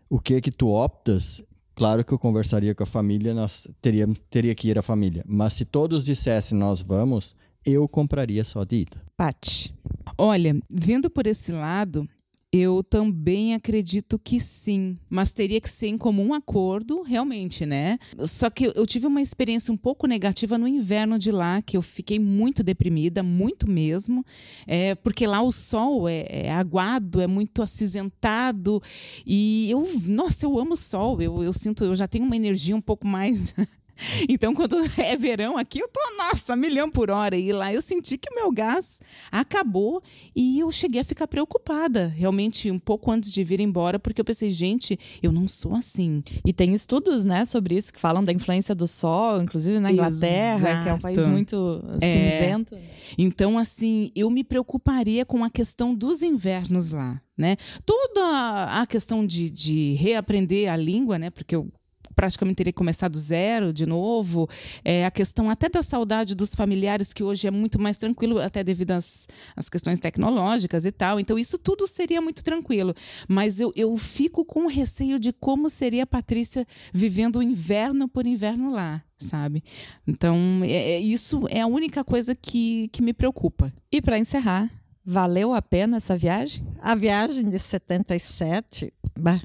o 0.09 0.19
que 0.19 0.41
que 0.41 0.51
tu 0.51 0.69
optas? 0.69 1.43
Claro 1.75 2.03
que 2.03 2.13
eu 2.13 2.19
conversaria 2.19 2.75
com 2.75 2.83
a 2.83 2.85
família, 2.85 3.33
nós 3.33 3.67
teria, 3.81 4.07
teria 4.29 4.53
que 4.53 4.67
ir 4.67 4.77
a 4.77 4.81
família. 4.81 5.23
Mas 5.27 5.53
se 5.53 5.63
todos 5.63 6.03
dissessem 6.03 6.57
nós 6.57 6.81
vamos, 6.81 7.35
eu 7.65 7.87
compraria 7.87 8.43
só 8.43 8.65
de 8.65 8.77
ida. 8.77 9.01
Pati. 9.15 9.73
Olha, 10.17 10.59
vendo 10.69 11.09
por 11.09 11.25
esse 11.25 11.51
lado, 11.51 12.07
eu 12.51 12.83
também 12.83 13.53
acredito 13.53 14.17
que 14.17 14.39
sim, 14.39 14.95
mas 15.07 15.33
teria 15.33 15.61
que 15.61 15.69
ser 15.69 15.87
em 15.87 15.97
comum 15.97 16.33
acordo, 16.33 17.03
realmente, 17.03 17.63
né? 17.65 17.99
Só 18.25 18.49
que 18.49 18.71
eu 18.75 18.85
tive 18.87 19.05
uma 19.05 19.21
experiência 19.21 19.71
um 19.71 19.77
pouco 19.77 20.07
negativa 20.07 20.57
no 20.57 20.67
inverno 20.67 21.19
de 21.19 21.31
lá, 21.31 21.61
que 21.61 21.77
eu 21.77 21.81
fiquei 21.81 22.17
muito 22.17 22.63
deprimida, 22.63 23.21
muito 23.21 23.69
mesmo, 23.69 24.25
é, 24.65 24.95
porque 24.95 25.27
lá 25.27 25.41
o 25.41 25.51
sol 25.51 26.09
é, 26.09 26.25
é 26.27 26.51
aguado, 26.51 27.21
é 27.21 27.27
muito 27.27 27.61
acinzentado 27.61 28.81
e 29.25 29.69
eu, 29.69 29.87
nossa, 30.07 30.45
eu 30.45 30.57
amo 30.57 30.73
o 30.73 30.77
sol, 30.77 31.21
eu, 31.21 31.43
eu 31.43 31.53
sinto, 31.53 31.83
eu 31.83 31.95
já 31.95 32.07
tenho 32.07 32.25
uma 32.25 32.35
energia 32.35 32.75
um 32.75 32.81
pouco 32.81 33.05
mais 33.05 33.53
Então, 34.29 34.53
quando 34.53 34.77
é 34.97 35.15
verão 35.15 35.57
aqui, 35.57 35.79
eu 35.79 35.87
tô, 35.87 35.99
nossa, 36.17 36.55
milhão 36.55 36.89
por 36.89 37.09
hora. 37.09 37.35
E 37.35 37.51
lá 37.51 37.73
eu 37.73 37.81
senti 37.81 38.17
que 38.17 38.31
o 38.31 38.35
meu 38.35 38.51
gás 38.51 38.99
acabou 39.31 40.01
e 40.35 40.59
eu 40.59 40.71
cheguei 40.71 41.01
a 41.01 41.03
ficar 41.03 41.27
preocupada, 41.27 42.13
realmente, 42.15 42.71
um 42.71 42.79
pouco 42.79 43.11
antes 43.11 43.31
de 43.31 43.43
vir 43.43 43.59
embora, 43.59 43.99
porque 43.99 44.21
eu 44.21 44.25
pensei, 44.25 44.49
gente, 44.49 44.97
eu 45.21 45.31
não 45.31 45.47
sou 45.47 45.75
assim. 45.75 46.23
E 46.45 46.53
tem 46.53 46.73
estudos, 46.73 47.25
né, 47.25 47.45
sobre 47.45 47.75
isso, 47.75 47.93
que 47.93 47.99
falam 47.99 48.23
da 48.23 48.31
influência 48.31 48.73
do 48.73 48.87
sol, 48.87 49.41
inclusive 49.41 49.79
na 49.79 49.91
Inglaterra, 49.91 50.69
Exato. 50.69 50.83
que 50.83 50.89
é 50.89 50.93
um 50.93 50.99
país 50.99 51.25
muito 51.25 51.83
é. 52.01 52.39
cinzento. 52.39 52.77
Então, 53.17 53.57
assim, 53.57 54.11
eu 54.15 54.29
me 54.29 54.43
preocuparia 54.43 55.25
com 55.25 55.43
a 55.43 55.49
questão 55.49 55.93
dos 55.95 56.21
invernos 56.21 56.91
lá. 56.91 57.21
Né? 57.37 57.55
Toda 57.85 58.81
a 58.81 58.85
questão 58.85 59.25
de, 59.25 59.49
de 59.49 59.93
reaprender 59.93 60.69
a 60.69 60.75
língua, 60.75 61.17
né? 61.17 61.29
Porque 61.29 61.55
eu 61.55 61.71
praticamente 62.19 62.57
teria 62.57 62.73
que 62.73 62.77
começar 62.77 63.07
do 63.07 63.17
zero 63.17 63.71
de 63.71 63.85
novo. 63.85 64.49
É, 64.83 65.05
a 65.05 65.11
questão 65.11 65.49
até 65.49 65.69
da 65.69 65.81
saudade 65.81 66.35
dos 66.35 66.53
familiares, 66.53 67.13
que 67.13 67.23
hoje 67.23 67.47
é 67.47 67.51
muito 67.51 67.79
mais 67.79 67.97
tranquilo, 67.97 68.41
até 68.41 68.61
devido 68.61 68.91
às, 68.91 69.25
às 69.55 69.69
questões 69.69 70.01
tecnológicas 70.01 70.83
e 70.83 70.91
tal. 70.91 71.17
Então, 71.17 71.39
isso 71.39 71.57
tudo 71.57 71.87
seria 71.87 72.21
muito 72.21 72.43
tranquilo. 72.43 72.93
Mas 73.25 73.61
eu, 73.61 73.71
eu 73.73 73.95
fico 73.95 74.43
com 74.43 74.67
receio 74.67 75.17
de 75.17 75.31
como 75.31 75.69
seria 75.69 76.03
a 76.03 76.05
Patrícia 76.05 76.67
vivendo 76.91 77.41
inverno 77.41 78.05
por 78.09 78.25
inverno 78.25 78.69
lá 78.69 79.01
sabe? 79.21 79.61
Então, 80.07 80.61
é, 80.63 80.93
é, 80.93 80.99
isso 80.99 81.41
é 81.49 81.59
a 81.59 81.67
única 81.67 82.05
coisa 82.05 82.33
que, 82.33 82.87
que 82.87 83.01
me 83.01 83.11
preocupa. 83.11 83.73
E 83.91 84.01
para 84.01 84.17
encerrar, 84.17 84.71
valeu 85.03 85.53
a 85.53 85.61
pena 85.61 85.97
essa 85.97 86.15
viagem? 86.15 86.65
A 86.81 86.95
viagem 86.95 87.49
de 87.49 87.59
77, 87.59 88.93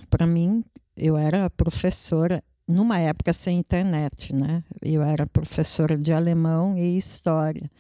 para 0.09 0.29
mim, 0.29 0.63
eu 0.97 1.17
era 1.17 1.51
professora 1.51 2.41
numa 2.69 2.99
época 2.99 3.33
sem 3.33 3.59
internet, 3.59 4.35
né? 4.35 4.63
Eu 4.83 5.03
era 5.03 5.27
professora 5.27 5.97
de 5.97 6.13
alemão 6.13 6.77
e 6.77 6.97
história. 6.97 7.71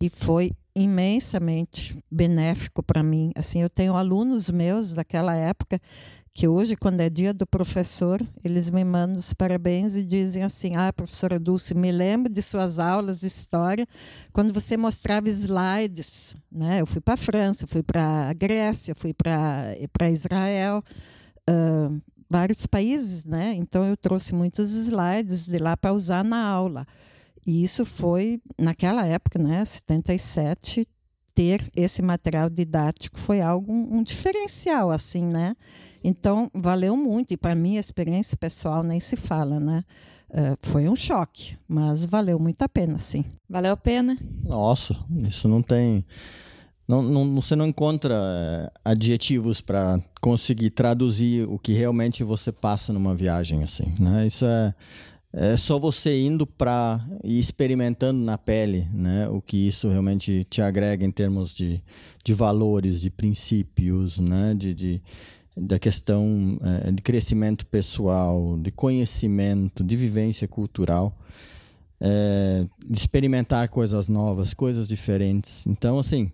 E 0.00 0.08
foi 0.08 0.52
imensamente 0.74 1.96
benéfico 2.10 2.82
para 2.82 3.02
mim. 3.02 3.32
Assim, 3.36 3.62
eu 3.62 3.70
tenho 3.70 3.94
alunos 3.94 4.50
meus 4.50 4.92
daquela 4.92 5.34
época 5.34 5.80
que 6.36 6.48
hoje, 6.48 6.74
quando 6.74 7.00
é 7.00 7.08
dia 7.08 7.32
do 7.32 7.46
professor, 7.46 8.20
eles 8.44 8.68
me 8.68 8.82
mandam 8.82 9.20
os 9.20 9.32
parabéns 9.32 9.94
e 9.94 10.04
dizem 10.04 10.42
assim: 10.42 10.74
Ah, 10.74 10.92
professora 10.92 11.38
Dulce, 11.38 11.74
me 11.74 11.92
lembro 11.92 12.30
de 12.30 12.42
suas 12.42 12.80
aulas 12.80 13.20
de 13.20 13.28
história 13.28 13.86
quando 14.32 14.52
você 14.52 14.76
mostrava 14.76 15.28
slides. 15.28 16.34
Né? 16.50 16.80
Eu 16.80 16.86
fui 16.86 17.00
para 17.00 17.14
a 17.14 17.16
França, 17.16 17.68
fui 17.68 17.84
para 17.84 18.28
a 18.28 18.32
Grécia, 18.32 18.96
fui 18.96 19.14
para 19.14 20.10
Israel, 20.10 20.82
uh, 21.48 22.02
vários 22.28 22.66
países, 22.66 23.24
né? 23.24 23.54
Então 23.54 23.84
eu 23.84 23.96
trouxe 23.96 24.34
muitos 24.34 24.72
slides 24.72 25.46
de 25.46 25.58
lá 25.58 25.76
para 25.76 25.92
usar 25.92 26.24
na 26.24 26.44
aula. 26.46 26.86
E 27.46 27.62
isso 27.62 27.84
foi, 27.84 28.40
naquela 28.58 29.06
época, 29.06 29.38
né, 29.38 29.64
77, 29.64 30.86
ter 31.34 31.66
esse 31.74 32.00
material 32.00 32.48
didático 32.48 33.18
foi 33.18 33.40
algo 33.40 33.72
um, 33.72 33.98
um 33.98 34.02
diferencial 34.02 34.90
assim, 34.90 35.24
né? 35.24 35.56
Então 36.02 36.48
valeu 36.54 36.96
muito 36.96 37.32
e 37.32 37.36
para 37.36 37.54
mim 37.54 37.76
a 37.76 37.80
experiência 37.80 38.36
pessoal 38.36 38.82
nem 38.82 39.00
se 39.00 39.16
fala, 39.16 39.58
né? 39.58 39.84
Uh, 40.30 40.56
foi 40.62 40.88
um 40.88 40.96
choque, 40.96 41.56
mas 41.68 42.06
valeu 42.06 42.38
muito 42.38 42.62
a 42.62 42.68
pena, 42.68 42.98
sim. 42.98 43.24
Valeu 43.48 43.72
a 43.72 43.76
pena? 43.76 44.18
Nossa, 44.42 44.96
isso 45.28 45.48
não 45.48 45.62
tem. 45.62 46.04
Não, 46.86 47.02
não, 47.02 47.34
você 47.34 47.56
não 47.56 47.66
encontra 47.66 48.14
eh, 48.14 48.70
adjetivos 48.84 49.60
para 49.60 49.98
conseguir 50.20 50.70
traduzir 50.70 51.48
o 51.48 51.58
que 51.58 51.72
realmente 51.72 52.22
você 52.22 52.52
passa 52.52 52.92
numa 52.92 53.14
viagem 53.14 53.62
assim, 53.62 53.94
né? 53.98 54.26
Isso 54.26 54.44
é 54.44 54.74
é 55.36 55.56
só 55.56 55.80
você 55.80 56.16
indo 56.16 56.46
para 56.46 57.04
e 57.24 57.40
experimentando 57.40 58.20
na 58.20 58.38
pele, 58.38 58.86
né, 58.94 59.28
o 59.28 59.42
que 59.42 59.66
isso 59.66 59.88
realmente 59.88 60.44
te 60.48 60.62
agrega 60.62 61.04
em 61.04 61.10
termos 61.10 61.52
de, 61.52 61.82
de 62.22 62.32
valores, 62.32 63.00
de 63.00 63.10
princípios, 63.10 64.20
né, 64.20 64.54
de, 64.56 64.72
de 64.72 65.02
da 65.56 65.78
questão 65.78 66.58
é, 66.86 66.90
de 66.90 67.02
crescimento 67.02 67.66
pessoal, 67.66 68.58
de 68.58 68.70
conhecimento, 68.70 69.84
de 69.84 69.96
vivência 69.96 70.48
cultural, 70.48 71.16
é, 72.00 72.66
de 72.84 72.98
experimentar 72.98 73.68
coisas 73.68 74.08
novas, 74.08 74.52
coisas 74.52 74.88
diferentes. 74.88 75.64
Então, 75.66 75.98
assim, 75.98 76.30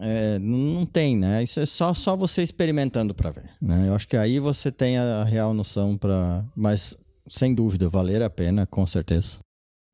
é, 0.00 0.38
não 0.38 0.86
tem, 0.86 1.16
né? 1.16 1.42
Isso 1.42 1.60
é 1.60 1.66
só, 1.66 1.92
só 1.94 2.16
você 2.16 2.42
experimentando 2.42 3.14
para 3.14 3.30
ver, 3.30 3.50
né? 3.60 3.88
Eu 3.88 3.94
acho 3.94 4.08
que 4.08 4.16
aí 4.16 4.38
você 4.38 4.72
tem 4.72 4.98
a 4.98 5.24
real 5.24 5.52
noção 5.52 5.96
para, 5.96 6.44
mas 6.56 6.96
sem 7.28 7.54
dúvida, 7.54 7.88
valer 7.88 8.22
a 8.22 8.30
pena, 8.30 8.66
com 8.66 8.86
certeza. 8.86 9.38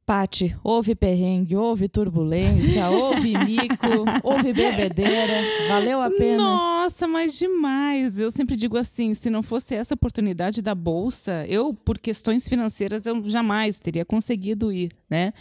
Pati, 0.07 0.57
houve 0.63 0.95
perrengue, 0.95 1.57
houve 1.57 1.89
turbulência, 1.89 2.87
houve 2.95 3.37
mico, 3.39 4.05
houve 4.23 4.53
bebedeira, 4.53 5.35
valeu 5.69 6.01
a 6.01 6.09
pena? 6.09 6.45
Nossa, 6.45 7.09
mas 7.09 7.37
demais! 7.37 8.17
Eu 8.21 8.31
sempre 8.31 8.55
digo 8.55 8.77
assim, 8.77 9.17
se 9.17 9.29
não 9.29 9.43
fosse 9.43 9.75
essa 9.75 9.95
oportunidade 9.95 10.63
da 10.63 10.77
bolsa, 10.77 11.45
eu, 11.49 11.75
por 11.75 11.99
questões 11.99 12.47
financeiras, 12.47 13.05
eu 13.05 13.21
jamais 13.29 13.81
teria 13.81 14.05
conseguido 14.05 14.73
ir, 14.73 14.93
né? 15.11 15.33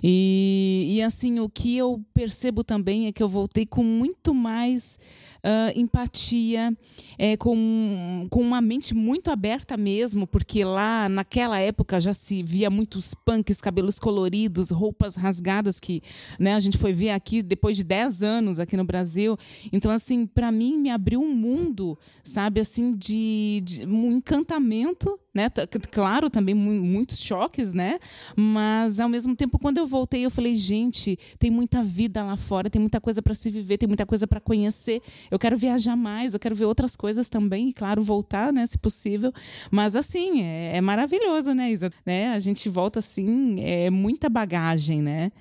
E, 0.00 0.86
e 0.92 1.02
assim, 1.02 1.40
o 1.40 1.48
que 1.48 1.76
eu 1.76 2.00
percebo 2.14 2.62
também 2.62 3.08
é 3.08 3.12
que 3.12 3.24
eu 3.24 3.28
voltei 3.28 3.66
com 3.66 3.82
muito 3.82 4.32
mais 4.32 5.00
uh, 5.44 5.78
empatia, 5.78 6.76
é, 7.18 7.36
com, 7.36 8.26
com 8.30 8.40
uma 8.40 8.60
mente 8.60 8.94
muito 8.94 9.30
aberta 9.30 9.76
mesmo, 9.76 10.26
porque 10.26 10.64
lá 10.64 11.08
naquela 11.08 11.58
época 11.58 12.00
já 12.00 12.14
se 12.14 12.42
via 12.42 12.70
muitos 12.70 13.14
punks, 13.14 13.60
cabelos 13.60 13.98
coloridos, 13.98 14.70
roupas 14.70 15.16
rasgadas, 15.16 15.78
que 15.78 16.02
né, 16.38 16.54
a 16.54 16.60
gente 16.60 16.78
foi 16.78 16.92
ver 16.92 17.10
aqui 17.10 17.42
depois 17.42 17.76
de 17.76 17.84
10 17.84 18.22
anos 18.22 18.58
aqui 18.58 18.76
no 18.76 18.84
Brasil. 18.84 19.36
Então, 19.72 19.90
assim, 19.90 20.26
para 20.26 20.50
mim 20.52 20.78
me 20.78 20.90
abriu 20.90 21.20
um 21.20 21.34
mundo, 21.34 21.98
sabe, 22.22 22.60
assim, 22.60 22.94
de, 22.94 23.62
de 23.64 23.86
um 23.86 24.12
encantamento 24.12 25.18
né? 25.34 25.48
Claro, 25.90 26.28
também 26.28 26.54
muitos 26.54 27.20
choques, 27.20 27.72
né? 27.72 27.98
Mas 28.36 29.00
ao 29.00 29.08
mesmo 29.08 29.34
tempo, 29.34 29.58
quando 29.58 29.78
eu 29.78 29.86
voltei, 29.86 30.24
eu 30.24 30.30
falei, 30.30 30.54
gente, 30.56 31.18
tem 31.38 31.50
muita 31.50 31.82
vida 31.82 32.22
lá 32.22 32.36
fora, 32.36 32.68
tem 32.68 32.80
muita 32.80 33.00
coisa 33.00 33.22
para 33.22 33.34
se 33.34 33.50
viver, 33.50 33.78
tem 33.78 33.86
muita 33.86 34.04
coisa 34.04 34.26
para 34.26 34.40
conhecer. 34.40 35.00
Eu 35.30 35.38
quero 35.38 35.56
viajar 35.56 35.96
mais, 35.96 36.34
eu 36.34 36.40
quero 36.40 36.54
ver 36.54 36.66
outras 36.66 36.94
coisas 36.94 37.28
também, 37.28 37.68
e 37.68 37.72
claro, 37.72 38.02
voltar, 38.02 38.52
né, 38.52 38.66
se 38.66 38.78
possível. 38.78 39.32
Mas 39.70 39.96
assim, 39.96 40.42
é, 40.42 40.76
é 40.76 40.80
maravilhoso, 40.80 41.54
né, 41.54 41.70
Isa? 41.70 41.90
Né? 42.04 42.32
A 42.32 42.38
gente 42.38 42.68
volta 42.68 42.98
assim, 42.98 43.56
é 43.60 43.90
muita 43.90 44.28
bagagem, 44.28 45.00
né? 45.00 45.32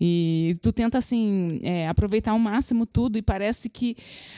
E 0.00 0.56
tu 0.62 0.72
tenta, 0.72 0.96
assim, 0.96 1.60
é, 1.62 1.86
aproveitar 1.86 2.30
ao 2.30 2.38
máximo 2.38 2.86
tudo 2.86 3.18
e 3.18 3.22
parece 3.22 3.68
que. 3.68 3.96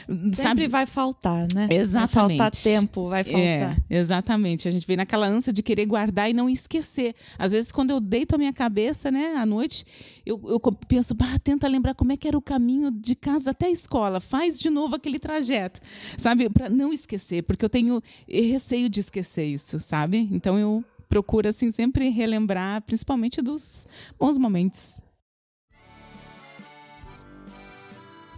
Sempre 0.08 0.34
sabe... 0.34 0.68
vai 0.68 0.86
faltar, 0.86 1.46
né? 1.54 1.68
Exatamente. 1.70 2.38
Vai 2.38 2.48
faltar 2.48 2.50
tempo, 2.50 3.08
vai 3.08 3.22
faltar. 3.22 3.40
É, 3.40 3.76
exatamente. 3.88 4.66
A 4.66 4.70
gente 4.72 4.86
vem 4.86 4.96
naquela 4.96 5.26
ânsia 5.26 5.52
de 5.52 5.62
querer 5.62 5.86
guardar 5.86 6.28
e 6.28 6.32
não 6.32 6.50
esquecer. 6.50 7.14
Às 7.38 7.52
vezes, 7.52 7.70
quando 7.70 7.90
eu 7.90 8.00
deito 8.00 8.34
a 8.34 8.38
minha 8.38 8.52
cabeça, 8.52 9.10
né, 9.10 9.34
à 9.36 9.46
noite, 9.46 9.84
eu, 10.26 10.40
eu 10.44 10.60
penso, 10.88 11.14
bah, 11.14 11.38
tenta 11.38 11.68
lembrar 11.68 11.94
como 11.94 12.10
é 12.10 12.16
que 12.16 12.26
era 12.26 12.36
o 12.36 12.42
caminho 12.42 12.90
de 12.90 13.14
casa 13.14 13.50
até 13.50 13.66
a 13.66 13.70
escola. 13.70 14.20
Faz 14.20 14.58
de 14.58 14.68
novo 14.68 14.96
aquele 14.96 15.18
trajeto, 15.18 15.80
sabe? 16.18 16.50
Para 16.50 16.68
não 16.68 16.92
esquecer, 16.92 17.42
porque 17.44 17.64
eu 17.64 17.70
tenho 17.70 18.02
receio 18.28 18.88
de 18.88 18.98
esquecer 18.98 19.46
isso, 19.46 19.78
sabe? 19.78 20.28
Então 20.32 20.58
eu 20.58 20.84
procuro, 21.08 21.48
assim, 21.48 21.70
sempre 21.70 22.08
relembrar, 22.08 22.82
principalmente 22.82 23.40
dos 23.40 23.86
bons 24.18 24.38
momentos. 24.38 25.00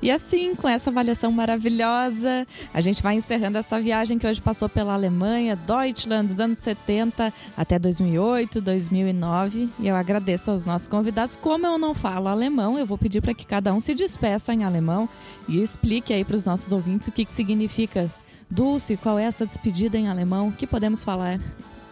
E 0.03 0.11
assim, 0.11 0.55
com 0.55 0.69
essa 0.69 0.91
avaliação 0.91 1.33
maravilhosa, 1.33 2.47
a 2.75 2.81
gente 2.81 3.03
vai 3.03 3.17
encerrando 3.17 3.57
essa 3.57 3.81
viagem 3.81 4.19
que 4.19 4.27
hoje 4.27 4.41
passou 4.41 4.69
pela 4.69 4.93
Alemanha, 4.93 5.57
Deutschland, 5.57 6.29
dos 6.29 6.41
anos 6.41 6.59
70 6.59 7.33
até 7.57 7.79
2008, 7.79 8.61
2009. 8.61 9.71
E 9.79 9.89
eu 9.89 9.97
agradeço 9.97 10.51
aos 10.51 10.65
nossos 10.65 10.89
convidados. 10.89 11.37
Como 11.37 11.67
eu 11.67 11.79
não 11.79 11.95
falo 11.95 12.29
alemão, 12.29 12.79
eu 12.79 12.85
vou 12.85 12.99
pedir 12.99 13.23
para 13.23 13.33
que 13.33 13.47
cada 13.47 13.73
um 13.73 13.81
se 13.81 13.95
despeça 13.95 14.53
em 14.53 14.65
alemão 14.65 15.09
e 15.49 15.63
explique 15.63 16.13
aí 16.13 16.25
para 16.25 16.37
os 16.37 16.45
nossos 16.45 16.73
ouvintes 16.73 17.09
o 17.09 17.13
que, 17.13 17.25
que 17.25 17.33
significa. 17.33 18.11
Dulce, 18.51 18.97
qual 18.97 19.19
é 19.19 19.25
essa 19.25 19.47
despedida 19.47 19.97
em 19.97 20.09
alemão? 20.09 20.49
O 20.49 20.53
que 20.53 20.67
podemos 20.67 21.03
falar? 21.03 21.41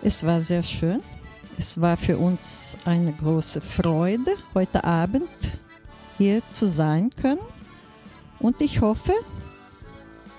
Es 0.03 0.23
war 0.23 0.41
sehr 0.41 0.63
schön. 0.63 1.01
Es 1.59 1.81
war 1.81 1.97
für 1.97 2.19
uns 2.19 2.77
eine 2.85 3.13
große 3.13 3.61
Freude, 3.61 4.37
heute 4.55 4.85
Abend 4.85 5.29
hier 6.19 6.43
zu 6.51 6.69
sein 6.69 7.11
können. 7.11 7.52
Und 8.43 8.61
ich 8.61 8.81
hoffe, 8.81 9.13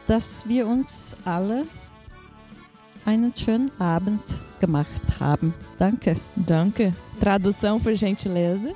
dass 0.08 0.48
wir 0.48 0.68
uns 0.68 1.16
alle 1.24 1.66
einen 3.06 3.36
schönen 3.36 3.72
Abend 3.80 4.22
gemacht 4.60 5.20
haben. 5.20 5.54
Danke. 5.80 6.18
Danke. 6.36 6.94
Tradução, 7.20 7.80
por 7.80 7.96
gentileza. 7.96 8.74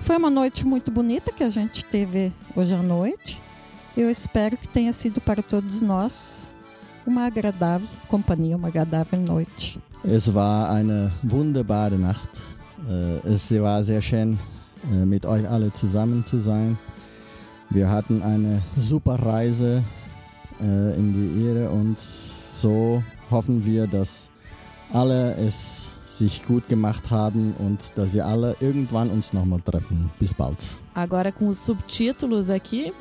Foi 0.00 0.16
uma 0.16 0.30
noite 0.30 0.66
muito 0.66 0.90
bonita 0.90 1.32
que 1.32 1.44
a 1.44 1.48
gente 1.48 1.84
teve 1.84 2.32
hoje 2.54 2.74
à 2.74 2.82
noite. 2.82 3.40
Eu 3.96 4.10
espero 4.10 4.56
que 4.56 4.68
tenha 4.68 4.92
sido 4.92 5.20
para 5.20 5.42
todos 5.42 5.80
nós 5.80 6.52
uma 7.06 7.26
agradável 7.26 7.88
companhia, 8.08 8.56
uma 8.56 8.68
agradável 8.68 9.18
noite. 9.20 9.80
Es 10.04 10.32
war 10.32 10.70
eine 10.70 11.12
wunderbare 11.22 11.96
Nacht. 11.96 12.30
Äh, 12.88 13.34
es 13.34 13.50
war 13.52 13.82
sehr 13.82 14.02
schön, 14.02 14.38
äh, 14.92 15.06
mit 15.06 15.24
euch 15.24 15.48
alle 15.48 15.72
zusammen 15.72 16.24
zu 16.24 16.38
sein. 16.40 16.76
Wir 17.70 17.90
hatten 17.90 18.22
eine 18.22 18.62
super 18.76 19.14
Reise 19.14 19.82
äh, 20.60 20.96
in 20.96 21.12
die 21.12 21.46
Ehre 21.46 21.70
und 21.70 21.98
so 21.98 23.02
hoffen 23.30 23.64
wir, 23.64 23.86
dass 23.86 24.30
alle 24.92 25.34
es 25.34 25.88
sich 26.06 26.44
gut 26.44 26.68
gemacht 26.68 27.10
haben 27.10 27.54
und 27.58 27.92
dass 27.96 28.12
wir 28.12 28.24
alle 28.24 28.56
irgendwann 28.60 29.10
uns 29.10 29.32
nochmal 29.32 29.60
treffen. 29.60 30.10
Bis 30.18 30.32
bald. 30.32 30.78
Agora 30.94 31.32
com 31.32 31.48
os 31.48 31.58
subtítulos 31.58 32.48
aqui. 32.48 32.92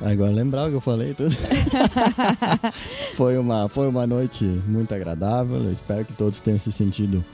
Agora 0.00 0.30
lembrar 0.30 0.66
o 0.66 0.70
que 0.70 0.76
eu 0.76 0.80
falei 0.80 1.14
tudo. 1.14 1.34
foi, 3.16 3.38
uma, 3.38 3.68
foi 3.68 3.88
uma 3.88 4.06
noite 4.06 4.44
muito 4.66 4.94
agradável. 4.94 5.56
Eu 5.56 5.72
espero 5.72 6.04
que 6.04 6.12
todos 6.12 6.40
tenham 6.40 6.58
se 6.58 6.70
sentido 6.70 7.24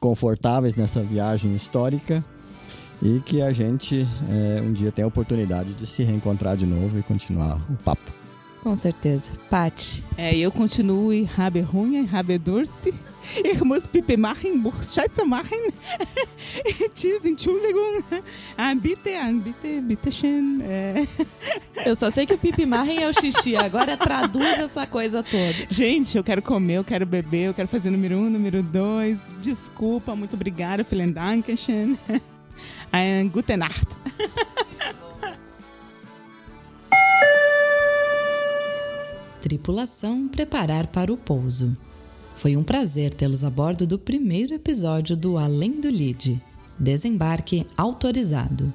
confortáveis 0.00 0.76
nessa 0.76 1.02
viagem 1.02 1.54
histórica 1.54 2.24
e 3.02 3.20
que 3.24 3.42
a 3.42 3.52
gente 3.52 4.06
é, 4.30 4.60
um 4.60 4.72
dia 4.72 4.90
tenha 4.90 5.06
a 5.06 5.08
oportunidade 5.08 5.74
de 5.74 5.86
se 5.86 6.02
reencontrar 6.02 6.56
de 6.56 6.66
novo 6.66 6.98
e 6.98 7.02
continuar 7.02 7.60
o 7.70 7.76
papo. 7.76 8.18
Com 8.62 8.74
certeza. 8.74 9.30
Pati. 9.48 10.04
É, 10.16 10.36
eu 10.36 10.50
continuo 10.50 11.12
e 11.12 11.28
habe 11.38 11.60
Hunger, 11.60 12.12
habe 12.12 12.38
Durst. 12.38 12.88
Ich 13.44 13.62
muss 13.62 13.86
Pipi 13.86 14.16
machen, 14.16 14.58
muss 14.58 14.94
Scheiße 14.94 15.24
machen. 15.24 15.58
Tschüss, 16.94 17.24
Entschuldigung. 17.24 18.02
Ah, 18.56 18.74
bitte, 18.74 19.10
ah, 19.16 19.32
bitte, 19.32 19.80
bitte 19.82 20.12
schön. 20.12 20.60
É. 20.62 21.06
Eu 21.84 21.96
só 21.96 22.10
sei 22.10 22.26
que 22.26 22.34
o 22.34 22.38
Pipi 22.38 22.64
machen 22.64 22.96
é 22.96 23.08
o 23.08 23.12
xixi. 23.12 23.56
Agora 23.56 23.96
traduz 23.96 24.58
essa 24.58 24.86
coisa 24.86 25.22
toda. 25.22 25.66
Gente, 25.68 26.16
eu 26.16 26.24
quero 26.24 26.42
comer, 26.42 26.74
eu 26.74 26.84
quero 26.84 27.06
beber, 27.06 27.48
eu 27.48 27.54
quero 27.54 27.68
fazer 27.68 27.90
número 27.90 28.16
um, 28.16 28.30
número 28.30 28.62
dois. 28.62 29.32
Desculpa, 29.40 30.14
muito 30.14 30.34
obrigada. 30.34 30.84
Vielen 30.84 31.12
Dank. 31.12 31.48
Eine 32.92 33.28
gute 33.30 33.56
Nacht. 33.56 33.96
tripulação 39.48 40.28
preparar 40.28 40.88
para 40.88 41.12
o 41.12 41.16
pouso. 41.16 41.74
Foi 42.36 42.54
um 42.56 42.62
prazer 42.62 43.14
tê-los 43.14 43.42
a 43.42 43.50
bordo 43.50 43.86
do 43.86 43.98
primeiro 43.98 44.52
episódio 44.52 45.16
do 45.16 45.38
Além 45.38 45.80
do 45.80 45.88
Lide. 45.88 46.40
Desembarque 46.78 47.66
autorizado. 47.76 48.72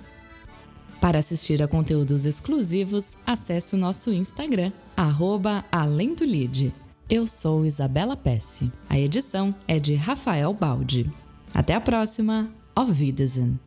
Para 0.99 1.19
assistir 1.19 1.61
a 1.61 1.67
conteúdos 1.67 2.25
exclusivos, 2.25 3.15
acesse 3.25 3.75
o 3.75 3.77
nosso 3.77 4.11
Instagram, 4.11 4.71
arroba 4.97 5.63
Além 5.71 6.15
do 6.15 6.23
Lide. 6.23 6.73
Eu 7.09 7.27
sou 7.27 7.65
Isabela 7.65 8.17
Pesce. 8.17 8.71
A 8.89 8.97
edição 8.97 9.53
é 9.67 9.79
de 9.79 9.93
Rafael 9.93 10.53
Baldi. 10.53 11.11
Até 11.53 11.75
a 11.75 11.81
próxima. 11.81 12.49
Auf 12.75 12.91
Wiedersehen. 12.91 13.59